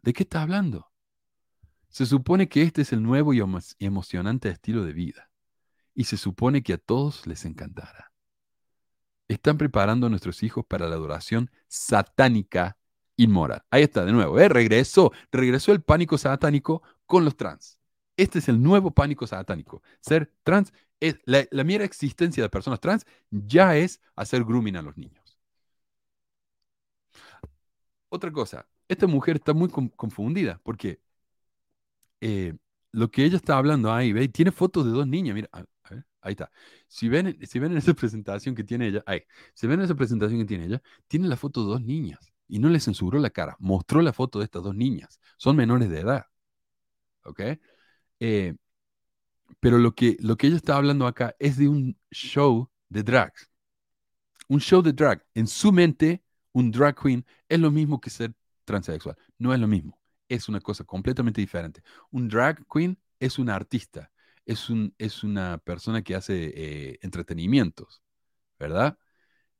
[0.00, 0.90] ¿De qué está hablando?
[1.90, 3.42] Se supone que este es el nuevo y
[3.80, 5.30] emocionante estilo de vida.
[5.94, 8.09] Y se supone que a todos les encantará
[9.34, 12.76] están preparando a nuestros hijos para la adoración satánica
[13.16, 13.62] inmoral.
[13.70, 14.48] Ahí está, de nuevo, ¿eh?
[14.48, 17.78] regresó, regresó el pánico satánico con los trans.
[18.16, 19.82] Este es el nuevo pánico satánico.
[20.00, 24.82] Ser trans, es, la, la mera existencia de personas trans ya es hacer grooming a
[24.82, 25.38] los niños.
[28.08, 31.00] Otra cosa, esta mujer está muy confundida porque
[32.20, 32.54] eh,
[32.92, 34.28] lo que ella está hablando ahí, ¿ve?
[34.28, 36.50] Tiene fotos de dos niñas, mira, a, ver, ahí está.
[36.88, 39.22] Si ven, si ven en esa presentación que tiene ella, ahí,
[39.54, 42.58] si ven en esa presentación que tiene ella, tiene la foto de dos niñas y
[42.58, 45.20] no le censuró la cara, mostró la foto de estas dos niñas.
[45.36, 46.26] Son menores de edad.
[47.24, 47.40] ¿Ok?
[48.20, 48.54] Eh,
[49.60, 53.50] pero lo que, lo que ella está hablando acá es de un show de drags.
[54.48, 55.24] Un show de drag.
[55.34, 56.22] En su mente,
[56.52, 58.34] un drag queen es lo mismo que ser
[58.64, 59.16] transexual.
[59.38, 59.99] No es lo mismo.
[60.30, 61.82] Es una cosa completamente diferente.
[62.12, 64.12] Un drag queen es un artista.
[64.46, 68.00] Es, un, es una persona que hace eh, entretenimientos.
[68.58, 68.96] ¿Verdad?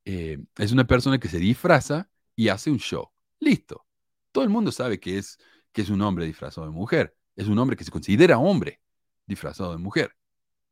[0.05, 3.11] Eh, es una persona que se disfraza y hace un show.
[3.41, 3.85] Listo.
[4.31, 5.39] Todo el mundo sabe que es,
[5.73, 7.17] que es un hombre disfrazado de mujer.
[7.35, 8.81] Es un hombre que se considera hombre
[9.27, 10.17] disfrazado de mujer.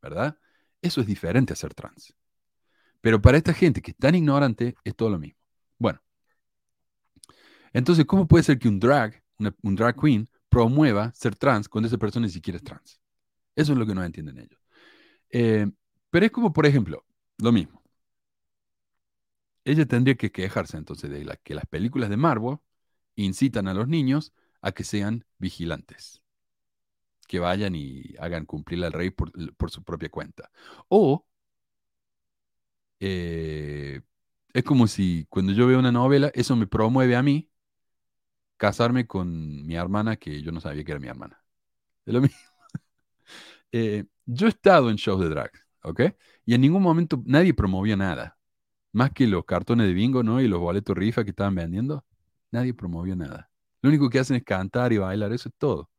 [0.01, 0.39] ¿Verdad?
[0.81, 2.15] Eso es diferente a ser trans.
[3.01, 5.41] Pero para esta gente que es tan ignorante, es todo lo mismo.
[5.77, 6.01] Bueno.
[7.73, 9.23] Entonces, ¿cómo puede ser que un drag,
[9.63, 13.01] un drag queen, promueva ser trans cuando esa persona ni siquiera es trans?
[13.57, 14.61] Eso es lo que no entienden ellos.
[15.31, 15.67] Eh,
[16.11, 17.05] pero es como, por ejemplo,
[17.39, 17.83] lo mismo.
[19.65, 22.59] Ella tendría que quejarse entonces de que las películas de Marvel
[23.17, 24.33] incitan a los niños
[24.63, 26.23] a que sean vigilantes,
[27.27, 30.51] que vayan y hagan cumplir al rey por, por su propia cuenta.
[30.89, 31.27] O
[33.01, 34.01] eh,
[34.53, 37.51] es como si cuando yo veo una novela, eso me promueve a mí
[38.59, 41.43] casarme con mi hermana que yo no sabía que era mi hermana.
[42.07, 42.39] Es lo mismo.
[43.73, 45.51] Eh, yo he estado en shows de drag,
[45.83, 46.01] ¿ok?
[46.45, 48.39] Y en ningún momento nadie promovía nada.
[48.93, 50.41] Más que los cartones de bingo, ¿no?
[50.41, 52.05] Y los boletos rifa que estaban vendiendo.
[52.51, 53.51] Nadie promovió nada.
[53.83, 55.91] Lo único que hacen es cantar y bailar, eso es todo.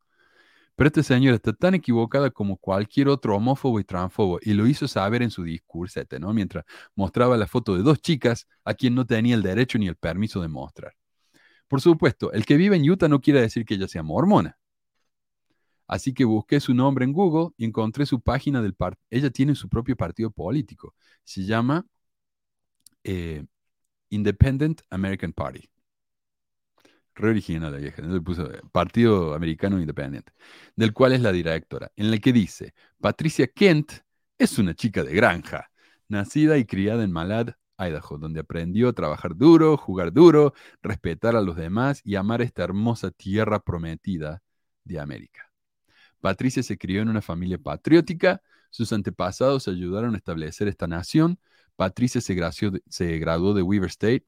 [0.76, 4.88] Pero esta señora está tan equivocada como cualquier otro homófobo y transfobo y lo hizo
[4.88, 6.32] saber en su discurso, ¿no?
[6.32, 6.64] Mientras
[6.94, 10.40] mostraba la foto de dos chicas a quien no tenía el derecho ni el permiso
[10.42, 10.94] de mostrar.
[11.70, 14.58] Por supuesto, el que vive en Utah no quiere decir que ella sea mormona.
[15.86, 19.06] Así que busqué su nombre en Google y encontré su página del partido.
[19.08, 20.96] Ella tiene su propio partido político.
[21.22, 21.86] Se llama
[23.04, 23.46] eh,
[24.08, 25.70] Independent American Party.
[27.14, 28.02] Re original la vieja.
[28.02, 30.32] Eh, Partido Americano Independiente.
[30.74, 31.92] Del cual es la directora.
[31.94, 33.92] En el que dice: Patricia Kent
[34.36, 35.70] es una chica de granja.
[36.08, 37.50] Nacida y criada en Malad,
[37.80, 42.62] Idaho, donde aprendió a trabajar duro, jugar duro, respetar a los demás y amar esta
[42.62, 44.42] hermosa tierra prometida
[44.84, 45.50] de América.
[46.20, 51.38] Patricia se crió en una familia patriótica, sus antepasados ayudaron a establecer esta nación.
[51.76, 52.34] Patricia se,
[53.18, 54.24] graduó de Weaver State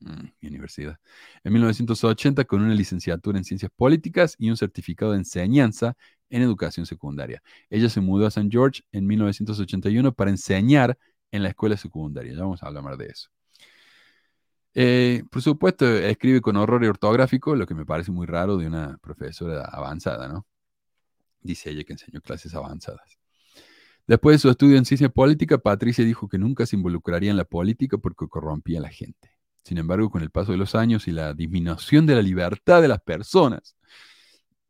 [0.00, 0.98] mm, Universidad
[1.44, 5.96] en 1980 con una licenciatura en ciencias políticas y un certificado de enseñanza
[6.28, 7.42] en educación secundaria.
[7.70, 8.48] Ella se mudó a St.
[8.50, 10.98] George en 1981 para enseñar
[11.32, 12.32] en la escuela secundaria.
[12.32, 13.28] Ya vamos a hablar de eso.
[14.74, 18.98] Eh, por supuesto, escribe con horror ortográfico, lo que me parece muy raro de una
[18.98, 20.46] profesora avanzada, ¿no?
[21.40, 23.18] Dice ella que enseñó clases avanzadas.
[24.06, 27.44] Después de su estudio en ciencia política, Patricia dijo que nunca se involucraría en la
[27.44, 29.30] política porque corrompía a la gente.
[29.62, 32.88] Sin embargo, con el paso de los años y la disminución de la libertad de
[32.88, 33.76] las personas,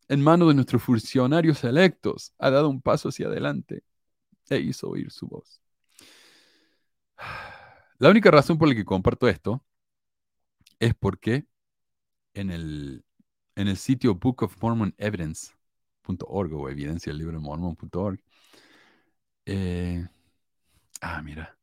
[0.09, 3.85] en manos de nuestros funcionarios electos, ha dado un paso hacia adelante
[4.51, 5.62] e hizo oír su voz.
[7.99, 9.65] La única razón por la que comparto esto
[10.81, 11.47] es porque
[12.35, 13.05] en el,
[13.57, 18.21] en el sitio Book of Mormon Evidence.org o evidencia del libro de mormon.org,
[19.47, 20.07] eh,
[21.01, 21.57] ah, mira.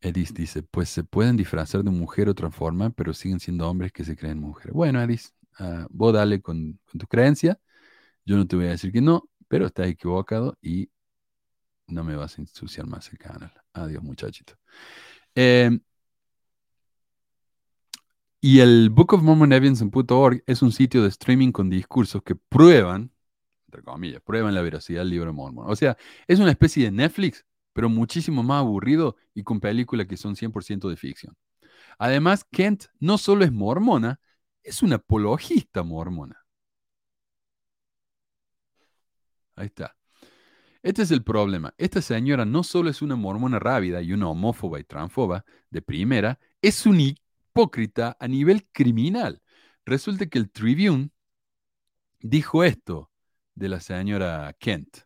[0.00, 4.04] Edis dice, pues se pueden disfrazar de mujer otra forma, pero siguen siendo hombres que
[4.04, 4.74] se creen mujeres.
[4.74, 7.58] Bueno, Edis, ah, vos dale con, con tu creencia.
[8.26, 10.90] Yo no te voy a decir que no, pero estás equivocado y
[11.86, 13.52] no me vas a ensuciar más el canal.
[13.72, 14.54] Adiós, muchachito.
[15.34, 15.78] Eh,
[18.40, 23.10] y el Book of Mormon Evidence.org es un sitio de streaming con discursos que prueban,
[23.66, 25.70] entre comillas, prueban la veracidad del libro de Mormon.
[25.70, 25.96] O sea,
[26.26, 30.88] es una especie de Netflix, pero muchísimo más aburrido y con películas que son 100%
[30.90, 31.36] de ficción.
[31.98, 34.20] Además, Kent no solo es mormona,
[34.62, 36.44] es una apologista mormona.
[39.56, 39.96] Ahí está.
[40.84, 41.72] Este es el problema.
[41.78, 46.38] Esta señora no solo es una mormona rávida y una homófoba y transfoba de primera,
[46.60, 49.40] es un hipócrita a nivel criminal.
[49.86, 51.08] Resulta que el Tribune
[52.20, 53.10] dijo esto
[53.54, 54.98] de la señora Kent.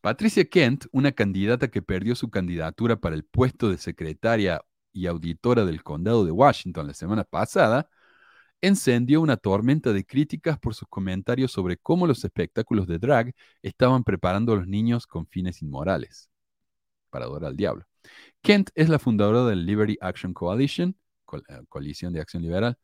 [0.00, 4.62] Patricia Kent, una candidata que perdió su candidatura para el puesto de secretaria
[4.92, 7.88] y auditora del condado de Washington la semana pasada,
[8.66, 14.04] encendió una tormenta de críticas por sus comentarios sobre cómo los espectáculos de drag estaban
[14.04, 16.30] preparando a los niños con fines inmorales
[17.10, 17.86] para adorar al diablo.
[18.42, 20.96] Kent es la fundadora del Liberty Action Coalition,
[21.68, 22.78] Coalición de Acción Liberal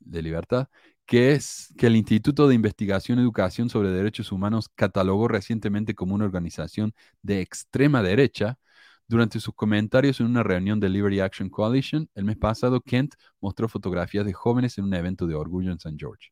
[0.00, 0.68] de Libertad,
[1.06, 6.14] que es que el Instituto de Investigación y Educación sobre Derechos Humanos catalogó recientemente como
[6.14, 8.58] una organización de extrema derecha.
[9.08, 13.68] Durante sus comentarios en una reunión de Liberty Action Coalition, el mes pasado, Kent mostró
[13.68, 15.96] fotografías de jóvenes en un evento de orgullo en St.
[15.98, 16.30] George.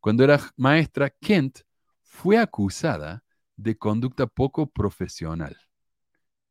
[0.00, 1.60] Cuando era maestra, Kent
[2.02, 3.24] fue acusada
[3.56, 5.56] de conducta poco profesional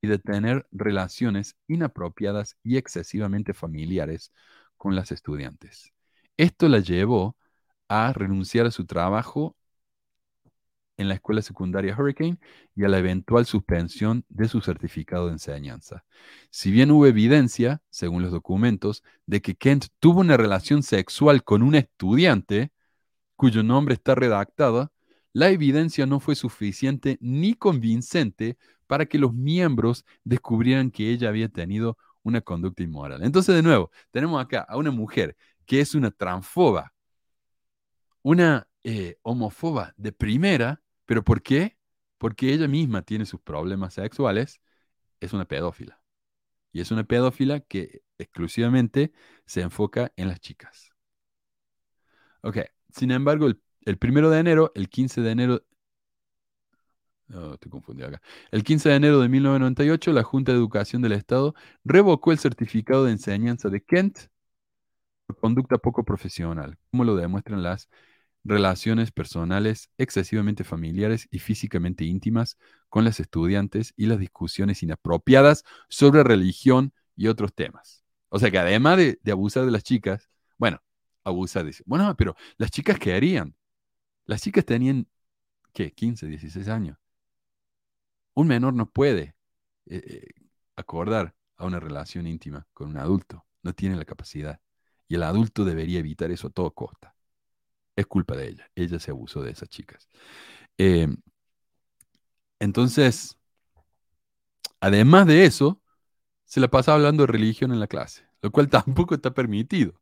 [0.02, 4.34] y de tener relaciones inapropiadas y excesivamente familiares
[4.76, 5.94] con las estudiantes.
[6.36, 7.38] Esto la llevó
[7.88, 9.56] a renunciar a su trabajo
[10.98, 12.38] en la escuela secundaria Hurricane
[12.76, 16.06] y a la eventual suspensión de su certificado de enseñanza.
[16.50, 21.64] Si bien hubo evidencia, según los documentos, de que Kent tuvo una relación sexual con
[21.64, 22.72] un estudiante
[23.36, 24.92] cuyo nombre está redactado,
[25.34, 31.50] la evidencia no fue suficiente ni convincente para que los miembros descubrieran que ella había
[31.50, 33.24] tenido una conducta inmoral.
[33.24, 36.94] Entonces, de nuevo, tenemos acá a una mujer que es una transfoba,
[38.22, 41.78] una eh, homofoba de primera, pero ¿por qué?
[42.18, 44.62] Porque ella misma tiene sus problemas sexuales,
[45.20, 46.02] es una pedófila.
[46.72, 49.14] Y es una pedófila que exclusivamente
[49.46, 50.92] se enfoca en las chicas.
[52.42, 52.58] Ok,
[52.92, 53.48] sin embargo,
[53.86, 55.64] el, primero de enero, el 15 de enero,
[57.28, 58.22] no, te confundí acá.
[58.52, 63.06] El 15 de enero de 1998, la Junta de Educación del Estado revocó el certificado
[63.06, 64.20] de enseñanza de Kent
[65.26, 67.90] por conducta poco profesional, como lo demuestran las
[68.44, 72.58] relaciones personales excesivamente familiares y físicamente íntimas
[72.90, 78.04] con las estudiantes y las discusiones inapropiadas sobre religión y otros temas.
[78.30, 80.82] O sea que además de, de abusar de las chicas, bueno,
[81.24, 83.44] abusar, dice, bueno, pero las chicas qué?
[84.26, 85.08] Las chicas tenían,
[85.74, 85.92] ¿qué?
[85.94, 86.98] 15, 16 años.
[88.36, 89.36] Un menor no puede
[89.86, 90.28] eh, eh,
[90.76, 94.60] acordar a una relación íntima con un adulto, no tiene la capacidad.
[95.08, 97.13] Y el adulto debería evitar eso a toda costa.
[97.96, 100.08] Es culpa de ella, ella se abusó de esas chicas.
[100.78, 101.08] Eh,
[102.60, 103.38] entonces,
[104.80, 105.82] además de eso,
[106.46, 110.02] se la pasa hablando de religión en la clase, lo cual tampoco está permitido.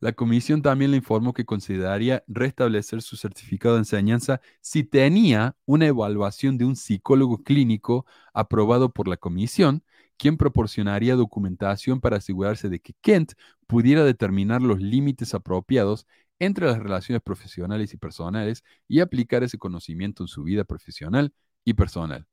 [0.00, 5.86] La comisión también le informó que consideraría restablecer su certificado de enseñanza si tenía una
[5.86, 8.04] evaluación de un psicólogo clínico
[8.34, 9.82] aprobado por la comisión,
[10.16, 13.32] quien proporcionaría documentación para asegurarse de que Kent
[13.66, 16.06] pudiera determinar los límites apropiados
[16.38, 21.32] entre las relaciones profesionales y personales y aplicar ese conocimiento en su vida profesional
[21.64, 22.26] y personal.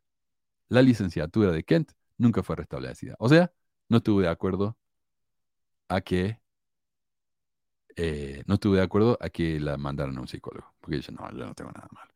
[0.70, 3.16] La licenciatura de Kent nunca fue restablecida.
[3.20, 3.52] O sea,
[3.90, 4.78] no estuve de acuerdo
[5.90, 6.40] a que
[7.96, 11.30] eh, no estuve de acuerdo a que la mandaran a un psicólogo, porque dice, no,
[11.32, 12.12] yo no tengo nada malo.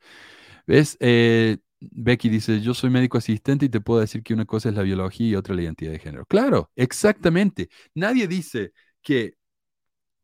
[0.66, 0.98] ¿Ves?
[1.00, 4.76] Eh, Becky dice, yo soy médico asistente y te puedo decir que una cosa es
[4.76, 6.26] la biología y otra la identidad de género.
[6.26, 7.70] Claro, exactamente.
[7.94, 8.72] Nadie dice
[9.02, 9.36] que,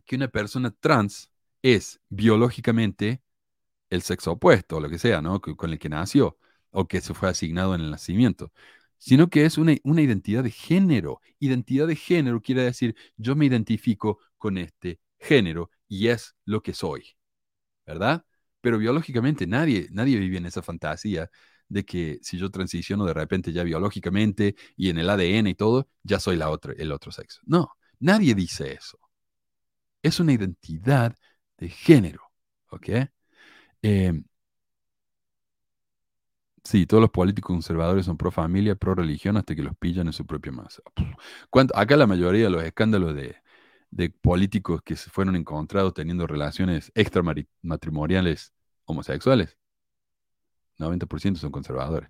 [0.05, 1.29] que una persona trans
[1.61, 3.21] es biológicamente
[3.89, 5.41] el sexo opuesto, o lo que sea, ¿no?
[5.41, 6.37] Con el que nació,
[6.71, 8.51] o que se fue asignado en el nacimiento,
[8.97, 11.21] sino que es una, una identidad de género.
[11.39, 16.73] Identidad de género quiere decir, yo me identifico con este género y es lo que
[16.73, 17.15] soy,
[17.85, 18.25] ¿verdad?
[18.61, 21.29] Pero biológicamente nadie, nadie vive en esa fantasía
[21.67, 25.89] de que si yo transiciono de repente ya biológicamente y en el ADN y todo,
[26.03, 27.41] ya soy la otra, el otro sexo.
[27.45, 28.99] No, nadie dice eso.
[30.03, 31.15] Es una identidad
[31.61, 32.31] de género,
[32.71, 32.89] ¿ok?
[33.83, 34.13] Eh,
[36.63, 40.13] sí, todos los políticos conservadores son pro familia, pro religión, hasta que los pillan en
[40.13, 40.81] su propia masa.
[41.75, 43.35] Acá la mayoría de los escándalos de,
[43.91, 48.53] de políticos que se fueron encontrados teniendo relaciones extramatrimoniales
[48.85, 49.57] homosexuales.
[50.79, 52.09] 90% son conservadores.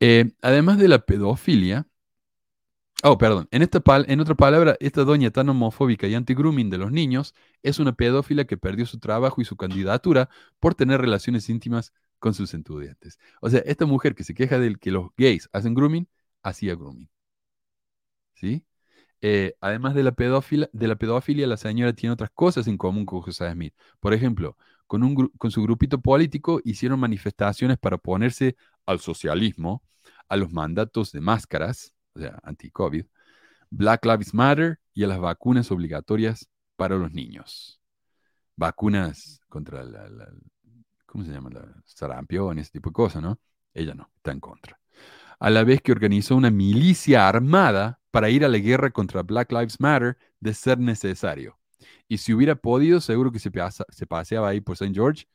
[0.00, 1.86] Eh, además de la pedofilia,
[3.04, 6.90] oh, perdón, en, esta en otra palabra, esta doña tan homofóbica y anti-grooming de los
[6.90, 10.28] niños es una pedófila que perdió su trabajo y su candidatura
[10.58, 13.18] por tener relaciones íntimas con sus estudiantes.
[13.40, 16.08] O sea, esta mujer que se queja de que los gays hacen grooming,
[16.42, 17.08] hacía grooming.
[18.34, 18.64] ¿Sí?
[19.20, 23.06] Eh, además de la, pedófila, de la pedofilia, la señora tiene otras cosas en común
[23.06, 23.74] con José Smith.
[24.00, 24.56] Por ejemplo,
[24.86, 28.56] con, un, con su grupito político hicieron manifestaciones para oponerse
[28.86, 29.82] al socialismo,
[30.28, 33.04] a los mandatos de máscaras, o sea, anti-COVID,
[33.70, 37.80] Black Lives Matter y a las vacunas obligatorias para los niños.
[38.56, 40.08] Vacunas contra la,
[41.06, 41.50] ¿cómo se llama?
[41.50, 43.38] La sarampión, ese tipo de cosas, ¿no?
[43.72, 44.78] Ella no, está en contra.
[45.40, 49.50] A la vez que organizó una milicia armada para ir a la guerra contra Black
[49.50, 51.58] Lives Matter de ser necesario.
[52.08, 53.50] Y si hubiera podido, seguro que se,
[54.06, 54.94] paseaba ahí por St.
[54.94, 55.26] George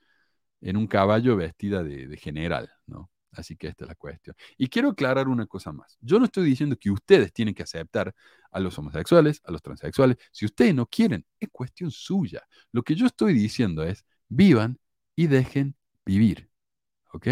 [0.61, 3.10] en un caballo vestida de, general, ¿no?
[3.31, 4.35] Así que esta es la cuestión.
[4.57, 5.97] Y quiero aclarar una cosa más.
[6.01, 8.14] Yo no estoy diciendo que ustedes tienen que aceptar
[8.51, 10.18] a los homosexuales, a los transexuales.
[10.31, 12.47] Si ustedes no quieren, es cuestión suya.
[12.72, 14.80] Lo que yo estoy diciendo es, vivan
[15.15, 15.76] y dejen
[16.06, 16.49] vivir.
[17.14, 17.27] ¿Ok?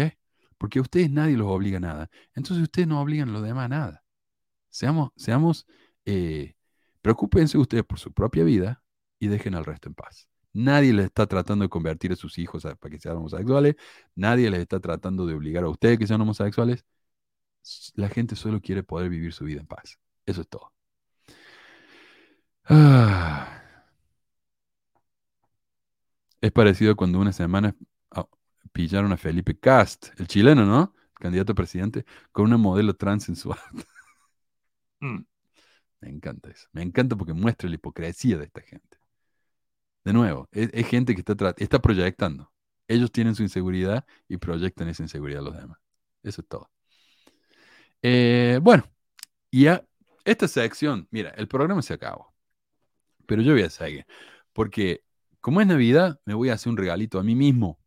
[0.56, 2.10] Porque a ustedes nadie los obliga a nada.
[2.34, 4.04] Entonces ustedes no obligan a los demás a nada.
[4.70, 5.66] Seamos, seamos,
[6.04, 6.54] eh,
[7.02, 8.82] preocúpense ustedes por su propia vida
[9.18, 10.27] y dejen al resto en paz.
[10.52, 13.76] Nadie les está tratando de convertir a sus hijos a- para que sean homosexuales.
[14.14, 16.84] Nadie les está tratando de obligar a ustedes que sean homosexuales.
[17.94, 19.98] La gente solo quiere poder vivir su vida en paz.
[20.26, 20.72] Eso es todo.
[22.68, 23.48] Ah.
[26.40, 27.74] Es parecido cuando una semana
[28.12, 28.26] ah,
[28.72, 30.94] pillaron a Felipe Cast, el chileno, ¿no?
[31.14, 33.52] Candidato a presidente, con una modelo trans en su.
[35.00, 35.24] Mm.
[36.00, 36.68] Me encanta eso.
[36.72, 38.98] Me encanta porque muestra la hipocresía de esta gente.
[40.04, 42.52] De nuevo, es, es gente que está, está proyectando.
[42.88, 45.78] Ellos tienen su inseguridad y proyectan esa inseguridad a los demás.
[46.22, 46.70] Eso es todo.
[48.02, 48.84] Eh, bueno,
[49.50, 49.84] y a
[50.24, 52.34] esta sección, mira, el programa se acabó.
[53.26, 54.06] Pero yo voy a seguir.
[54.52, 55.04] Porque
[55.40, 57.80] como es Navidad, me voy a hacer un regalito a mí mismo.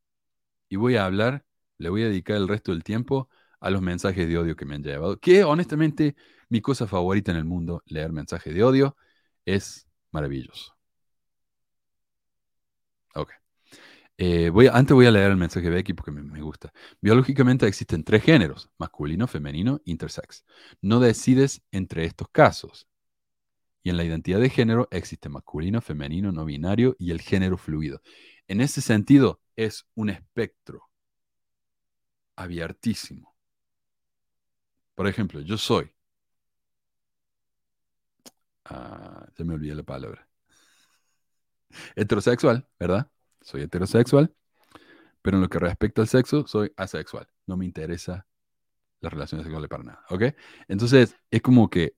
[0.69, 1.45] Y voy a hablar,
[1.77, 3.29] le voy a dedicar el resto del tiempo
[3.59, 5.19] a los mensajes de odio que me han llevado.
[5.19, 6.15] Que honestamente,
[6.49, 8.97] mi cosa favorita en el mundo, leer mensajes de odio,
[9.45, 10.75] es maravilloso.
[13.15, 13.31] Ok.
[14.17, 16.71] Eh, antes voy a leer el mensaje de Becky porque me, gusta.
[17.01, 20.45] Biológicamente existen tres géneros, masculino, femenino, intersex.
[20.81, 22.87] No decides entre estos casos.
[23.83, 28.01] Y en la identidad de género existe masculino, femenino, no binario y el género fluido.
[28.47, 30.89] En ese sentido, es un espectro
[32.35, 33.35] abiertísimo.
[34.95, 35.91] Por ejemplo, yo soy.
[38.65, 40.27] ah, ya me olvidé la palabra.
[41.95, 43.09] Heterosexual, ¿verdad?
[43.41, 44.33] Soy heterosexual,
[45.21, 47.27] pero en lo que respecta al sexo, soy asexual.
[47.47, 48.27] No me interesa
[49.01, 50.23] las relaciones sexuales para nada, ¿ok?
[50.67, 51.95] Entonces, es como que,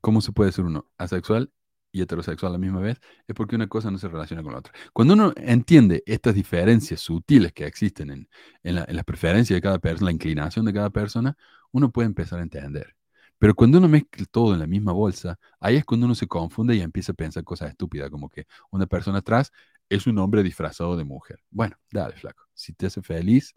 [0.00, 1.52] ¿cómo se puede ser uno asexual
[1.92, 3.00] y heterosexual a la misma vez?
[3.26, 4.72] Es porque una cosa no se relaciona con la otra.
[4.92, 8.28] Cuando uno entiende estas diferencias sutiles que existen en,
[8.62, 11.36] en en las preferencias de cada persona, la inclinación de cada persona,
[11.72, 12.97] uno puede empezar a entender.
[13.38, 16.74] Pero cuando uno mezcla todo en la misma bolsa, ahí es cuando uno se confunde
[16.76, 19.52] y empieza a pensar cosas estúpidas, como que una persona atrás
[19.88, 21.40] es un hombre disfrazado de mujer.
[21.50, 22.44] Bueno, dale, flaco.
[22.54, 23.54] Si te hace feliz,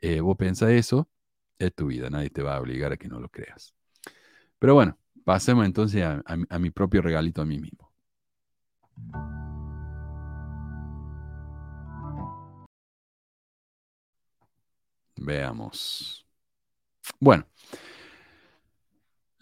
[0.00, 1.08] eh, vos pensás eso,
[1.58, 2.10] es tu vida.
[2.10, 3.74] Nadie te va a obligar a que no lo creas.
[4.58, 7.92] Pero bueno, pasemos entonces a, a mi- a mi propio regalito a mí mismo.
[15.16, 16.26] Veamos.
[17.20, 17.46] Bueno,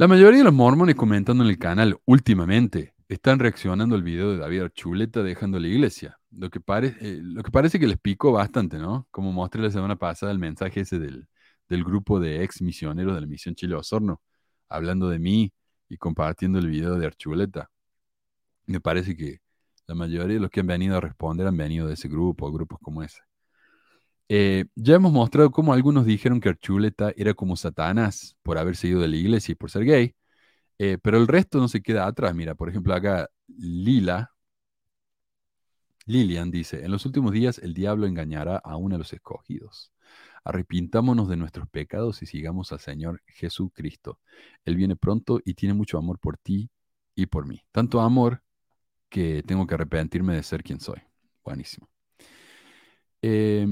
[0.01, 4.39] la mayoría de los mormones comentando en el canal últimamente están reaccionando al video de
[4.39, 6.18] David Archuleta dejando la iglesia.
[6.31, 9.06] Lo que, pare- eh, lo que parece que les picó bastante, ¿no?
[9.10, 11.28] Como mostré la semana pasada el mensaje ese del,
[11.68, 14.22] del grupo de ex misioneros de la misión Chile Osorno,
[14.70, 15.52] hablando de mí
[15.90, 17.68] y compartiendo el video de Archuleta.
[18.64, 19.40] Me parece que
[19.86, 22.78] la mayoría de los que han venido a responder han venido de ese grupo, grupos
[22.81, 23.20] como ese.
[24.32, 29.01] Eh, ya hemos mostrado cómo algunos dijeron que Archuleta era como Satanás por haber seguido
[29.01, 30.15] de la iglesia y por ser gay,
[30.78, 32.35] eh, pero el resto no se queda atrás.
[32.35, 34.31] Mira, por ejemplo, acá Lila,
[36.07, 39.93] Lilian dice, en los últimos días el diablo engañará aún a los escogidos.
[40.44, 44.20] Arrepintámonos de nuestros pecados y sigamos al Señor Jesucristo.
[44.65, 46.70] Él viene pronto y tiene mucho amor por ti
[47.16, 47.62] y por mí.
[47.73, 48.43] Tanto amor
[49.09, 51.01] que tengo que arrepentirme de ser quien soy.
[51.44, 51.89] Buenísimo.
[53.23, 53.66] Eh,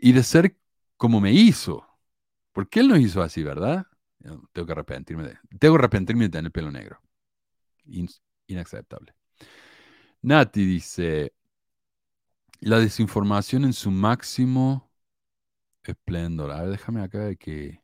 [0.00, 0.56] y de ser
[0.96, 1.86] como me hizo.
[2.52, 3.86] Porque él nos hizo así, ¿verdad?
[4.20, 7.00] Yo Tengo que arrepentirme de, tengo que arrepentirme de tener pelo negro.
[7.86, 8.08] In-
[8.48, 9.14] inaceptable.
[10.22, 11.32] Nati dice,
[12.60, 14.90] la desinformación en su máximo
[15.84, 16.50] esplendor.
[16.52, 17.82] A ver, déjame acá que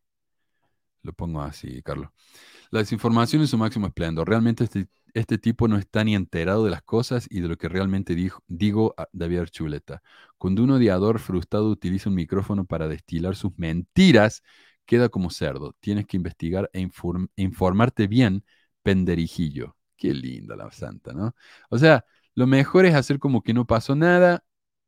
[1.02, 2.10] lo pongo así, Carlos.
[2.70, 4.28] La desinformación en su máximo esplendor.
[4.28, 7.68] Realmente este, este tipo no está ni enterado de las cosas y de lo que
[7.68, 10.02] realmente dijo, digo a David Archuleta.
[10.38, 14.42] Cuando un odiador frustrado utiliza un micrófono para destilar sus mentiras,
[14.86, 15.74] queda como cerdo.
[15.80, 18.44] Tienes que investigar e inform- informarte bien,
[18.82, 19.76] penderijillo.
[19.96, 21.34] Qué linda la santa, ¿no?
[21.70, 24.44] O sea, lo mejor es hacer como que no pasó nada.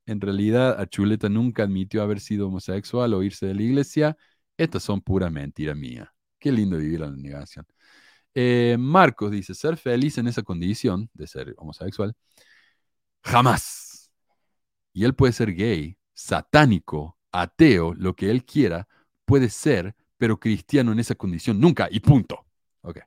[0.07, 4.17] En realidad, Archuleta nunca admitió haber sido homosexual o irse de la iglesia.
[4.57, 6.09] Estas son puras mentiras mías.
[6.43, 7.65] Qué lindo vivir la negación.
[8.35, 12.17] Eh, Marcos dice, ser feliz en esa condición de ser homosexual,
[13.23, 14.11] jamás.
[14.93, 18.89] Y él puede ser gay, satánico, ateo, lo que él quiera,
[19.25, 22.45] puede ser, pero cristiano en esa condición nunca, y punto.
[22.81, 22.99] Ok.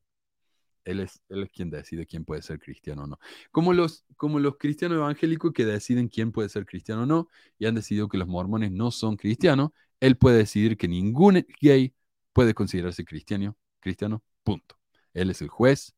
[0.85, 3.19] Él es, él es quien decide quién puede ser cristiano o no.
[3.51, 7.27] Como los, como los cristianos evangélicos que deciden quién puede ser cristiano o no,
[7.59, 11.93] y han decidido que los mormones no son cristianos, Él puede decidir que ningún gay
[12.35, 14.77] puede considerarse cristiano, cristiano, punto.
[15.13, 15.95] Él es el juez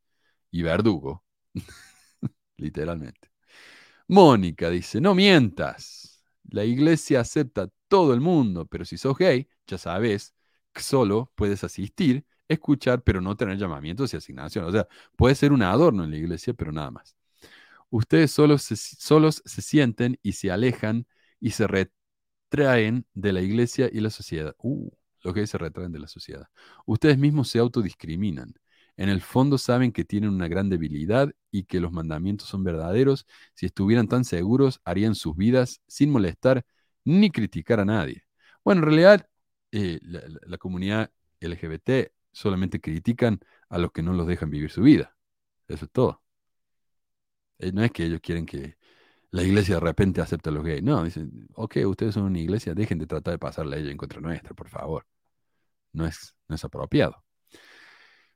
[0.52, 1.26] y verdugo,
[2.58, 3.32] literalmente.
[4.08, 6.24] Mónica dice, no mientas.
[6.50, 10.36] La iglesia acepta a todo el mundo, pero si sos gay, ya sabes
[10.82, 14.70] solo puedes asistir, escuchar, pero no tener llamamientos y asignaciones.
[14.70, 17.16] O sea, puede ser un adorno en la iglesia, pero nada más.
[17.90, 21.08] Ustedes solos se, solos se sienten y se alejan
[21.40, 24.56] y se retraen de la iglesia y la sociedad.
[24.60, 24.92] Uh,
[25.24, 26.48] los gays se retraen de la sociedad.
[26.86, 28.54] Ustedes mismos se autodiscriminan.
[28.98, 33.28] En el fondo saben que tienen una gran debilidad y que los mandamientos son verdaderos.
[33.54, 36.66] Si estuvieran tan seguros, harían sus vidas sin molestar
[37.04, 38.24] ni criticar a nadie.
[38.64, 39.30] Bueno, en realidad,
[39.72, 43.40] eh, la comunidad LGBT solamente critican
[43.70, 45.16] a los que no los dejan vivir su vida.
[45.68, 46.22] Eso es todo.
[47.60, 48.78] Eh, No es que ellos quieren que
[49.32, 50.84] la iglesia de repente acepte a los gays.
[50.84, 53.98] No, dicen, ok, ustedes son una iglesia, dejen de tratar de pasar la ley en
[53.98, 55.06] contra nuestra, por favor.
[55.94, 57.24] No es, no es apropiado.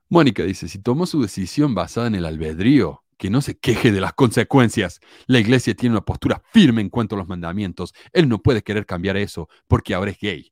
[0.10, 4.02] Mónica dice, si tomó su decisión basada en el albedrío, que no se queje de
[4.02, 5.00] las consecuencias.
[5.28, 7.94] La iglesia tiene una postura firme en cuanto a los mandamientos.
[8.14, 10.52] Él no puede querer cambiar eso porque ahora es gay.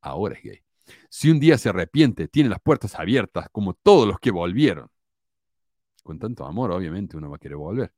[0.00, 0.60] Ahora es gay.
[1.08, 4.88] Si un día se arrepiente, tiene las puertas abiertas como todos los que volvieron.
[6.04, 7.92] Con tanto amor, obviamente, uno va a querer volver.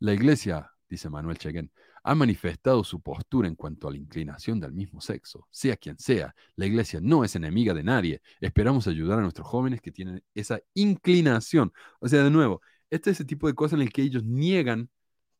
[0.00, 1.70] La iglesia, dice Manuel Cheguén,
[2.04, 6.34] ha manifestado su postura en cuanto a la inclinación del mismo sexo, sea quien sea.
[6.54, 8.22] La iglesia no es enemiga de nadie.
[8.40, 11.72] Esperamos ayudar a nuestros jóvenes que tienen esa inclinación.
[12.00, 12.60] O sea, de nuevo,
[12.90, 14.88] este es ese tipo de cosas en el que ellos niegan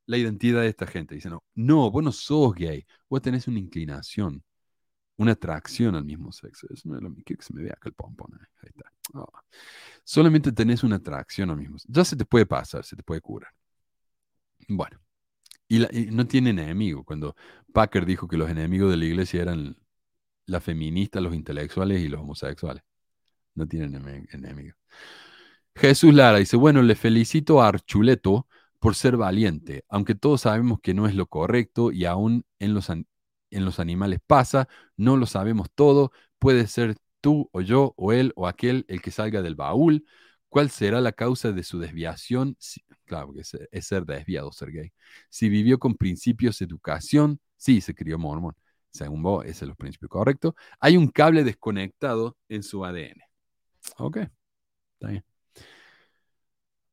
[0.06, 1.14] la identidad de esta gente.
[1.14, 4.42] Dicen, no, no, vos no sos gay, vos tenés una inclinación,
[5.16, 6.66] una atracción al mismo sexo.
[6.72, 7.22] Es lo mismo.
[7.24, 8.32] Quiero que se me vea acá el pompón.
[8.34, 8.46] eh.
[8.62, 8.92] Ahí está.
[9.14, 9.28] Oh.
[10.04, 13.50] Solamente tenés una atracción al mismo Ya se te puede pasar, se te puede curar.
[14.68, 15.05] Bueno.
[15.68, 15.80] Y,
[16.12, 17.04] no tiene enemigo.
[17.04, 17.34] Cuando
[17.72, 19.76] Packer dijo que los enemigos de la iglesia eran
[20.46, 22.82] las feministas, los intelectuales y los homosexuales.
[23.54, 24.76] No tienen ene- enemigos.
[25.74, 28.46] Jesús Lara dice, bueno, le felicito a Archuleto
[28.78, 32.88] por ser valiente, aunque todos sabemos que no es lo correcto y aún en los,
[32.90, 33.06] en
[33.50, 38.46] los animales pasa, no lo sabemos todo, puede ser tú o yo o él o
[38.46, 40.06] aquel el que salga del baúl.
[40.48, 42.56] ¿Cuál será la causa de su desviación?
[43.06, 44.92] Claro, que es, es ser desviado, ser gay.
[45.30, 48.54] Si vivió con principios de educación, sí, se crió mormón.
[48.90, 50.54] Según vos, ese es los principios correctos.
[50.80, 53.22] Hay un cable desconectado en su ADN.
[53.98, 54.18] Ok,
[54.94, 55.24] está bien.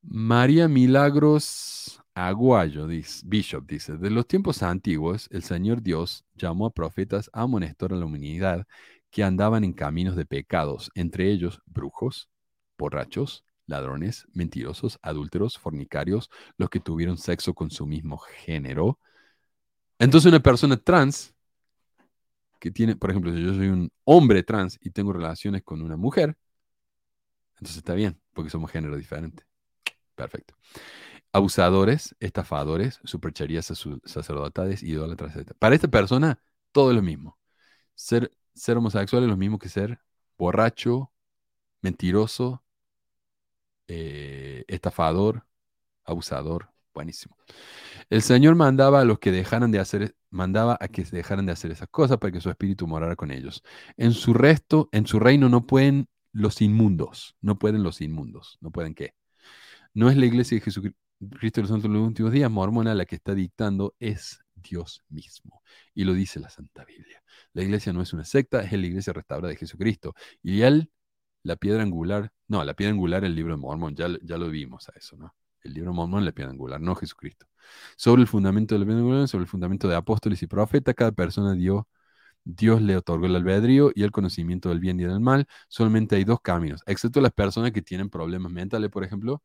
[0.02, 2.88] María Milagros Aguayo,
[3.26, 7.95] Bishop, dice, de los tiempos antiguos, el Señor Dios llamó a profetas a amonestar a
[7.95, 8.68] la humanidad
[9.10, 12.30] que andaban en caminos de pecados, entre ellos brujos,
[12.77, 18.99] borrachos, ladrones, mentirosos, adúlteros, fornicarios, los que tuvieron sexo con su mismo género.
[19.99, 21.34] Entonces una persona trans
[22.60, 25.98] que tiene, por ejemplo, si yo soy un hombre trans y tengo relaciones con una
[25.98, 26.38] mujer,
[27.56, 29.45] entonces está bien, porque somos género diferente.
[30.15, 30.56] Perfecto.
[31.31, 33.65] Abusadores, estafadores, supercherías
[34.06, 35.53] sacerdotales, idólatras, etc.
[35.57, 36.40] Para esta persona,
[36.72, 37.38] todo es lo mismo.
[37.95, 39.99] Ser, ser homosexual es lo mismo que ser
[40.38, 41.11] borracho,
[41.81, 42.64] mentiroso,
[43.88, 45.45] eh, estafador,
[46.05, 46.69] abusador.
[46.93, 47.35] Buenísimo.
[48.10, 51.51] El Señor mandaba a los que dejaran de hacer, mandaba a que se dejaran de
[51.51, 53.64] hacer esas cosas para que su espíritu morara con ellos.
[53.97, 58.72] En su resto, en su reino no pueden los inmundos, no pueden los inmundos, no
[58.72, 59.15] pueden qué.
[59.93, 63.05] No es la iglesia de Jesucristo de los Santos de los últimos días, mormona, la
[63.05, 65.61] que está dictando, es Dios mismo.
[65.93, 67.23] Y lo dice la Santa Biblia.
[67.53, 70.15] La iglesia no es una secta, es la iglesia restaurada de Jesucristo.
[70.41, 70.91] Y él,
[71.44, 74.90] la piedra angular, no, la piedra angular el libro de Mormón, ya, ya lo vimos
[74.90, 75.36] a eso, ¿no?
[75.61, 77.45] El libro de Mormón la piedra angular, no Jesucristo.
[77.95, 81.11] Sobre el fundamento de la piedra angular, sobre el fundamento de apóstoles y profetas, cada
[81.11, 81.88] persona dio
[82.45, 85.48] Dios le otorgó el albedrío y el conocimiento del bien y del mal.
[85.68, 89.41] Solamente hay dos caminos, excepto las personas que tienen problemas mentales, por ejemplo,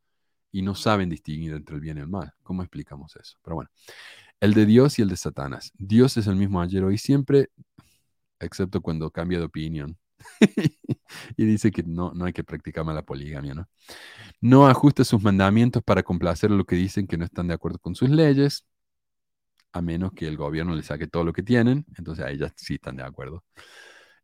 [0.53, 2.33] y no saben distinguir entre el bien y el mal.
[2.43, 3.39] ¿Cómo explicamos eso?
[3.43, 3.71] Pero bueno,
[4.41, 5.73] el de Dios y el de Satanás.
[5.79, 7.51] Dios es el mismo ayer, hoy siempre,
[8.41, 9.99] excepto cuando cambia de opinión.
[11.37, 13.69] y dice que no, no hay que practicar mala poligamia, ¿no?
[14.41, 17.95] No ajusta sus mandamientos para complacer lo que dicen que no están de acuerdo con
[17.95, 18.65] sus leyes,
[19.73, 22.75] a menos que el gobierno le saque todo lo que tienen, entonces ahí ya sí
[22.75, 23.45] están de acuerdo.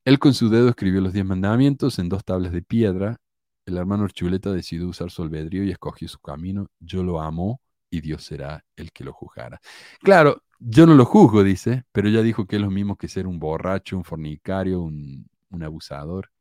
[0.05, 3.19] Él con su dedo escribió los diez mandamientos en dos tablas de piedra.
[3.65, 6.69] El hermano Chuleta decidió usar su albedrío y escogió su camino.
[6.79, 9.61] Yo lo amo y Dios será el que lo juzgará.
[10.01, 13.27] Claro, yo no lo juzgo, dice, pero ya dijo que es lo mismo que ser
[13.27, 16.34] un borracho, un fornicario, un abusador.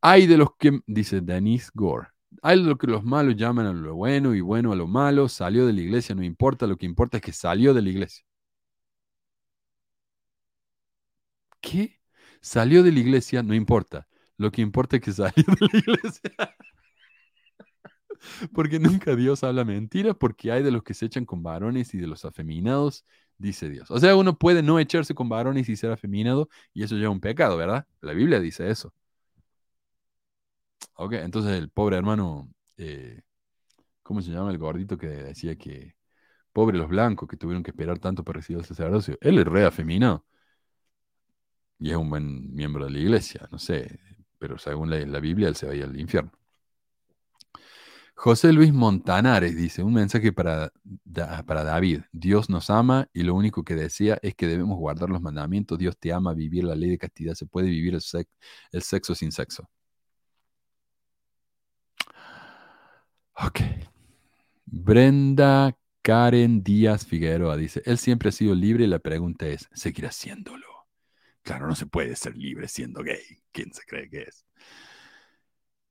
[0.00, 2.08] Hay de los que, dice Denise Gore,
[2.42, 5.28] hay de lo que los malos llaman a lo bueno y bueno a lo malo,
[5.28, 8.24] salió de la iglesia, no importa, lo que importa es que salió de la iglesia.
[11.60, 12.00] ¿Qué?
[12.40, 14.06] Salió de la iglesia, no importa.
[14.36, 16.30] Lo que importa es que salió de la iglesia.
[18.52, 21.98] Porque nunca Dios habla mentira, porque hay de los que se echan con varones y
[21.98, 23.04] de los afeminados,
[23.38, 23.90] dice Dios.
[23.90, 27.10] O sea, uno puede no echarse con varones y ser afeminado, y eso ya es
[27.10, 27.86] un pecado, ¿verdad?
[28.00, 28.92] La Biblia dice eso.
[30.98, 33.22] Ok, entonces el pobre hermano, eh,
[34.02, 35.96] ¿cómo se llama el gordito que decía que
[36.52, 39.18] pobre los blancos que tuvieron que esperar tanto para recibir el sacerdocio?
[39.20, 40.26] Él es re afeminado.
[41.78, 43.98] Y es un buen miembro de la iglesia, no sé,
[44.38, 46.32] pero según la, Biblia él se va a ir al infierno.
[48.14, 50.72] José Luis Montanares dice, un mensaje para,
[51.46, 52.02] para David.
[52.12, 55.78] Dios nos ama y lo único que decía es que debemos guardar los mandamientos.
[55.78, 57.34] Dios te ama, vivir la ley de castidad.
[57.34, 59.68] Se puede vivir el sexo sin sexo.
[63.44, 63.60] Ok.
[64.66, 70.12] Brenda Karen Díaz Figueroa dice, él siempre ha sido libre y la pregunta es, ¿seguirá
[70.12, 70.66] siéndolo?
[71.42, 73.22] Claro, no se puede ser libre siendo gay.
[73.52, 74.44] ¿Quién se cree que es?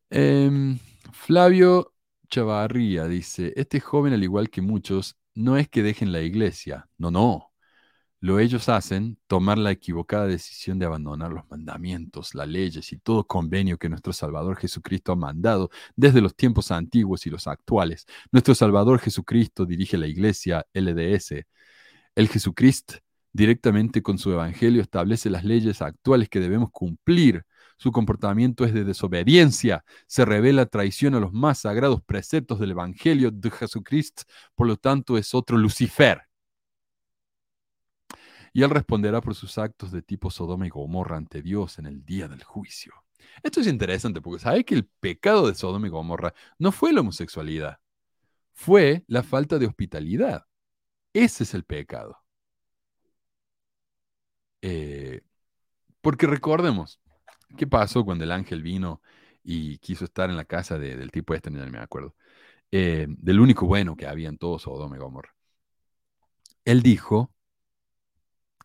[0.09, 0.80] Em,
[1.11, 1.93] Flavio
[2.30, 7.11] Chavarría dice, este joven, al igual que muchos, no es que dejen la iglesia, no,
[7.11, 7.55] no.
[8.26, 13.27] Lo ellos hacen, tomar la equivocada decisión de abandonar los mandamientos, las leyes y todo
[13.27, 18.07] convenio que nuestro Salvador Jesucristo ha mandado desde los tiempos antiguos y los actuales.
[18.31, 21.45] Nuestro Salvador Jesucristo dirige la iglesia LDS.
[22.15, 22.95] El Jesucristo
[23.31, 27.45] directamente con su evangelio establece las leyes actuales que debemos cumplir.
[27.77, 33.30] Su comportamiento es de desobediencia, se revela traición a los más sagrados preceptos del evangelio
[33.30, 34.23] de Jesucristo,
[34.56, 36.23] por lo tanto es otro Lucifer.
[38.56, 42.06] Y él responderá por sus actos de tipo Sodoma y Gomorra ante Dios en el
[42.06, 42.94] día del juicio.
[43.44, 47.02] Esto es interesante porque sabe que el pecado de Sodoma y Gomorra no fue la
[47.02, 47.80] homosexualidad,
[48.53, 50.45] fue la falta de hospitalidad.
[51.14, 52.19] Ese es el pecado.
[54.61, 55.22] Eh,
[56.02, 57.02] porque recordemos,
[57.57, 59.02] ¿qué pasó cuando el ángel vino
[59.44, 61.52] y quiso estar en la casa de- del tipo este?
[61.52, 62.15] No me acuerdo.
[62.72, 65.36] eh, del único bueno que había en todo Sodoma y Gomorra.
[66.64, 67.32] Él dijo,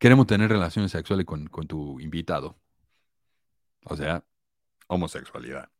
[0.01, 2.56] queremos tener relaciones sexuales con, con tu invitado.
[3.85, 4.24] O sea,
[4.89, 5.70] homosexualidad.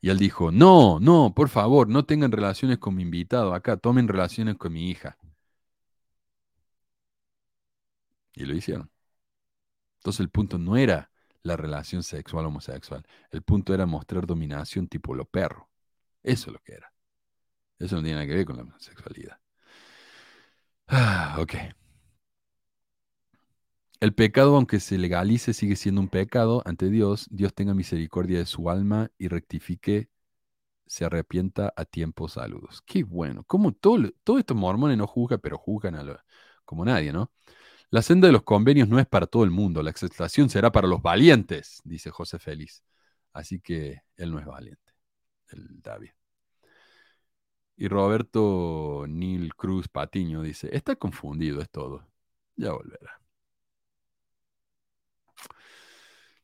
[0.00, 4.08] Y él dijo, no, no, por favor, no tengan relaciones con mi invitado acá, tomen
[4.08, 5.18] relaciones con mi hija.
[8.34, 8.90] Y lo hicieron.
[9.98, 11.10] Entonces el punto no era
[11.42, 15.68] la relación sexual homosexual, el punto era mostrar dominación tipo lo perro.
[16.22, 16.92] Eso es lo que era.
[17.78, 19.38] Eso no tiene nada que ver con la sexualidad.
[20.88, 21.54] Ah, ok.
[24.00, 27.26] El pecado, aunque se legalice, sigue siendo un pecado ante Dios.
[27.30, 30.08] Dios tenga misericordia de su alma y rectifique,
[30.86, 32.28] se arrepienta a tiempo.
[32.28, 32.82] Saludos.
[32.86, 33.44] Qué bueno.
[33.44, 36.24] Como todo, todo estos mormones no juzgan, pero juzgan a
[36.64, 37.32] como nadie, ¿no?
[37.90, 39.82] La senda de los convenios no es para todo el mundo.
[39.82, 42.84] La exaltación será para los valientes, dice José Félix.
[43.32, 44.94] Así que él no es valiente,
[45.50, 46.10] el David.
[47.76, 52.06] Y Roberto Nil Cruz Patiño dice, está confundido, es todo.
[52.56, 53.19] Ya volverá.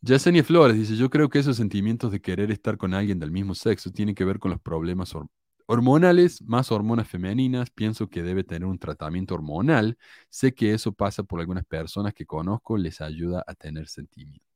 [0.06, 3.54] Yesenia Flores dice, yo creo que esos sentimientos de querer estar con alguien del mismo
[3.54, 5.28] sexo tienen que ver con los problemas hor-
[5.66, 7.70] hormonales, más hormonas femeninas.
[7.70, 9.98] Pienso que debe tener un tratamiento hormonal.
[10.30, 14.46] Sé que eso pasa por algunas personas que conozco, les ayuda a tener sentimiento.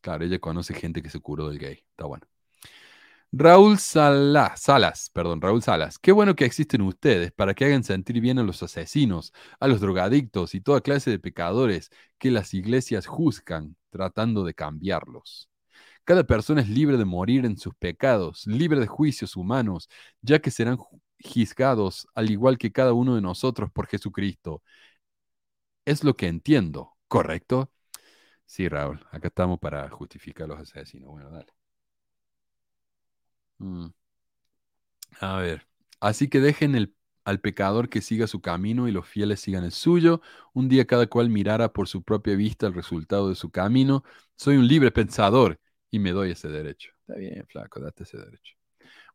[0.00, 1.84] Claro, ella conoce gente que se curó del gay.
[1.90, 2.26] Está bueno.
[3.32, 5.98] Raúl Sala- Salas, perdón, Raúl Salas.
[5.98, 9.80] Qué bueno que existen ustedes para que hagan sentir bien a los asesinos, a los
[9.80, 15.50] drogadictos y toda clase de pecadores que las iglesias juzgan tratando de cambiarlos.
[16.04, 19.88] Cada persona es libre de morir en sus pecados, libre de juicios humanos,
[20.22, 24.62] ya que serán ju- juzgados al igual que cada uno de nosotros por Jesucristo.
[25.84, 27.72] Es lo que entiendo, ¿correcto?
[28.46, 31.10] Sí, Raúl, acá estamos para justificar a los asesinos.
[31.10, 31.52] Bueno, dale.
[33.60, 33.88] Mm.
[35.20, 35.66] A ver,
[36.00, 36.94] así que dejen
[37.24, 40.20] al pecador que siga su camino y los fieles sigan el suyo.
[40.52, 44.04] Un día cada cual mirara por su propia vista el resultado de su camino.
[44.36, 45.58] Soy un libre pensador
[45.90, 46.90] y me doy ese derecho.
[47.00, 48.54] Está bien, flaco, date ese derecho.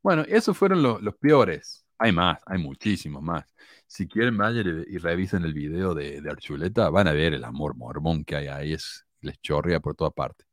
[0.04, 1.86] Bueno, esos fueron lo- los peores.
[2.00, 3.46] Hay más, hay muchísimos más.
[3.88, 7.44] Si quieren, vayan y, y revisen el video de, de Archuleta, van a ver el
[7.46, 10.46] amor mormón que hay ahí, es, les chorrea por toda parte.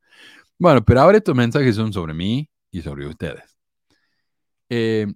[0.59, 3.59] Bueno, pero ahora estos mensajes son sobre mí y sobre ustedes.
[4.71, 5.07] Eh,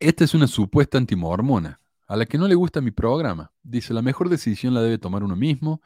[0.00, 3.52] esta es una supuesta antimormona, a la que no le gusta mi programa.
[3.62, 5.82] Dice, la mejor decisión la debe tomar uno mismo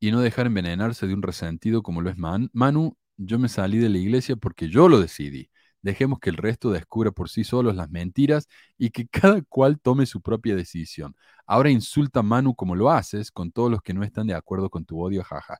[0.00, 2.96] y no dejar envenenarse de un resentido como lo es Man- Manu.
[3.16, 5.50] Yo me salí de la iglesia porque yo lo decidí.
[5.82, 8.48] Dejemos que el resto descubra por sí solos las mentiras
[8.78, 11.16] y que cada cual tome su propia decisión.
[11.46, 14.70] Ahora insulta a Manu como lo haces con todos los que no están de acuerdo
[14.70, 15.58] con tu odio, jaja.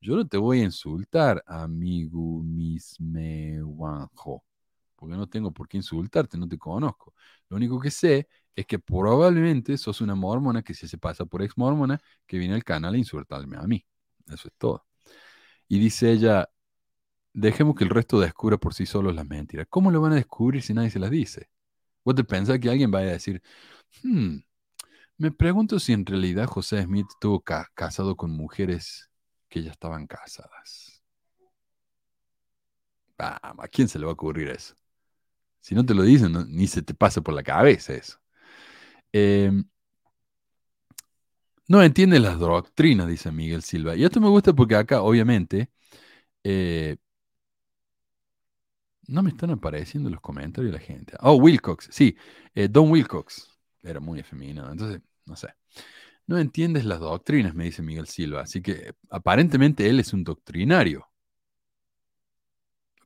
[0.00, 4.44] Yo no te voy a insultar, amigo misme Juanjo,
[4.98, 7.14] porque no tengo por qué insultarte, no te conozco.
[7.50, 11.42] Lo único que sé es que probablemente sos una mormona que si se pasa por
[11.42, 13.86] ex mormona que viene al canal a insultarme a mí.
[14.28, 14.86] Eso es todo.
[15.68, 16.48] Y dice ella,
[17.32, 19.66] dejemos que el resto descubra por sí solos las mentiras.
[19.70, 21.50] ¿Cómo lo van a descubrir si nadie se las dice?
[22.04, 23.42] ¿Vos te pensás que alguien vaya a decir,
[24.04, 24.38] hmm,
[25.18, 29.10] me pregunto si en realidad José Smith estuvo ca- casado con mujeres
[29.48, 31.02] que ya estaban casadas?
[33.18, 34.74] Vamos, ¿a quién se le va a ocurrir eso?
[35.68, 38.18] Si no te lo dicen, ni se te pasa por la cabeza eso.
[39.12, 39.64] Em,
[41.68, 43.94] no entiende las doctrinas, dice Miguel Silva.
[43.94, 45.70] Y esto me gusta porque acá, obviamente,
[46.44, 46.96] eh,
[49.08, 51.14] no me están apareciendo los comentarios de la gente.
[51.20, 52.16] Oh, Wilcox, sí,
[52.54, 53.48] eh, Don Wilcox.
[53.82, 55.48] Era muy efeminado, entonces, no sé.
[56.26, 58.42] No entiendes las doctrinas, me dice Miguel Silva.
[58.42, 61.06] Así que aparentemente él es un doctrinario.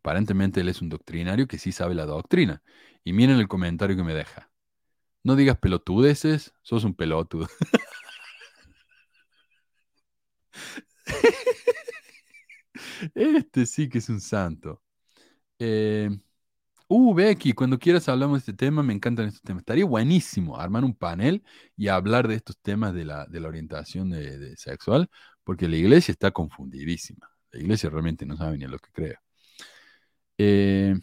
[0.02, 2.62] Aparentemente él es un doctrinario que sí sabe la doctrina.
[3.04, 4.50] Y miren el comentario que me deja.
[5.24, 7.48] No digas pelotudeces, sos un pelotudo.
[13.14, 14.82] Este sí que es un santo.
[15.58, 16.10] Eh,
[16.88, 19.62] uh, Becky, cuando quieras hablamos de este tema, me encantan estos temas.
[19.62, 21.44] Estaría buenísimo armar un panel
[21.76, 24.12] y hablar de estos temas de la, orientación
[24.56, 25.10] sexual,
[25.44, 27.30] porque la iglesia está confundidísima.
[27.52, 29.16] La iglesia realmente no sabe ni a lo que cree.
[30.38, 30.94] Eh,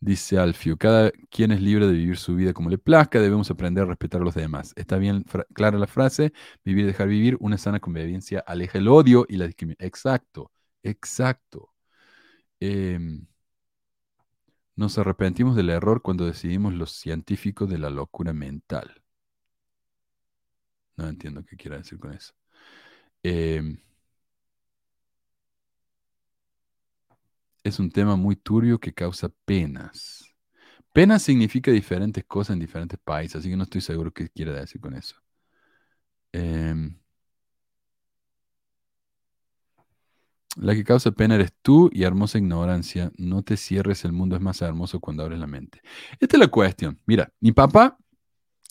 [0.00, 3.84] dice Alfio, cada quien es libre de vivir su vida como le plazca, debemos aprender
[3.84, 4.72] a respetar a los demás.
[4.76, 5.24] Está bien
[5.54, 6.32] clara la frase,
[6.64, 9.86] vivir, dejar vivir, una sana convivencia aleja el odio y la discriminación.
[9.86, 10.50] Exacto,
[10.82, 11.72] exacto.
[12.60, 13.26] Em,
[14.76, 19.02] nos arrepentimos del error cuando decidimos los científicos de la locura mental.
[20.96, 22.32] No entiendo qué quiere decir con eso.
[23.22, 23.78] Em,
[27.64, 30.24] es un tema muy turbio que causa penas.
[30.92, 34.80] Penas significa diferentes cosas en diferentes países, así que no estoy seguro qué quiere decir
[34.80, 35.16] con eso.
[36.32, 36.96] Em,
[40.56, 43.10] la que causa pena eres tú y hermosa ignorancia.
[43.16, 45.80] No te cierres, el mundo es más hermoso cuando abres la mente.
[46.20, 47.00] Esta es la cuestión.
[47.06, 47.96] Mira, mi papá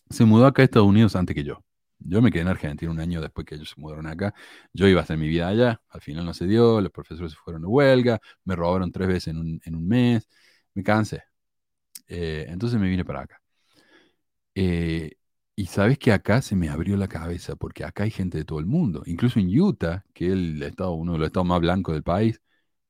[0.09, 1.63] se mudó acá a Estados Unidos antes que yo.
[2.05, 4.33] Yo me quedé en Argentina un año después que ellos se mudaron acá.
[4.73, 5.81] Yo iba a hacer mi vida allá.
[5.89, 6.81] Al final no se dio.
[6.81, 8.19] Los profesores se fueron de huelga.
[8.45, 10.27] Me robaron tres veces en un, en un mes.
[10.73, 11.23] Me cansé.
[12.07, 13.41] Eh, entonces me vine para acá.
[14.55, 15.11] Eh,
[15.55, 18.59] y sabes que acá se me abrió la cabeza porque acá hay gente de todo
[18.59, 19.03] el mundo.
[19.05, 22.41] Incluso en Utah, que es el estado, uno de los estados más blancos del país,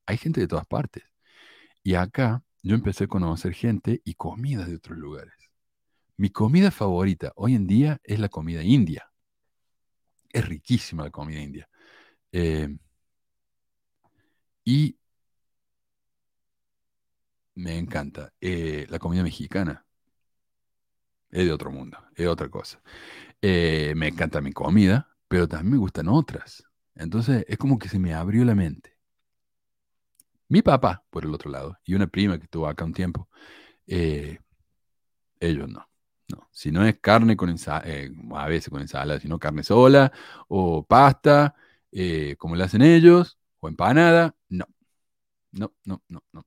[0.06, 1.04] hay gente de todas partes.
[1.84, 5.34] Y acá yo empecé a conocer gente y comidas de otros lugares.
[6.16, 9.10] Mi comida favorita hoy en día es la comida india.
[10.32, 11.68] Es riquísima la comida india.
[12.32, 12.68] Eh,
[14.64, 14.96] y
[17.54, 18.32] me encanta.
[18.40, 19.84] Eh, la comida mexicana
[21.30, 22.80] es de otro mundo, es otra cosa.
[23.42, 26.64] Eh, me encanta mi comida, pero también me gustan otras.
[26.94, 28.98] Entonces es como que se me abrió la mente.
[30.48, 33.28] Mi papá, por el otro lado, y una prima que estuvo acá un tiempo,
[33.86, 34.38] eh,
[35.40, 35.91] ellos no.
[36.32, 37.84] No, si no es carne con ensalada,
[38.36, 40.10] a veces con ensalada, sino carne sola,
[40.48, 41.54] o pasta,
[41.90, 44.64] eh, como le hacen ellos, o empanada, no.
[45.52, 46.46] No, no, no, no.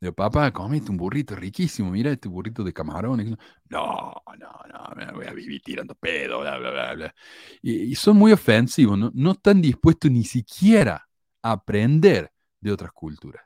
[0.00, 3.28] Digo, papá, comiste un burrito riquísimo, mira este burrito de camarones.
[3.68, 7.14] No, no, no, me voy a vivir tirando pedo, bla, bla, bla, bla.
[7.62, 9.12] Y, y son muy ofensivos, ¿no?
[9.14, 11.08] No están dispuestos ni siquiera
[11.42, 13.44] a aprender de otras culturas.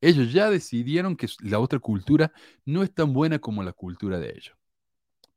[0.00, 2.32] Ellos ya decidieron que la otra cultura
[2.64, 4.59] no es tan buena como la cultura de ellos.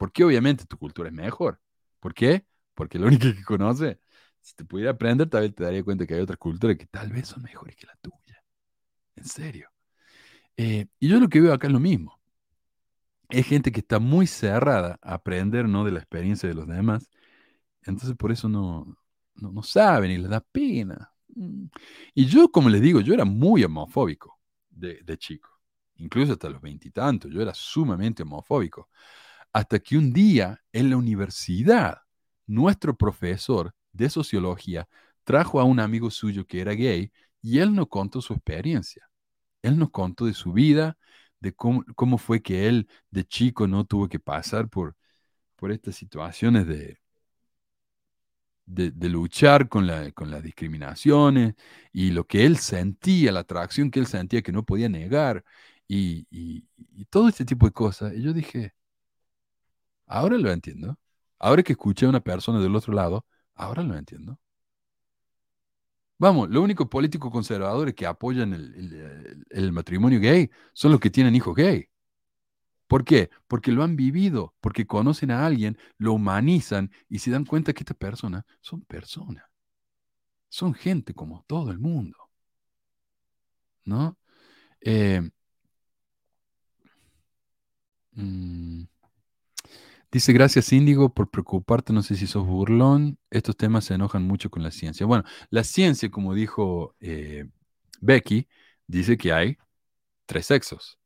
[0.03, 1.61] Porque obviamente tu cultura es mejor.
[2.01, 2.45] ¿Por qué?
[2.73, 4.01] Porque la única que conoce,
[4.41, 7.09] si te pudiera aprender, tal vez te daría cuenta que hay otras culturas que tal
[7.09, 8.43] vez son mejores que la tuya.
[9.15, 9.69] En serio.
[10.57, 12.19] Eh, y yo lo que veo acá es lo mismo.
[13.29, 15.85] Es gente que está muy cerrada a aprender ¿no?
[15.85, 17.09] de la experiencia de los demás.
[17.83, 18.97] Entonces por eso no,
[19.35, 21.13] no, no saben y les da pena.
[21.29, 21.67] Mm.
[22.13, 24.37] Y yo, como les digo, yo era muy homofóbico
[24.69, 25.49] de, de chico.
[25.95, 27.31] Incluso hasta los veintitantos.
[27.31, 28.89] Yo era sumamente homofóbico.
[29.53, 31.99] Hasta que un día en la universidad,
[32.47, 34.87] nuestro profesor de sociología
[35.23, 37.11] trajo a un amigo suyo que era gay
[37.41, 39.07] y él nos contó su experiencia.
[39.61, 40.97] Él nos contó de su vida,
[41.39, 44.95] de cómo, cómo fue que él de chico no tuvo que pasar por,
[45.55, 46.99] por estas situaciones de,
[48.65, 51.55] de, luchar con, la, con las discriminaciones
[51.91, 55.43] y lo que él sentía, la atracción que él sentía que no podía negar
[55.87, 58.13] y, y todo este tipo de cosas.
[58.15, 58.73] Y yo dije,
[60.07, 60.97] ahora lo entiendo.
[61.39, 63.25] Ahora que escuché a una persona del otro lado,
[63.55, 64.39] Ahora lo entiendo.
[66.19, 71.35] Vamos, los únicos políticos conservadores que apoyan el, el- matrimonio gay son los que tienen
[71.35, 71.87] hijos gay.
[72.87, 73.29] ¿Por qué?
[73.47, 77.81] Porque lo han vivido, porque conocen a alguien, lo humanizan y se dan cuenta que
[77.83, 79.43] estas personas son personas.
[80.47, 82.29] Son gente como todo el mundo.
[83.85, 84.17] ¿No?
[84.81, 85.21] Eh,
[88.15, 88.83] mm,
[90.13, 94.51] Dice, gracias Índigo por preocuparte, no sé si sos burlón, estos temas se enojan mucho
[94.51, 95.07] con la ciencia.
[95.07, 97.45] Bueno, la ciencia, como dijo eh,
[97.99, 98.47] Becky,
[98.85, 99.57] dice que hay
[100.27, 100.99] tres sexos,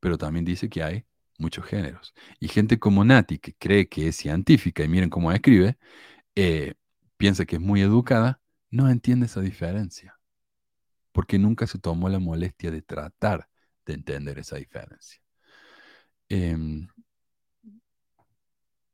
[0.00, 1.04] pero también dice que hay
[1.38, 2.14] muchos géneros.
[2.40, 5.76] Y gente como Nati, que cree que es científica, y miren cómo escribe,
[6.36, 6.74] eh,
[7.16, 8.40] piensa que es muy educada,
[8.70, 10.20] no entiende esa diferencia,
[11.12, 13.48] porque nunca se tomó la molestia de tratar
[13.86, 15.20] de entender esa diferencia.
[16.28, 16.88] Em,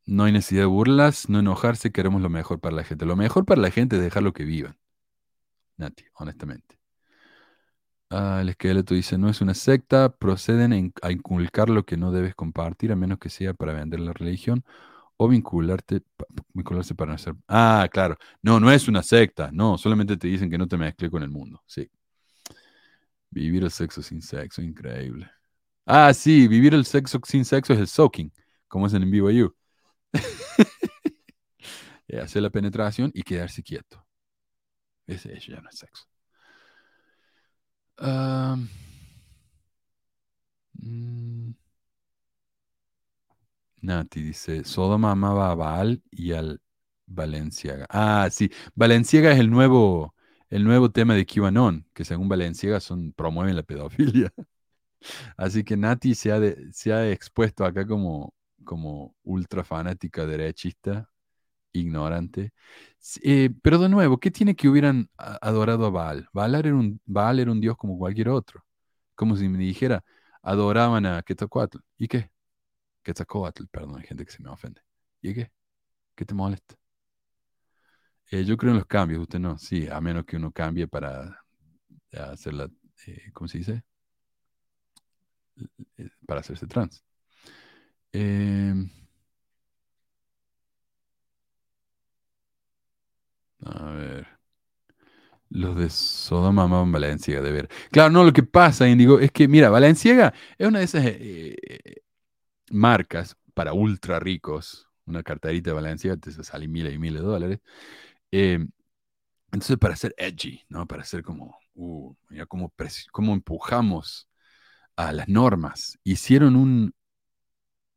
[0.09, 3.06] no hay necesidad de burlas, no enojarse, queremos lo mejor para la gente.
[3.06, 4.76] Lo mejor para la gente es dejarlo que vivan.
[5.78, 6.78] Nati, honestamente.
[8.10, 11.98] Ah, el esqueleto dice, no es una secta, proceden a in- a inculcar lo que
[11.98, 14.64] no debes compartir, a menos que sea para vender la religión
[15.16, 16.02] o vincularte,
[16.55, 17.35] vincularse para no ser...
[17.48, 18.18] Ah, claro.
[18.43, 21.30] No, no es una secta, no, solamente te dicen que no te mezcle con el
[21.30, 21.90] mundo, sí.
[23.30, 25.30] Vivir el sexo sin sexo, increíble.
[25.86, 28.32] Ah, sí, vivir el sexo sin sexo es el soaking,
[28.68, 29.55] como es en BYU.
[32.09, 34.05] Eh, hacer la penetración y quedarse quieto.
[35.09, 36.05] Ese eso ya no es sexo.
[40.82, 41.52] Mm,
[43.82, 46.60] Nati dice, Sodoma amaba a Baal y al
[47.06, 47.86] Valenciaga.
[47.90, 50.14] Ah, sí, Valenciaga es el nuevo,
[50.51, 54.32] el nuevo tema de QAnon, que según Valenciaga son, promueven la pedofilia.
[55.36, 56.40] Así que Nati se ha,
[56.72, 58.35] se ha expuesto acá como,
[58.69, 61.09] como ultra fanática derechista,
[61.73, 62.53] ignorante.
[63.23, 66.28] Eh, pero de nuevo, ¿qué tiene que hubieran adorado a Baal?
[66.35, 67.01] Baal era un,
[67.39, 68.62] era un dios como cualquier otro.
[69.15, 70.05] Como si me dijera,
[70.43, 71.78] adoraban a Quetzalcoatl.
[71.99, 72.31] ¿Y qué?
[73.03, 74.82] Quetzalcoatl, perdón, hay gente que se me ofende.
[75.23, 75.51] ¿Y qué?
[76.16, 76.77] ¿Qué te molesta?
[78.31, 79.59] Eh, yo creo en los cambios, usted no.
[79.59, 81.40] Sí, a menos que uno cambie para
[82.12, 82.69] eh, hacer la,
[83.35, 83.85] ¿cómo se dice?
[86.27, 87.03] Para hacerse trans.
[88.12, 88.90] Em,
[93.64, 94.39] a ver.
[95.51, 97.68] Los de Sodoma amaban Valenciaga, de ver.
[97.90, 101.56] Claro, no, lo que pasa, Indigo, es que, mira, Valenciaga es una de esas eh,
[101.62, 102.02] eh,
[102.70, 104.89] marcas para ultra ricos.
[105.06, 107.60] Una carterita de Valenciaga te sale miles y miles de dólares.
[108.32, 108.66] Eh,
[109.52, 110.86] entonces, para ser edgy, ¿no?
[110.86, 112.72] Para ser como, uh, mira cómo,
[113.12, 114.28] cómo empujamos
[114.97, 115.98] a las normas.
[116.05, 116.94] Hicieron un,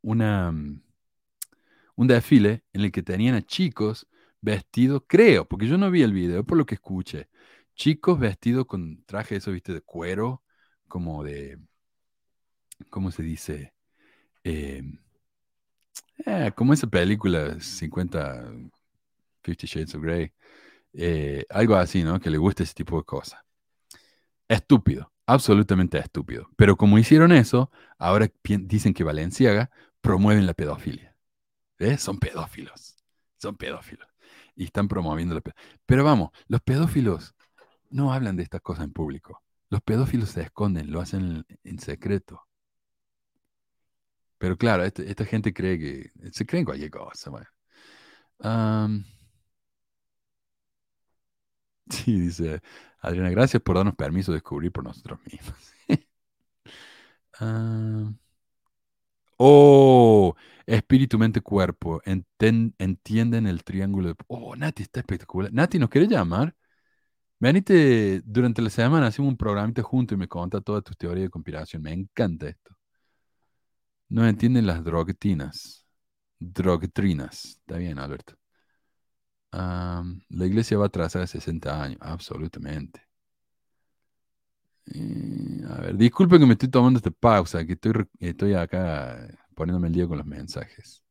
[0.02, 0.82] una, mm,
[1.96, 4.08] un desfile en el que tenían a chicos
[4.42, 7.30] vestidos, creo, porque yo no vi el video, por lo que escuché,
[7.76, 10.44] chicos vestidos con traje eso, viste, de cuero,
[10.88, 11.60] como de,
[12.90, 13.74] ¿cómo se dice?
[14.44, 14.84] Eh,
[16.26, 18.52] eh, como esa película 50,
[19.44, 20.32] Fifty Shades of Grey,
[20.94, 22.20] eh, algo así, ¿no?
[22.20, 23.42] Que le guste ese tipo de cosas.
[24.48, 26.50] Estúpido, absolutamente estúpido.
[26.58, 29.72] Pero como hicieron eso, ahora dicen que Valenciaga
[30.02, 31.16] promueven la pedofilia.
[31.80, 32.02] ¿Ves?
[32.04, 32.96] Son pedófilos.
[33.38, 34.08] Son pedófilos.
[34.56, 35.80] Y están promoviendo la pedofilia.
[35.86, 37.36] Pero vamos, los pedófilos
[37.92, 39.44] no hablan de estas cosas en público.
[39.70, 42.44] Los pedófilos se esconden, lo hacen en, en secreto.
[44.38, 47.30] Pero claro, este- esta gente cree que se creen cualquier cosa.
[47.30, 47.48] Bueno.
[51.90, 52.62] Sí, dice
[53.02, 55.56] Adriana, gracias por darnos permiso de descubrir por nosotros mismos.
[57.40, 58.18] Am,
[59.44, 60.36] oh,
[60.66, 62.02] espíritu, mente, cuerpo.
[62.06, 64.16] Enten- entienden el triángulo de...
[64.28, 65.52] Oh, Nati, está espectacular.
[65.54, 66.56] Nati, ¿nos quieres llamar?
[67.40, 71.30] Venite durante la semana, hacemos un programita juntos y me cuenta todas tus teorías de
[71.32, 71.82] conspiración.
[71.84, 72.76] Me encanta esto.
[74.10, 75.86] No entienden las drogtinas.
[76.40, 77.46] Drogtrinas.
[77.46, 78.36] Está bien, Alberto.
[80.30, 81.98] La iglesia va atrasada 60 años.
[82.02, 83.02] Absolutamente.
[84.88, 89.88] Eh, a ver, disculpe que me estoy tomando esta pausa, que estoy, estoy acá poniéndome
[89.88, 91.04] el día con los mensajes.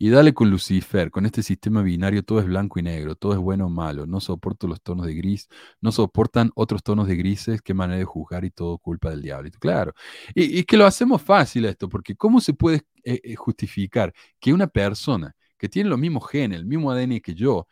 [0.00, 3.38] Y dale con Lucifer, con este sistema binario todo es blanco y negro, todo es
[3.38, 5.48] bueno o malo, no soporto los tonos de gris,
[5.80, 9.50] no soportan otros tonos de grises, qué manera de juzgar y todo culpa del diablo.
[9.58, 9.94] Claro,
[10.36, 14.68] y, que lo hacemos fácil esto, porque ¿cómo se puede eh, eh, justificar que una
[14.68, 17.66] persona que tiene los mismos genes, el mismo ADN que yo,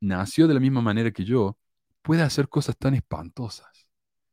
[0.00, 1.56] nació de la misma manera que yo,
[2.02, 3.86] pueda hacer cosas tan espantosas?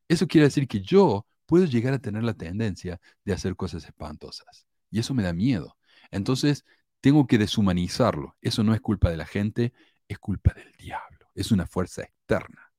[0.08, 4.68] Eso quiere decir que yo puedo llegar a tener la tendencia de hacer cosas espantosas.
[4.92, 5.78] Y eso me da miedo.
[6.12, 6.66] Entonces,
[7.02, 8.36] tengo que deshumanizarlo.
[8.42, 9.74] Eso no es culpa de la gente,
[10.08, 11.30] es culpa del diablo.
[11.36, 12.72] Es una fuerza externa.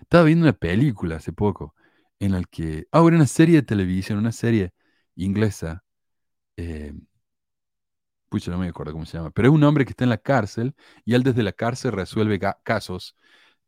[0.00, 1.74] Estaba viendo una película hace poco
[2.18, 4.72] en la que, ahora una serie de televisión, una serie
[5.16, 5.84] inglesa,
[6.56, 6.92] eh,
[8.28, 10.18] pucha, no me acuerdo cómo se llama, pero es un hombre que está en la
[10.18, 13.16] cárcel y él desde la cárcel resuelve casos.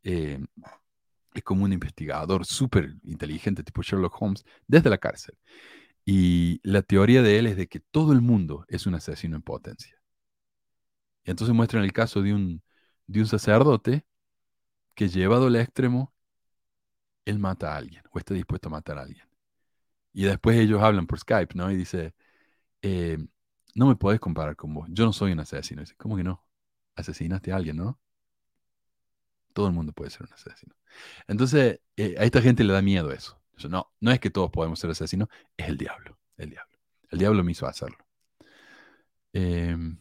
[0.03, 0.39] Eh,
[1.33, 5.37] es como un investigador súper inteligente, tipo Sherlock Holmes, desde la cárcel.
[6.05, 9.43] Y la teoría de él es de que todo el mundo es un asesino en
[9.43, 9.95] potencia.
[11.23, 12.63] Y entonces muestran el caso de un,
[13.07, 14.05] de un sacerdote
[14.95, 16.13] que llevado al extremo,
[17.25, 19.25] él mata a alguien o está dispuesto a matar a alguien.
[20.13, 21.71] Y después ellos hablan por Skype, ¿no?
[21.71, 22.13] Y dice,
[22.81, 23.17] eh,
[23.75, 25.81] no me podés comparar con vos, yo no soy un asesino.
[25.81, 26.45] Dice, ¿cómo que no?
[26.95, 27.99] Asesinaste a alguien, ¿no?
[29.59, 30.73] Todo el mundo puede ser un asesino.
[31.27, 33.37] Entonces, eh, a esta gente le da miedo eso.
[33.69, 35.27] No, no es que todos podemos ser asesinos,
[35.57, 36.77] es el diablo, el diablo.
[37.09, 37.97] El diablo me hizo hacerlo.
[39.33, 39.97] Em,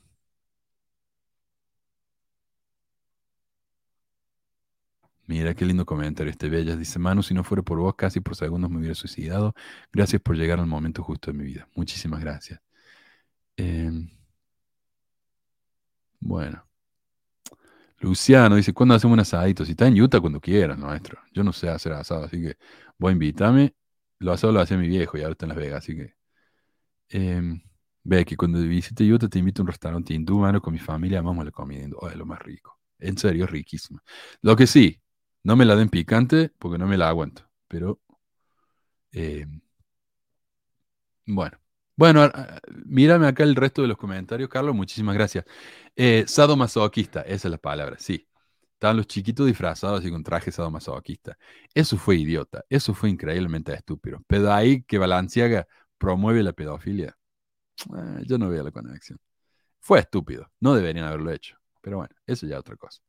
[5.27, 6.79] Mira qué lindo comentario este Bellas.
[6.79, 9.55] Dice, Manu, si no fuera por vos, casi por segundos me hubiera suicidado.
[9.93, 11.69] Gracias por llegar al momento justo de mi vida.
[11.75, 12.61] Muchísimas gracias.
[13.57, 14.11] Em,
[16.21, 16.68] bueno.
[18.01, 19.65] Luciano dice, ¿cuándo hacemos un asadito?
[19.65, 21.19] Si está en Utah, cuando quieras, maestro.
[21.33, 22.57] Yo no sé hacer asado, así que
[22.99, 23.75] voy a invitarme.
[24.21, 26.15] Lo asado lo hacía mi viejo y ahora está en Las Vegas, así que...
[27.11, 27.61] em,
[28.05, 31.23] ve que cuando visite Utah te invito a un restaurante hindú, mano, con mi familia,
[31.23, 31.99] vamos a la comida hindú.
[32.01, 32.79] Oh, es lo más rico.
[32.99, 34.01] En serio, es riquísimo.
[34.43, 35.01] Lo que sí,
[35.45, 37.49] no me la den picante porque no me la aguanto.
[37.69, 38.01] Pero,
[39.13, 39.47] eh,
[41.27, 41.59] bueno.
[41.99, 44.73] Bueno, a- a- mírame acá el resto de los comentarios, Carlos.
[44.75, 45.45] Muchísimas gracias.
[45.97, 48.29] Eh, sadomasoquista, esa es la palabra, sí.
[48.75, 51.37] Estaban los chiquitos disfrazados y con traje sadomasoquista.
[51.75, 52.65] Eso fue idiota.
[52.69, 54.23] Eso fue increíblemente estúpido.
[54.29, 55.67] Pero ahí que Balenciaga
[55.99, 57.17] promueve la pedofilia.
[57.97, 59.19] eh, yo no veo la conexión.
[59.81, 60.51] Fue estúpido.
[60.61, 61.57] No deberían haberlo hecho.
[61.83, 63.03] Pero bueno, eso ya es otra cosa.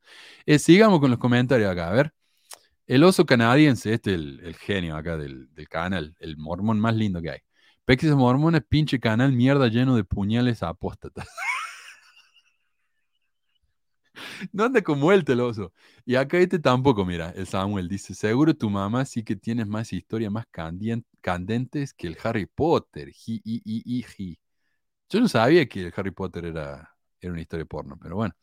[0.45, 1.90] Eh, sigamos con los comentarios acá.
[1.90, 2.14] A ver.
[2.88, 7.32] El oso canadiense, este el, el genio acá del canal, el mormón más lindo que
[7.32, 7.40] hay.
[7.90, 11.28] Pexis Mormón es pinche canal mierda lleno de puñales apóstatas.
[14.53, 15.74] no anda con vuelta el oso.
[16.06, 19.91] Y acá este tampoco, mira, el Samuel dice, seguro tu mamá sí que tienes más
[19.91, 20.45] historias más
[21.22, 23.10] candentes que el Harry Potter.
[23.10, 24.40] Ji, i, i, i, ji.
[25.10, 28.36] Yo no sabía que el Harry Potter era, era una historia porno, pero bueno.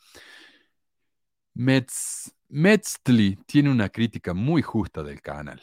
[1.55, 5.61] Metz, Metzli tiene una crítica muy justa del canal.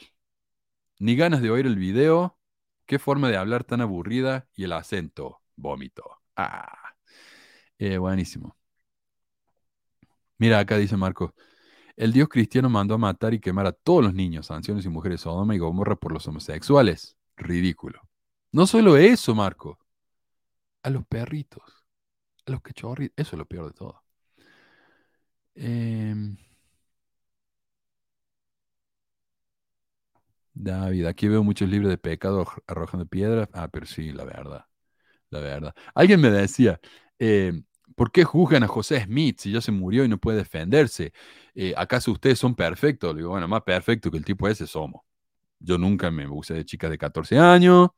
[1.00, 2.38] Ni ganas de oír el video,
[2.86, 6.04] qué forma de hablar tan aburrida y el acento, vómito.
[6.36, 6.94] Ah,
[7.78, 8.56] eh, buenísimo.
[10.38, 11.34] Mira, acá dice Marco,
[11.96, 15.22] el Dios cristiano mandó a matar y quemar a todos los niños, ancianos y mujeres
[15.22, 17.16] Sodoma y Gomorra por los homosexuales.
[17.36, 18.00] Ridículo.
[18.52, 19.78] No solo eso, Marco,
[20.82, 21.62] a los perritos,
[22.46, 24.02] a los cachorritos, eso es lo peor de todo.
[25.56, 26.36] Em,
[30.54, 33.48] David, aquí veo muchos libros de pecado arro- arrojando piedras.
[33.52, 34.66] Ah, pero sí, la verdad,
[35.30, 35.74] la verdad.
[35.94, 36.80] Alguien me decía,
[37.18, 37.52] eh,
[37.96, 41.12] ¿por qué juzgan a José Smith si ya se murió y no puede defenderse?
[41.54, 43.14] Eh, ¿acaso ustedes son perfectos?
[43.14, 45.02] Le digo, bueno, más perfecto que el tipo ese somos.
[45.60, 47.90] Yo nunca me abusé de chicas de 14 años,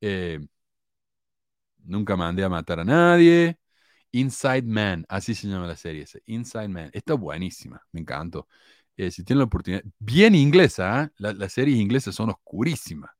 [0.00, 0.40] eh,
[1.84, 3.58] nunca mandé a matar a nadie.
[4.12, 6.90] Inside Man, así se llama la serie Inside Man.
[6.94, 8.48] Está buenísima, me encantó.
[8.96, 11.12] Eh, si tienen la oportunidad, bien inglesa.
[11.18, 13.10] La- las series inglesas son oscurísimas,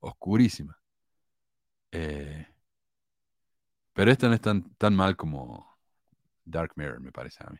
[0.00, 0.76] oscurísimas.
[1.92, 2.46] Eh,
[3.92, 5.66] pero esta no es tan, tan mal como
[6.44, 7.58] Dark Mirror, me parece a mí.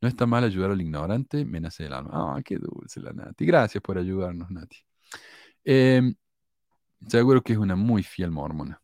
[0.00, 2.10] No está mal ayudar al ignorante, me nace el alma.
[2.36, 3.46] Ah, qué dulce la Nati.
[3.46, 4.78] Gracias por ayudarnos, Nati.
[5.64, 6.14] Em,
[7.08, 8.80] seguro que es una muy fiel mormona.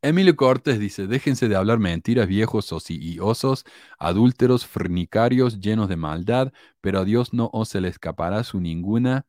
[0.00, 3.64] Emilio Cortés dice, déjense de hablar mentiras, viejos osos,
[3.98, 9.26] adúlteros, fornicarios, llenos de maldad, pero a Dios no os se le escapará su ninguna,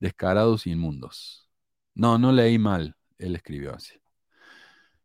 [0.00, 1.48] descarados inmundos.
[1.94, 3.94] No, no leí mal, él escribió así.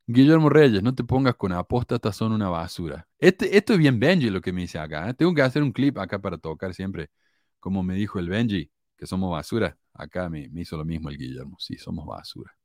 [0.08, 3.08] Guillermo Reyes, no te pongas con apóstatas, son una basura.
[3.20, 5.10] Este, esto es bien Benji lo que me dice acá.
[5.10, 5.14] ¿eh?
[5.14, 7.10] Tengo que hacer un clip acá para tocar siempre,
[7.60, 9.78] como me dijo el Benji, que somos basura.
[9.94, 12.59] Acá me, me hizo lo mismo el Guillermo, sí, somos basura.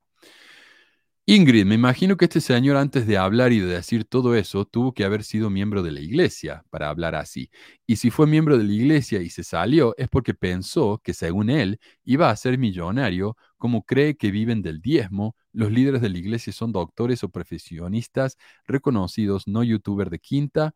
[1.26, 4.92] Ingrid, me imagino que este señor antes de hablar y de decir todo eso tuvo
[4.92, 7.50] que haber sido miembro de la iglesia para hablar así.
[7.86, 11.48] Y si fue miembro de la iglesia y se salió es porque pensó que según
[11.48, 16.18] él iba a ser millonario, como cree que viven del diezmo, los líderes de la
[16.18, 18.36] iglesia son doctores o profesionistas
[18.66, 20.74] reconocidos, no youtuber de quinta.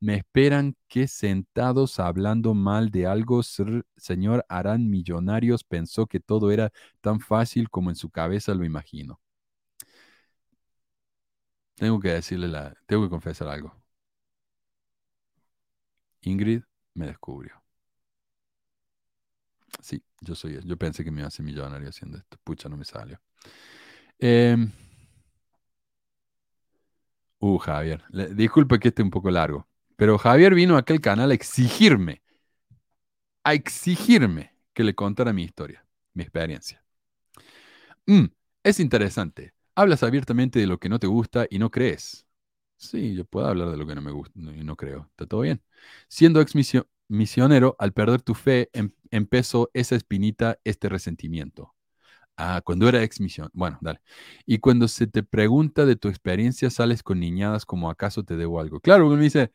[0.00, 5.62] Me esperan que sentados hablando mal de algo, señor, harán millonarios.
[5.62, 6.72] Pensó que todo era
[7.02, 9.20] tan fácil como en su cabeza lo imagino.
[11.80, 13.74] Tengo que decirle la, tengo que confesar algo.
[16.22, 16.62] Ingrid
[16.94, 17.62] me descubrió.
[19.82, 20.60] Sí, yo soy.
[20.64, 22.36] Yo pensé que me iba a hacer millonario haciendo esto.
[22.44, 23.20] Pucha, no me salió.
[24.20, 24.70] Em,
[27.40, 28.02] uh, Javier.
[28.10, 29.66] le- disculpe que esté un poco largo.
[29.96, 32.22] Pero Javier vino a aquel canal a exigirme,
[33.44, 35.84] a exigirme que le contara mi historia,
[36.14, 36.82] mi experiencia.
[38.06, 38.26] Mm,
[38.64, 39.54] es interesante.
[39.74, 42.26] Hablas abiertamente de lo que no te gusta y no crees.
[42.76, 45.06] Sí, yo puedo hablar de lo que no me gusta y no creo.
[45.10, 45.62] Está todo bien.
[46.08, 51.74] Siendo ex misio- misionero, al perder tu fe, em- empezó esa espinita, este resentimiento.
[52.36, 53.50] Ah, cuando era ex misión.
[53.54, 54.00] Bueno, dale.
[54.46, 58.60] Y cuando se te pregunta de tu experiencia, sales con niñadas como acaso te debo
[58.60, 58.80] algo.
[58.80, 59.52] Claro, uno me dice,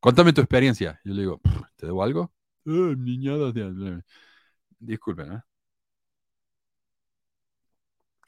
[0.00, 1.00] contame tu experiencia.
[1.04, 2.32] Yo le digo, "Pff, ¿te debo algo?
[2.66, 4.02] "Ah, niñadas de...
[4.80, 5.42] Disculpen, ¿eh?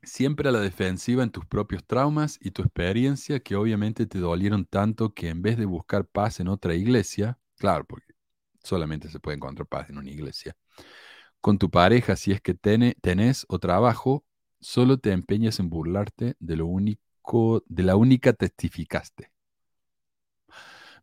[0.03, 4.65] Siempre a la defensiva en tus propios traumas y tu experiencia que obviamente te dolieron
[4.65, 8.15] tanto que en vez de buscar paz en otra iglesia, claro, porque
[8.65, 10.57] solamente se puede encontrar paz en una iglesia,
[11.41, 14.25] con tu pareja si es que tene- tenés o trabajo,
[14.61, 19.33] solo te empeñas en burlarte de lo único, de la única testificaste.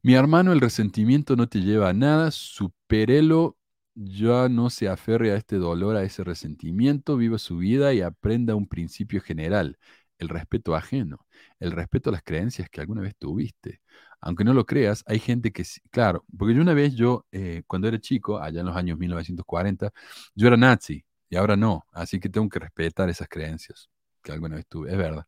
[0.04, 3.58] Mi hermano, el resentimiento no te lleva a nada, supérelo,
[3.98, 8.56] ya no se aferre a este dolor, a ese resentimiento, viva su vida y aprenda
[8.56, 9.80] un principio general,
[10.20, 11.26] el respeto ajeno,
[11.60, 13.82] el respeto a las creencias que alguna vez tuviste.
[14.22, 17.88] Aunque no lo creas, hay gente que, claro, porque yo una vez, yo, eh, cuando
[17.88, 19.92] era chico, allá en los años 1940,
[20.36, 23.90] yo era nazi y ahora no, así que tengo que respetar esas creencias
[24.24, 25.26] que alguna vez tuve, es verdad.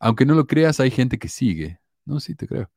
[0.00, 1.80] Aunque no lo creas, hay gente que sigue.
[2.04, 2.70] No, sí, te creo.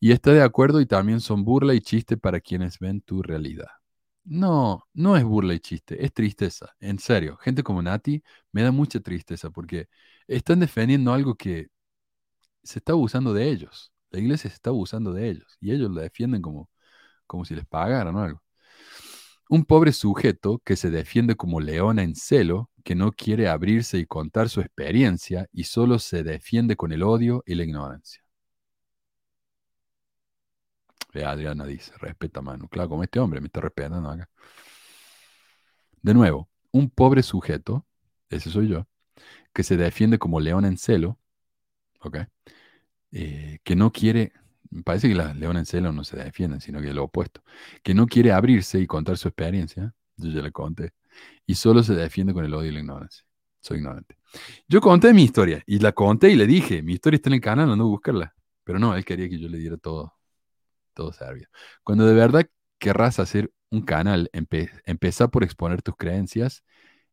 [0.00, 3.68] Y está de acuerdo y también son burla y chiste para quienes ven tu realidad.
[4.30, 7.38] No, no es burla y chiste, es tristeza, en serio.
[7.38, 8.22] Gente como Nati
[8.52, 9.88] me da mucha tristeza porque
[10.26, 11.68] están defendiendo algo que
[12.62, 13.92] se está abusando de ellos.
[14.10, 16.70] La iglesia se está abusando de ellos y ellos la defienden como,
[17.26, 18.42] como si les pagaran o algo.
[19.50, 24.06] Un pobre sujeto que se defiende como leona en celo, que no quiere abrirse y
[24.06, 28.22] contar su experiencia y solo se defiende con el odio y la ignorancia.
[31.24, 32.68] Adriana dice, respeta mano.
[32.68, 34.28] Claro, como este hombre me está respetando acá.
[36.02, 37.86] De nuevo, un pobre sujeto,
[38.30, 38.86] ese soy yo,
[39.52, 41.18] que se defiende como león en celo,
[42.00, 42.18] ¿ok?
[43.12, 44.32] Eh, que no quiere,
[44.84, 47.42] parece que las leones en celo no se defienden, sino que lo opuesto,
[47.82, 50.92] que no quiere abrirse y contar su experiencia, yo ya le conté,
[51.46, 53.24] y solo se defiende con el odio y la ignorancia.
[53.60, 54.16] Soy ignorante.
[54.68, 57.40] Yo conté mi historia, y la conté y le dije, mi historia está en el
[57.40, 58.34] canal, ando a buscarla.
[58.64, 60.17] Pero no, él quería que yo le diera todo,
[60.98, 61.48] todo serbio.
[61.84, 64.68] Cuando de verdad querrás hacer un canal, empe
[65.30, 66.64] por exponer tus creencias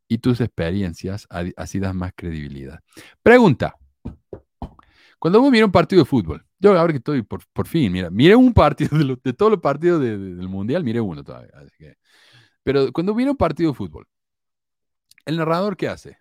[0.08, 2.80] y tus experiencias, así das más credibilidad.
[3.22, 3.76] Pregunta.
[5.20, 8.36] Cuando vos miras un partido de fútbol, yo ahora que estoy por, fin, mira, miré
[8.36, 11.52] un partido de, lo- todos los partidos de- de- del Mundial, miré uno todavía.
[11.54, 11.96] así que-
[12.64, 14.08] pero cuando mira un partido de fútbol,
[15.26, 16.18] ¿el narrador qué hace?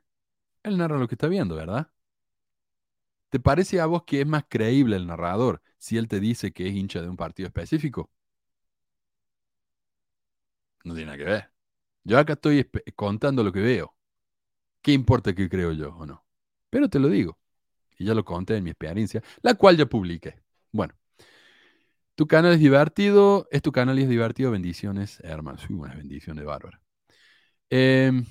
[0.62, 1.89] Él narra lo que está viendo, ¿verdad?
[3.31, 6.66] ¿Te parece a vos que es más creíble el narrador si él te dice que
[6.66, 8.11] es hincha de un partido específico?
[10.85, 11.51] No tiene nada que ver.
[12.05, 13.94] Yo acá estoy contando lo que veo.
[14.82, 16.24] ¿Qué importa qué creo yo o no?
[16.70, 17.39] Pero te lo digo.
[17.98, 20.43] Y ya lo conté en mi experiencia, la cual ya publiqué.
[20.73, 20.94] Bueno,
[22.15, 24.51] tu canal es divertido, es tu canal y es divertido.
[24.52, 25.69] Bendiciones, hermanos.
[25.69, 26.81] Uy, unas bendiciones bárbaras.
[27.70, 28.24] Em,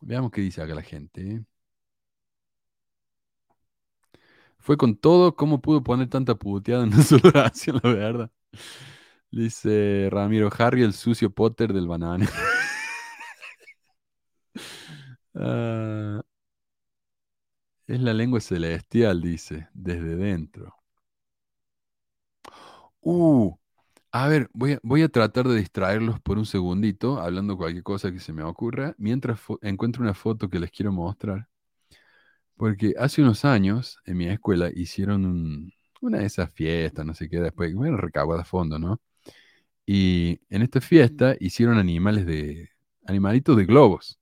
[0.00, 1.44] veamos qué dice acá la gente.
[4.66, 8.30] Fue con todo, ¿cómo pudo poner tanta puteada en sola oración, la verdad?
[9.30, 12.28] Dice Ramiro Harry, el sucio Potter del banana.
[15.38, 16.22] Ah,
[17.88, 20.76] es la lengua celestial, dice, desde dentro.
[23.00, 23.54] Uh,
[24.12, 28.12] a ver, voy a, voy a tratar de distraerlos por un segundito, hablando cualquier cosa
[28.12, 31.48] que se me ocurra, mientras encuentro una foto que les quiero mostrar.
[32.56, 37.28] Porque hace unos años en mi escuela hicieron un- una de esas fiestas, no sé
[37.28, 39.00] qué, después, bueno, recaudar fondo, ¿no?
[39.86, 42.70] Y en esta fiesta hicieron animales de,
[43.06, 44.18] animalitos de globos.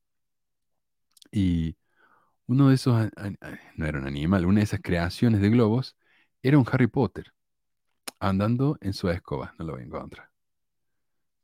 [1.30, 1.76] Y
[2.46, 3.10] uno de esos,
[3.76, 5.96] no era un animal, una de esas creaciones de globos
[6.42, 7.32] era un Harry Potter
[8.20, 9.54] andando en su escoba.
[9.58, 10.30] No lo voy a encontrar.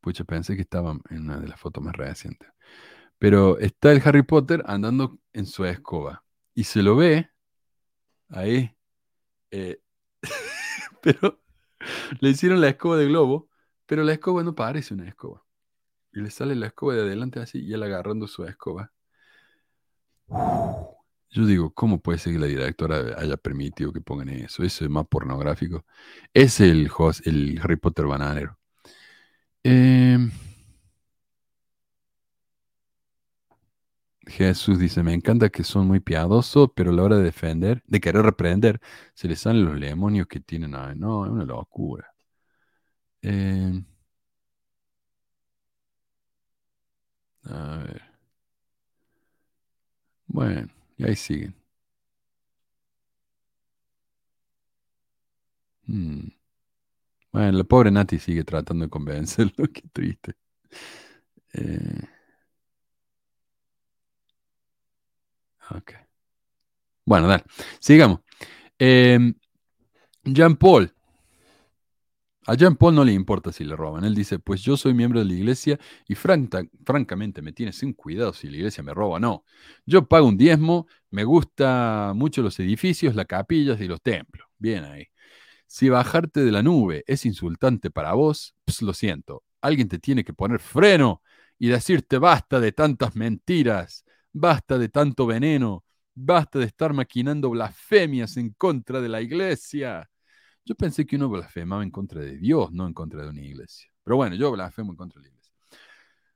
[0.00, 2.48] Pucha, pensé que estaba en una de las fotos más recientes.
[3.18, 6.24] Pero está el Harry Potter andando en su escoba.
[6.60, 7.30] Y se lo ve
[8.28, 8.76] ahí.
[9.50, 9.80] eh,
[11.02, 11.40] pero
[12.20, 13.48] le hicieron la escoba de globo,
[13.86, 15.42] pero la escoba no parece una escoba.
[16.12, 18.92] Y le sale la escoba de adelante así y él agarrando su escoba.
[21.30, 24.62] Yo digo, ¿cómo puede ser que la directora haya permitido que pongan eso?
[24.62, 25.86] Eso es más pornográfico.
[26.34, 26.90] Es el,
[27.24, 28.58] el Harry Potter bananero.
[29.62, 30.30] Em,
[34.26, 38.00] Jesús dice, me encanta que son muy piadosos, pero a la hora de defender, de
[38.00, 38.80] querer reprender,
[39.14, 40.74] se les salen los demonios que tienen.
[40.74, 42.14] Ay, no, es una locura.
[43.22, 43.84] Em,
[47.44, 48.02] a ver.
[50.28, 51.54] Bueno, y ahí siguen.
[55.86, 56.30] Hmm.
[57.32, 60.34] Bueno, la pobre Nati sigue tratando de convencerlo, qué triste.
[61.52, 62.19] Eh,
[67.04, 67.44] Bueno, dale,
[67.80, 68.20] sigamos.
[68.78, 69.34] Em,
[70.24, 70.92] Jean Paul.
[72.46, 74.04] A Jean Paul no le importa si le roban.
[74.04, 75.78] Él dice, pues yo soy miembro de la iglesia
[76.08, 79.44] y franca- francamente me tiene sin cuidado si la iglesia me roba no.
[79.86, 84.48] Yo pago un diezmo, me gusta mucho los edificios, las capillas y los templos.
[84.58, 85.06] Bien ahí.
[85.66, 89.44] Si bajarte de la nube es insultante para vos, ps, lo siento.
[89.62, 91.22] Alguien te tiene que poner freno
[91.58, 95.84] y decirte basta de tantas mentiras, basta de tanto veneno,
[96.14, 100.08] basta de estar maquinando blasfemias en contra de la iglesia.
[100.64, 103.90] Yo pensé que uno blasfemaba en contra de Dios, no en contra de una iglesia.
[104.04, 105.52] Pero bueno, yo blasfemo en contra de la iglesia.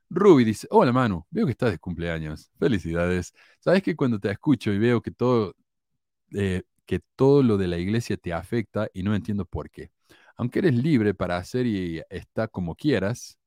[0.09, 2.51] Ruby dice, hola Manu, veo que estás de cumpleaños.
[2.59, 3.33] Felicidades.
[3.59, 5.55] Sabes que cuando te escucho y veo que todo,
[6.31, 9.91] eh, que todo lo de la iglesia te afecta y no entiendo por qué.
[10.37, 13.37] Aunque eres libre para hacer y está como quieras,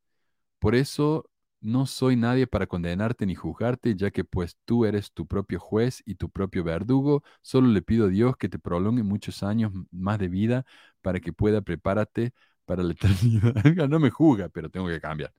[0.59, 1.31] por eso
[1.61, 6.03] no soy nadie para condenarte ni juzgarte, ya que pues tú eres tu propio juez
[6.07, 7.23] y tu propio verdugo.
[7.43, 10.65] Solo le pido a Dios que te prolongue muchos años más de vida
[11.03, 12.33] para que pueda prepararte
[12.65, 13.55] para la eternidad.
[13.89, 15.33] No me juzga, pero tengo que cambiar.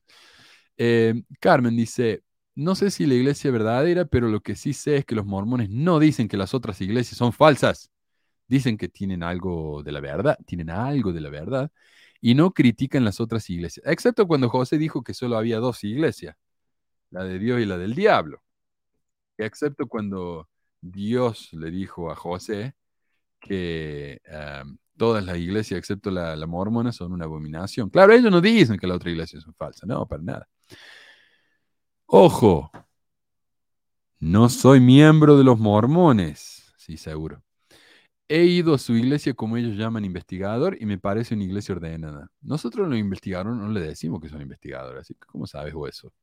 [0.77, 2.23] Eh, Carmen dice,
[2.55, 5.25] no sé si la iglesia es verdadera, pero lo que sí sé es que los
[5.25, 7.91] mormones no dicen que las otras iglesias son falsas.
[8.47, 11.71] Dicen que tienen algo de la verdad, tienen algo de la verdad,
[12.21, 16.35] y no critican las otras iglesias, excepto cuando José dijo que solo había dos iglesias,
[17.11, 18.41] la de Dios y la del diablo.
[19.37, 20.49] Excepto cuando
[20.81, 22.75] Dios le dijo a José
[23.39, 24.63] que eh,
[24.97, 27.89] todas las iglesias, excepto la, la mormona, son una abominación.
[27.89, 30.49] Claro, ellos no dicen que las otras iglesias son falsas, no, para nada.
[32.05, 32.71] Ojo,
[34.19, 37.41] no soy miembro de los mormones, sí, seguro.
[38.31, 42.31] He ido a su iglesia, como ellos llaman, investigador, y me parece una iglesia ordenada.
[42.41, 46.13] Nosotros los investigadores no le decimos que son investigadores, así que ¿cómo sabes eso?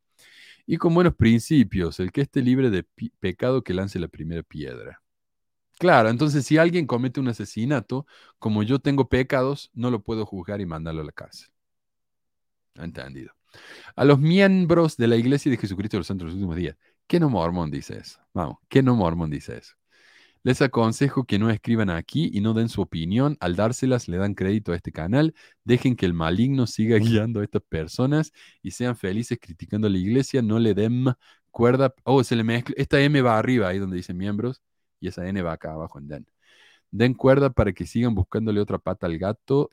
[0.66, 2.84] Y con buenos principios, el que esté libre de
[3.18, 5.02] pecado que lance la primera piedra.
[5.78, 8.06] Claro, entonces si alguien comete un asesinato,
[8.38, 11.48] como yo tengo pecados, no lo puedo juzgar y mandarlo a la cárcel.
[12.76, 13.32] Entendido.
[13.96, 16.76] A los miembros de la Iglesia de Jesucristo de los Santos de los Últimos Días.
[17.06, 18.20] ¿Qué no mormón dice eso?
[18.32, 19.74] Vamos, ¿qué no mormón dice eso?
[20.46, 23.36] Les aconsejo que no escriban aquí y no den su opinión.
[23.40, 25.34] Al dárselas le dan crédito a este canal.
[25.64, 28.32] Dejen que el maligno siga guiando a estas personas
[28.62, 30.42] y sean felices criticando a la iglesia.
[30.42, 31.06] No le den
[31.50, 31.92] cuerda.
[32.04, 32.76] Oh, se le mezcla.
[32.78, 34.62] Esta M va arriba, ahí donde dice miembros,
[35.00, 36.26] y esa N va acá abajo en den.
[36.92, 39.68] Den cuerda para que sigan buscándole otra pata al gato.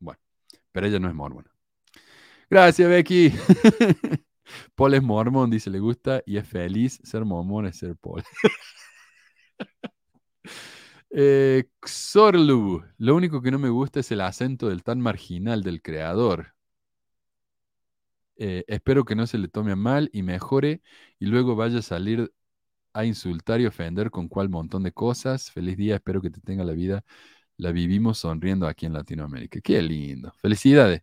[0.00, 0.20] Bueno,
[0.72, 1.54] pero ella no es mormona.
[2.50, 3.32] Gracias, Becky.
[4.74, 7.00] Paul es mormón, dice, le gusta y es feliz.
[7.04, 8.22] Ser mormón es ser Paul.
[11.10, 15.82] eh, Xorlu, lo único que no me gusta es el acento del tan marginal del
[15.82, 16.54] creador.
[18.36, 20.82] Eh, espero que no se le tome mal y mejore
[21.20, 22.32] y luego vaya a salir
[22.92, 25.50] a insultar y ofender con cual montón de cosas.
[25.50, 27.04] Feliz día, espero que te tenga la vida.
[27.58, 29.60] La vivimos sonriendo aquí en Latinoamérica.
[29.60, 30.32] Qué lindo.
[30.42, 31.02] Felicidades.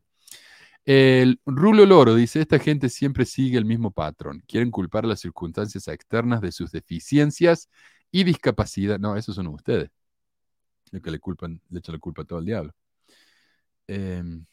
[0.85, 4.43] El Rulo Loro dice, esta gente siempre sigue el mismo patrón.
[4.47, 7.69] Quieren culpar las circunstancias externas de sus deficiencias
[8.11, 8.99] y discapacidad.
[8.99, 9.89] No, esos son ustedes.
[10.91, 12.73] Los que le culpan, le echan la culpa a todo el diablo.
[13.87, 14.45] Em,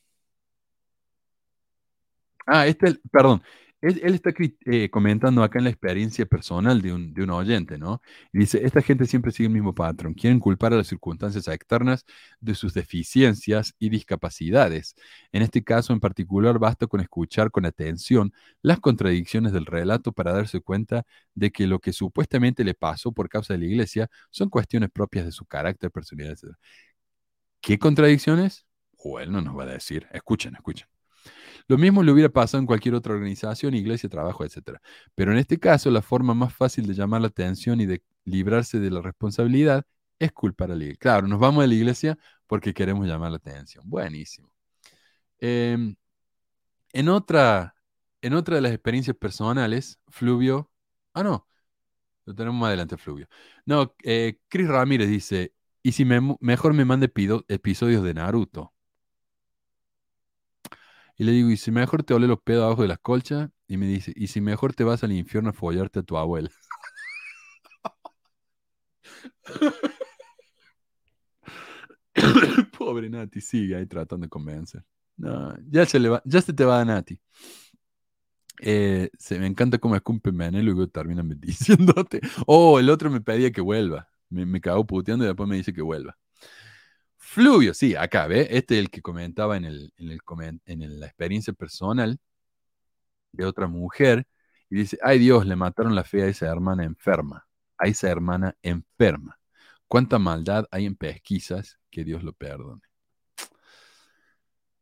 [2.47, 3.43] Ah, este, perdón,
[3.81, 4.33] él, está
[4.67, 8.03] eh, comentando acá en la experiencia personal de un, de un oyente, ¿no?
[8.33, 12.05] Dice, esta gente siempre sigue el mismo patrón, quieren culpar a las circunstancias externas
[12.41, 14.97] de sus deficiencias y discapacidades.
[15.33, 18.33] En este caso en particular, basta con escuchar con atención
[18.63, 23.29] las contradicciones del relato para darse cuenta de que lo que supuestamente le pasó por
[23.29, 26.57] causa de la iglesia son cuestiones propias de su carácter, personalidad, etc.
[27.61, 28.67] ¿Qué contradicciones?
[28.97, 30.07] O él no nos va a decir.
[30.13, 30.98] Escuchen, escuchen.
[31.69, 34.81] Lo mismo le hubiera pasado en cualquier otra organización, iglesia, trabajo, etc.
[35.15, 38.81] Pero en este caso, la forma más fácil de llamar la atención y de librarse
[38.81, 39.85] de la responsabilidad
[40.19, 40.99] es culpar a la iglesia.
[41.01, 43.85] Claro, nos vamos a la iglesia porque queremos llamar la atención.
[43.89, 44.51] Buenísimo.
[45.41, 45.97] Em,
[46.93, 47.75] en otra
[48.23, 50.71] en otra de las experiencias personales, Fluvio.
[51.15, 51.47] Ah, no.
[52.27, 53.29] Lo tenemos más adelante, Fluvio.
[53.67, 57.13] No, eh, Chris Ramírez dice: ¿Y si me- mejor me mande
[57.49, 58.75] episodios de Naruto?
[61.19, 63.51] Y le digo: ¿Y si mejor te ole los pedos abajo de las colchas?
[63.67, 66.51] Y me dice: ¿Y si mejor te vas al infierno a follarte a tu abuela?
[72.79, 74.85] Pobre Nati, sigue ahí tratando de convencer.
[75.17, 77.21] No, ya se, le va, ya se te va a Nati.
[78.61, 82.21] Eh, se me encanta cómo escupe Menelo y luego terminan diciéndote.
[82.47, 84.09] Oh, el otro me pedía que vuelva.
[84.31, 86.17] Me, me cagó puteando y después me dice que vuelva.
[87.39, 88.49] Fluvio, sí, acá, ¿ve?
[88.51, 92.19] Este es el que comentaba en, la experiencia personal
[93.31, 94.27] de otra mujer
[94.69, 97.47] y dice, ay Dios, le mataron la fe a esa hermana enferma,
[97.79, 99.39] a esa hermana enferma.
[99.87, 102.83] Cuánta maldad hay en pesquisas, que Dios lo perdone.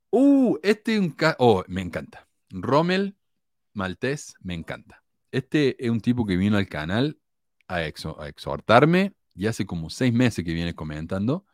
[0.08, 2.26] Uh, este es un caso, oh, me encanta.
[2.48, 3.18] Rommel
[3.74, 5.04] Maltés, me encanta.
[5.30, 7.18] Este es un tipo que vino al canal
[7.68, 11.44] a exhortarme y hace como seis meses que viene comentando.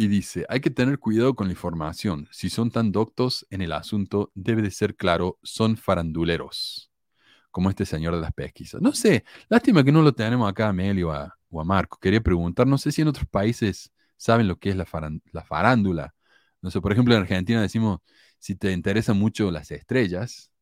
[0.00, 2.28] Y dice, hay que tener cuidado con la información.
[2.30, 6.92] Si son tan doctos en el asunto, debe de ser claro, son faranduleros,
[7.50, 8.82] como este señor de las pesquisas.
[8.82, 11.12] No sé, lástima que no lo tenemos acá a Melio o
[11.60, 11.98] a, Marco.
[12.00, 15.44] Quería preguntar, no sé si en otros países saben lo que es la, faran- la
[15.44, 16.14] farándula.
[16.62, 18.00] No sé, por ejemplo, en Argentina decimos,
[18.38, 20.52] si te interesan mucho las estrellas,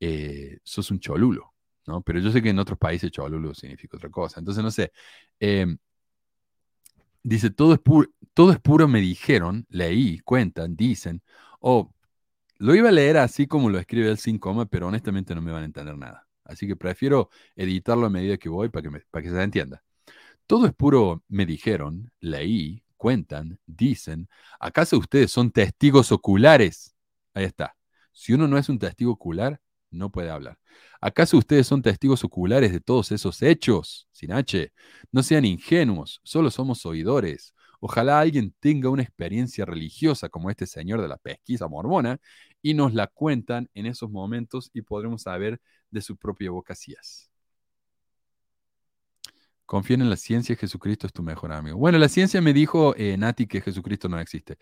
[0.00, 1.54] eh, sos un cholulo,
[1.86, 2.02] ¿no?
[2.02, 4.40] Pero yo sé que en otros países cholulo significa otra cosa.
[4.40, 4.92] Entonces, no sé.
[5.40, 5.78] em,
[7.22, 11.22] Dice, todo es, puro, todo es puro, me dijeron, leí, cuentan, dicen.
[11.60, 11.92] O
[12.58, 15.52] lo iba a leer así como lo escribe él sin coma, pero honestamente no me
[15.52, 16.26] van a entender nada.
[16.44, 19.82] Así que prefiero editarlo a medida que voy para que, para que se entienda.
[20.46, 24.28] Todo es puro, me dijeron, leí, cuentan, dicen.
[24.60, 26.94] ¿Acaso ustedes son testigos oculares?
[27.34, 27.76] Ahí está.
[28.12, 29.60] Si uno no es un testigo ocular,
[29.92, 30.58] no puede hablar.
[31.00, 34.08] ¿Acaso ustedes son testigos oculares de todos esos hechos?
[34.12, 34.30] Sin.
[35.10, 37.54] No sean ingenuos, solo somos oidores.
[37.80, 42.20] Ojalá alguien tenga una experiencia religiosa como este señor de la pesquisa mormona
[42.62, 45.60] y nos la cuentan en esos momentos y podremos saber
[45.90, 46.94] de su propia boca si.
[49.66, 51.76] Confíen en la ciencia, Jesucristo es tu mejor amigo.
[51.78, 54.58] Bueno, la ciencia me dijo, eh, Nati, que Jesucristo no existe.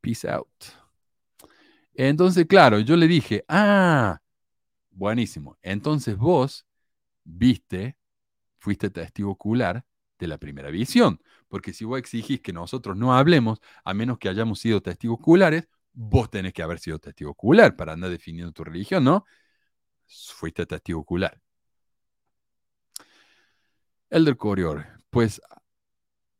[0.00, 0.48] Peace out.
[1.94, 4.20] Entonces, claro, yo le dije, ah,
[4.96, 5.58] buenísimo.
[5.62, 6.66] Entonces vos
[7.24, 7.96] viste,
[8.58, 9.84] fuiste testigo ocular
[10.18, 11.20] de la primera visión.
[11.48, 15.68] Porque si vos exigís que nosotros no hablemos, a menos que hayamos sido testigos oculares,
[15.92, 19.24] vos tenés que haber sido testigo ocular para andar definiendo tu religión, ¿no?
[20.06, 21.40] Fuiste testigo ocular.
[24.10, 25.40] Elder Corior, pues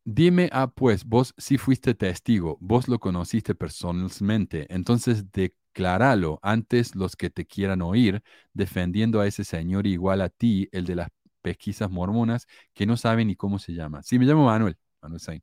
[0.04, 5.24] dime, ah, pues vos sí fuiste testigo, vos lo conociste personalmente, entonces
[5.76, 8.22] decláralo antes los que te quieran oír,
[8.54, 11.08] defendiendo a ese señor igual a ti, el de las
[11.42, 14.02] pesquisas mormonas, que no sabe ni cómo se llama.
[14.02, 15.42] Sí, me llamo Manuel, Manuel Sain.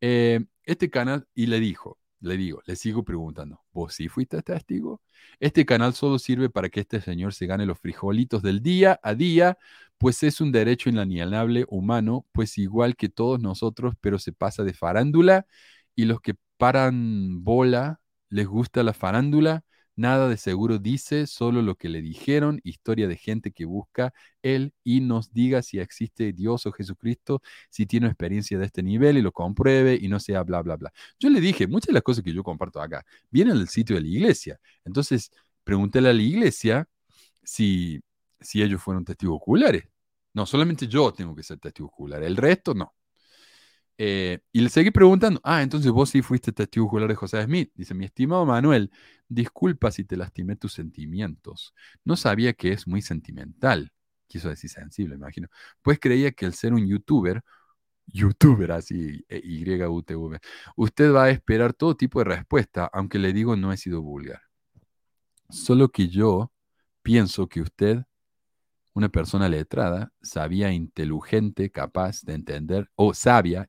[0.00, 5.02] Eh, este canal, y le dijo, le digo, le sigo preguntando, ¿vos sí fuiste testigo?
[5.38, 9.14] Este canal solo sirve para que este señor se gane los frijolitos del día a
[9.14, 9.58] día,
[9.98, 14.72] pues es un derecho inalienable humano, pues igual que todos nosotros, pero se pasa de
[14.72, 15.46] farándula
[15.94, 19.64] y los que paran bola les gusta la farándula,
[19.96, 24.12] nada de seguro dice, solo lo que le dijeron, historia de gente que busca
[24.42, 29.16] él y nos diga si existe Dios o Jesucristo, si tiene experiencia de este nivel
[29.18, 30.92] y lo compruebe y no sea bla, bla, bla.
[31.18, 34.02] Yo le dije, muchas de las cosas que yo comparto acá vienen del sitio de
[34.02, 34.60] la iglesia.
[34.84, 35.30] Entonces,
[35.64, 36.88] pregúntale a la iglesia
[37.42, 38.00] si,
[38.40, 39.84] si ellos fueron testigos oculares.
[40.34, 42.95] No, solamente yo tengo que ser testigo ocular, el resto no.
[43.98, 47.70] Eh, y le seguí preguntando, ah, entonces vos sí fuiste testigo ocular de José Smith.
[47.74, 48.90] Dice, mi estimado Manuel,
[49.28, 51.74] disculpa si te lastimé tus sentimientos.
[52.04, 53.92] No sabía que es muy sentimental.
[54.28, 55.48] Quiso decir sensible, imagino.
[55.82, 57.42] Pues creía que el ser un youtuber,
[58.06, 60.40] youtuber así, e- Y-U-T-V,
[60.76, 64.42] usted va a esperar todo tipo de respuesta, aunque le digo no he sido vulgar.
[65.50, 66.52] Solo que yo
[67.02, 68.04] pienso que usted,
[68.96, 73.68] una persona letrada, sabia, inteligente, capaz de entender, o sabia,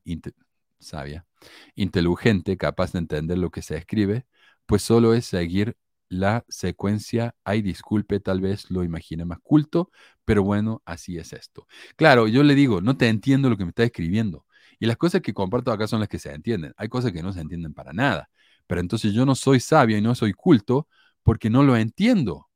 [0.80, 1.26] sabia,
[1.74, 4.24] inteligente, capaz de entender lo que se escribe,
[4.64, 5.76] pues solo es seguir
[6.08, 7.34] la secuencia.
[7.44, 9.90] Ay, disculpe, tal vez lo imagine más culto,
[10.24, 11.66] pero bueno, así es esto.
[11.96, 14.46] Claro, yo le digo, no te entiendo lo que me está escribiendo.
[14.80, 16.72] Y las cosas que comparto acá son las que se entienden.
[16.78, 18.30] Hay cosas que no se entienden para nada.
[18.66, 20.88] Pero entonces yo no soy sabio y no soy culto
[21.22, 22.47] porque no lo entiendo.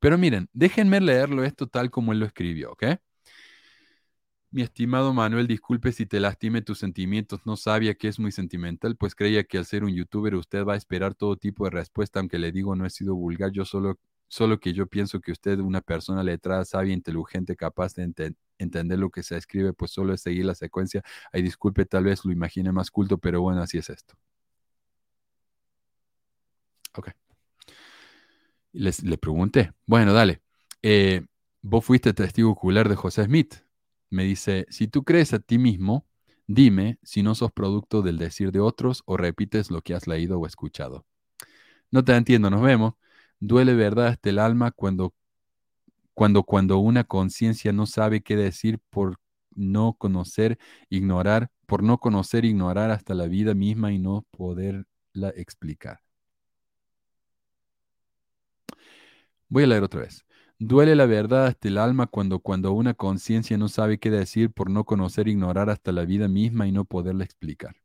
[0.00, 2.84] Pero miren, déjenme leerlo esto tal como él lo escribió, ¿ok?
[4.50, 7.40] Mi estimado Manuel, disculpe si te lastime tus sentimientos.
[7.44, 10.72] No sabía que es muy sentimental, pues creía que al ser un youtuber usted va
[10.74, 13.98] a esperar todo tipo de respuesta, aunque le digo no he sido vulgar, yo solo,
[14.26, 18.98] solo que yo pienso que usted, una persona letrada, sabia, inteligente, capaz de enten- entender
[18.98, 21.02] lo que se escribe, pues solo es seguir la secuencia.
[21.32, 24.14] Ay, disculpe, tal vez lo imagine más culto, pero bueno, así es esto.
[26.98, 27.08] Ok.
[28.72, 30.42] Les, le pregunté, bueno, dale,
[30.82, 31.26] eh,
[31.62, 33.54] vos fuiste testigo ocular de José Smith.
[34.10, 36.06] Me dice, si tú crees a ti mismo,
[36.46, 40.38] dime si no sos producto del decir de otros o repites lo que has leído
[40.38, 41.06] o escuchado.
[41.90, 42.94] No te entiendo, nos vemos.
[43.40, 45.14] Duele verdad hasta el alma cuando,
[46.14, 49.18] cuando, cuando una conciencia no sabe qué decir por
[49.54, 50.58] no conocer,
[50.88, 56.00] ignorar, por no conocer, ignorar hasta la vida misma y no poderla explicar.
[59.48, 60.24] Voy a leer otra vez.
[60.58, 64.70] Duele la verdad hasta el alma cuando, cuando una conciencia no sabe qué decir por
[64.70, 67.76] no conocer, ignorar hasta la vida misma y no poderla explicar.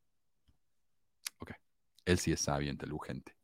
[1.39, 1.51] Ok,
[2.05, 3.35] él sí es sabio, inteligente.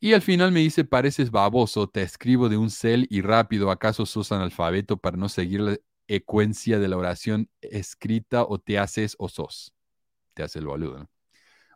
[0.00, 4.06] Y al final me dice, pareces baboso, te escribo de un cel y rápido, ¿acaso
[4.06, 5.76] sos analfabeto para no seguir la
[6.06, 9.74] ecuencia de la oración escrita o te haces o sos?
[10.34, 11.10] Te hace el boludo, ¿no?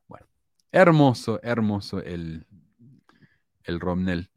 [0.06, 0.26] Bueno,
[0.70, 2.46] hermoso, hermoso el,
[3.64, 4.30] el Romnel.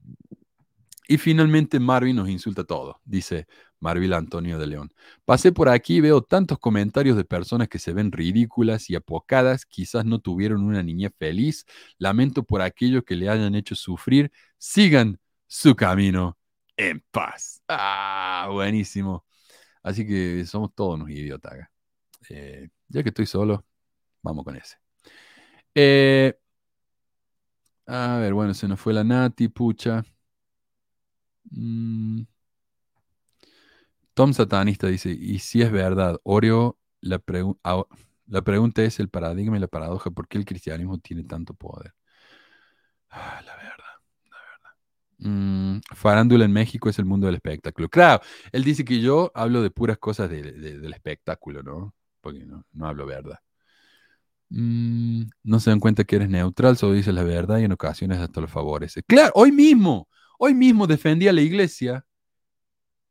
[1.07, 3.47] Y finalmente Marvin nos insulta todo, dice
[3.79, 4.93] Marvin Antonio de León.
[5.25, 9.65] Pasé por aquí y veo tantos comentarios de personas que se ven ridículas y apocadas,
[9.65, 11.65] quizás no tuvieron una niñez feliz.
[11.99, 14.31] Lamento por aquellos que le hayan hecho sufrir.
[14.57, 16.37] Sigan su camino
[16.77, 17.61] en paz.
[17.67, 19.25] Ah, buenísimo.
[19.83, 21.53] Así que somos todos unos idiotas.
[22.29, 23.65] Eh, ya que estoy solo,
[24.23, 24.77] vamos con ese.
[25.75, 26.33] Eh,
[27.87, 30.03] a ver, bueno, se nos fue la Nati, pucha.
[31.51, 32.25] Mm.
[34.13, 37.21] Tom Satanista dice, y si es verdad, Oreo, la,
[38.27, 41.93] la pregunta es el paradigma y la paradoja, ¿por qué el cristianismo tiene tanto poder?
[43.09, 43.85] Ah, la verdad,
[44.31, 44.71] la verdad.
[45.19, 47.89] Mm, farándula en México es el mundo del espectáculo.
[47.89, 51.95] Claro, él dice que yo hablo de puras cosas de- de- del espectáculo, ¿no?
[52.21, 53.39] Porque no, no hablo verdad.
[54.49, 58.19] Mm, no se dan cuenta que eres neutral, solo dices la verdad y en ocasiones
[58.19, 59.03] hasta lo favorece.
[59.03, 60.07] Claro, hoy mismo,
[60.39, 62.05] hoy mismo defendí a la iglesia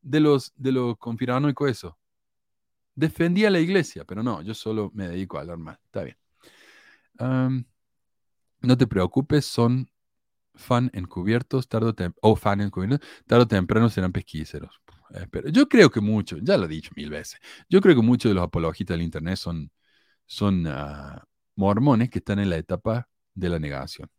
[0.03, 1.99] de los, de los conspiranoicos eso.
[2.95, 5.79] Defendí a la iglesia, pero no, yo solo me dedico a hablar mal.
[5.85, 6.17] Está bien.
[8.63, 9.91] No te preocupes, son
[10.55, 14.81] fan encubiertos, tarde o tem- o fan encubiertos, tarde o temprano serán pesquiseros.
[15.15, 18.03] Eh, pero yo creo que muchos, ya lo he dicho mil veces, yo creo que
[18.03, 19.71] muchos de los apologistas del Internet son,
[20.27, 21.25] son ah,
[21.57, 24.11] mormones que están en la etapa de la negación.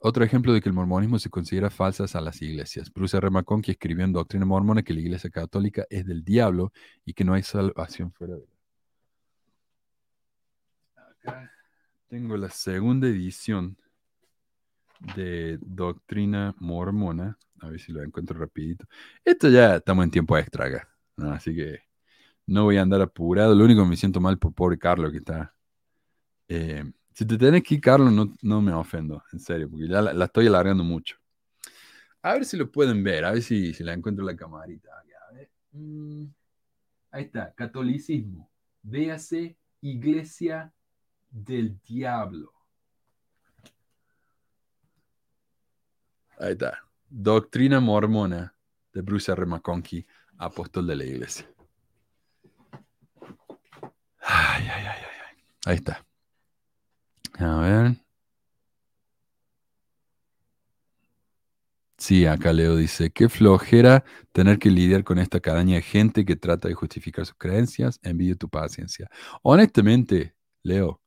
[0.00, 2.92] Otro ejemplo de que el mormonismo se considera falsas a las iglesias.
[2.92, 3.30] Bruce R.
[3.30, 6.72] McConkie escribió en Doctrina Mormona que la iglesia católica es del diablo
[7.04, 8.58] y que no hay salvación fuera de ella.
[10.96, 11.50] Acá
[12.06, 13.76] tengo la segunda edición
[15.16, 17.36] de Doctrina Mormona.
[17.60, 18.86] A ver si lo encuentro rapidito.
[19.24, 20.88] Esto ya estamos en tiempo extra acá.
[21.16, 21.80] Así que
[22.46, 23.52] no voy a andar apurado.
[23.52, 25.54] Lo único que me siento mal por pobre Carlos que está...
[26.48, 26.84] eh,
[27.18, 30.46] si te tenés que Carlos, no, no me ofendo, en serio, porque ya la, estoy
[30.46, 31.16] alargando mucho.
[32.22, 34.88] A ver si lo pueden ver, a ver si, si la encuentro en la camarita.
[35.72, 36.26] Mm,
[37.10, 38.48] ahí está, catolicismo.
[38.82, 40.72] Véase Iglesia
[41.28, 42.52] del Diablo.
[46.38, 46.78] Ahí está.
[47.08, 48.54] Doctrina mormona
[48.92, 49.44] de Bruce R.
[49.44, 50.06] McConkie,
[50.36, 51.50] apóstol de la iglesia.
[54.20, 55.44] Ay, ay, ay, ay.
[55.66, 56.07] Ahí está.
[57.38, 57.96] A ver.
[61.96, 66.36] Sí, acá Leo dice, qué flojera tener que lidiar con esta cadaña de gente que
[66.36, 69.08] trata de justificar sus creencias, envidio tu paciencia.
[69.42, 71.00] Honestamente, Leo,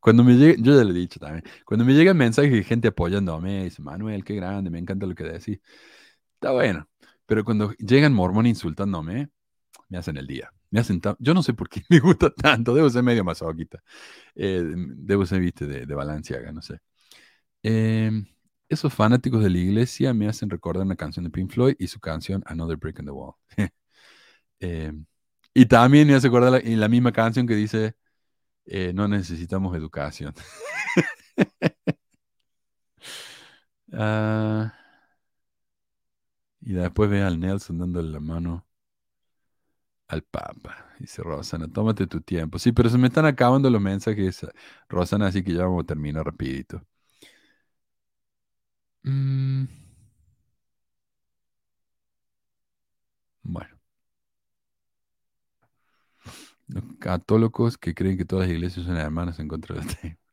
[0.00, 2.88] cuando me llegue, yo ya le he dicho también, cuando me llegan mensajes de gente
[2.88, 5.60] apoyándome, dice, Manuel, qué grande, me encanta lo que decís,
[6.34, 6.88] está bueno,
[7.26, 9.30] pero cuando llegan mormones insultándome,
[9.88, 10.52] me hacen el día.
[10.72, 13.82] Me hacen Yo no sé por qué me gusta tanto, debo ser medio masoquita.
[14.34, 16.80] Eh, debo ser, viste, de, de Balenciaga, no sé.
[17.62, 18.26] Em,
[18.68, 22.00] esos fanáticos de la iglesia me hacen recordar una canción de Pink Floyd y su
[22.00, 23.34] canción Another Brick in the Wall.
[24.60, 25.06] Em,
[25.54, 27.96] y también me hace en la misma canción que dice,
[28.66, 30.34] eh, no necesitamos educación.
[33.94, 34.72] Ah,
[36.60, 38.66] y después ve al Nelson dándole la mano
[40.12, 40.94] al Papa.
[40.98, 42.58] Dice Rosana, tómate tu tiempo.
[42.58, 44.46] Sí, pero se me están acabando los mensajes,
[44.88, 46.82] Rosana, así que ya vamos a terminar rapidito.
[49.04, 49.66] Mm.
[53.42, 53.78] Bueno.
[56.68, 60.16] Los católicos que creen que todas las iglesias son hermanas en contra del tema.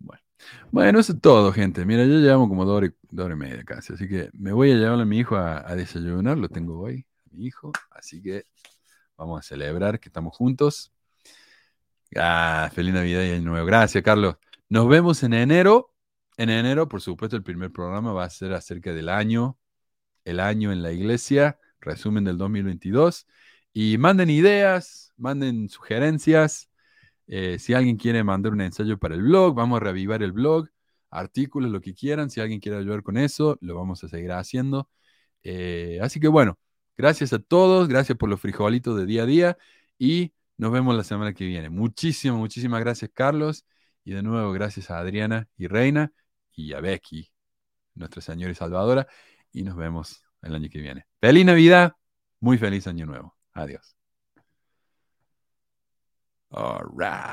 [0.00, 0.22] Bueno.
[0.70, 1.84] bueno, eso es todo, gente.
[1.84, 4.70] Mira, yo llevamos como dos horas, dos horas y media casi, así que me voy
[4.72, 8.44] a llevar a mi hijo a, a desayunar, lo tengo hoy, mi hijo, así que
[9.18, 10.92] vamos a celebrar que estamos juntos.
[12.16, 13.66] Ah, feliz Navidad y Año Nuevo.
[13.66, 14.36] Gracias, Carlos.
[14.70, 15.92] Nos vemos en enero.
[16.38, 19.58] En enero, por supuesto, el primer programa va a ser acerca del año,
[20.24, 23.26] el año en la iglesia, resumen del 2022.
[23.72, 26.70] Y manden ideas, manden sugerencias.
[27.26, 30.68] Eh, si alguien quiere mandar un ensayo para el blog, vamos a reavivar el blog,
[31.10, 32.30] artículos, lo que quieran.
[32.30, 34.88] Si alguien quiere ayudar con eso, lo vamos a seguir haciendo.
[35.42, 36.58] Eh, así que bueno,
[36.98, 39.58] gracias a todos, gracias por los frijolitos de día a día
[39.98, 41.70] y nos vemos la semana que viene.
[41.70, 43.64] Muchísimas, muchísimas gracias, Carlos.
[44.04, 46.12] Y de nuevo, gracias a Adriana y Reina
[46.52, 47.30] y a Becky,
[47.94, 49.06] nuestra Señora y Salvadora.
[49.52, 51.06] Y nos vemos el año que viene.
[51.20, 51.94] Feliz Navidad,
[52.40, 53.36] muy feliz año nuevo.
[53.54, 53.96] Adiós.
[56.50, 56.88] All.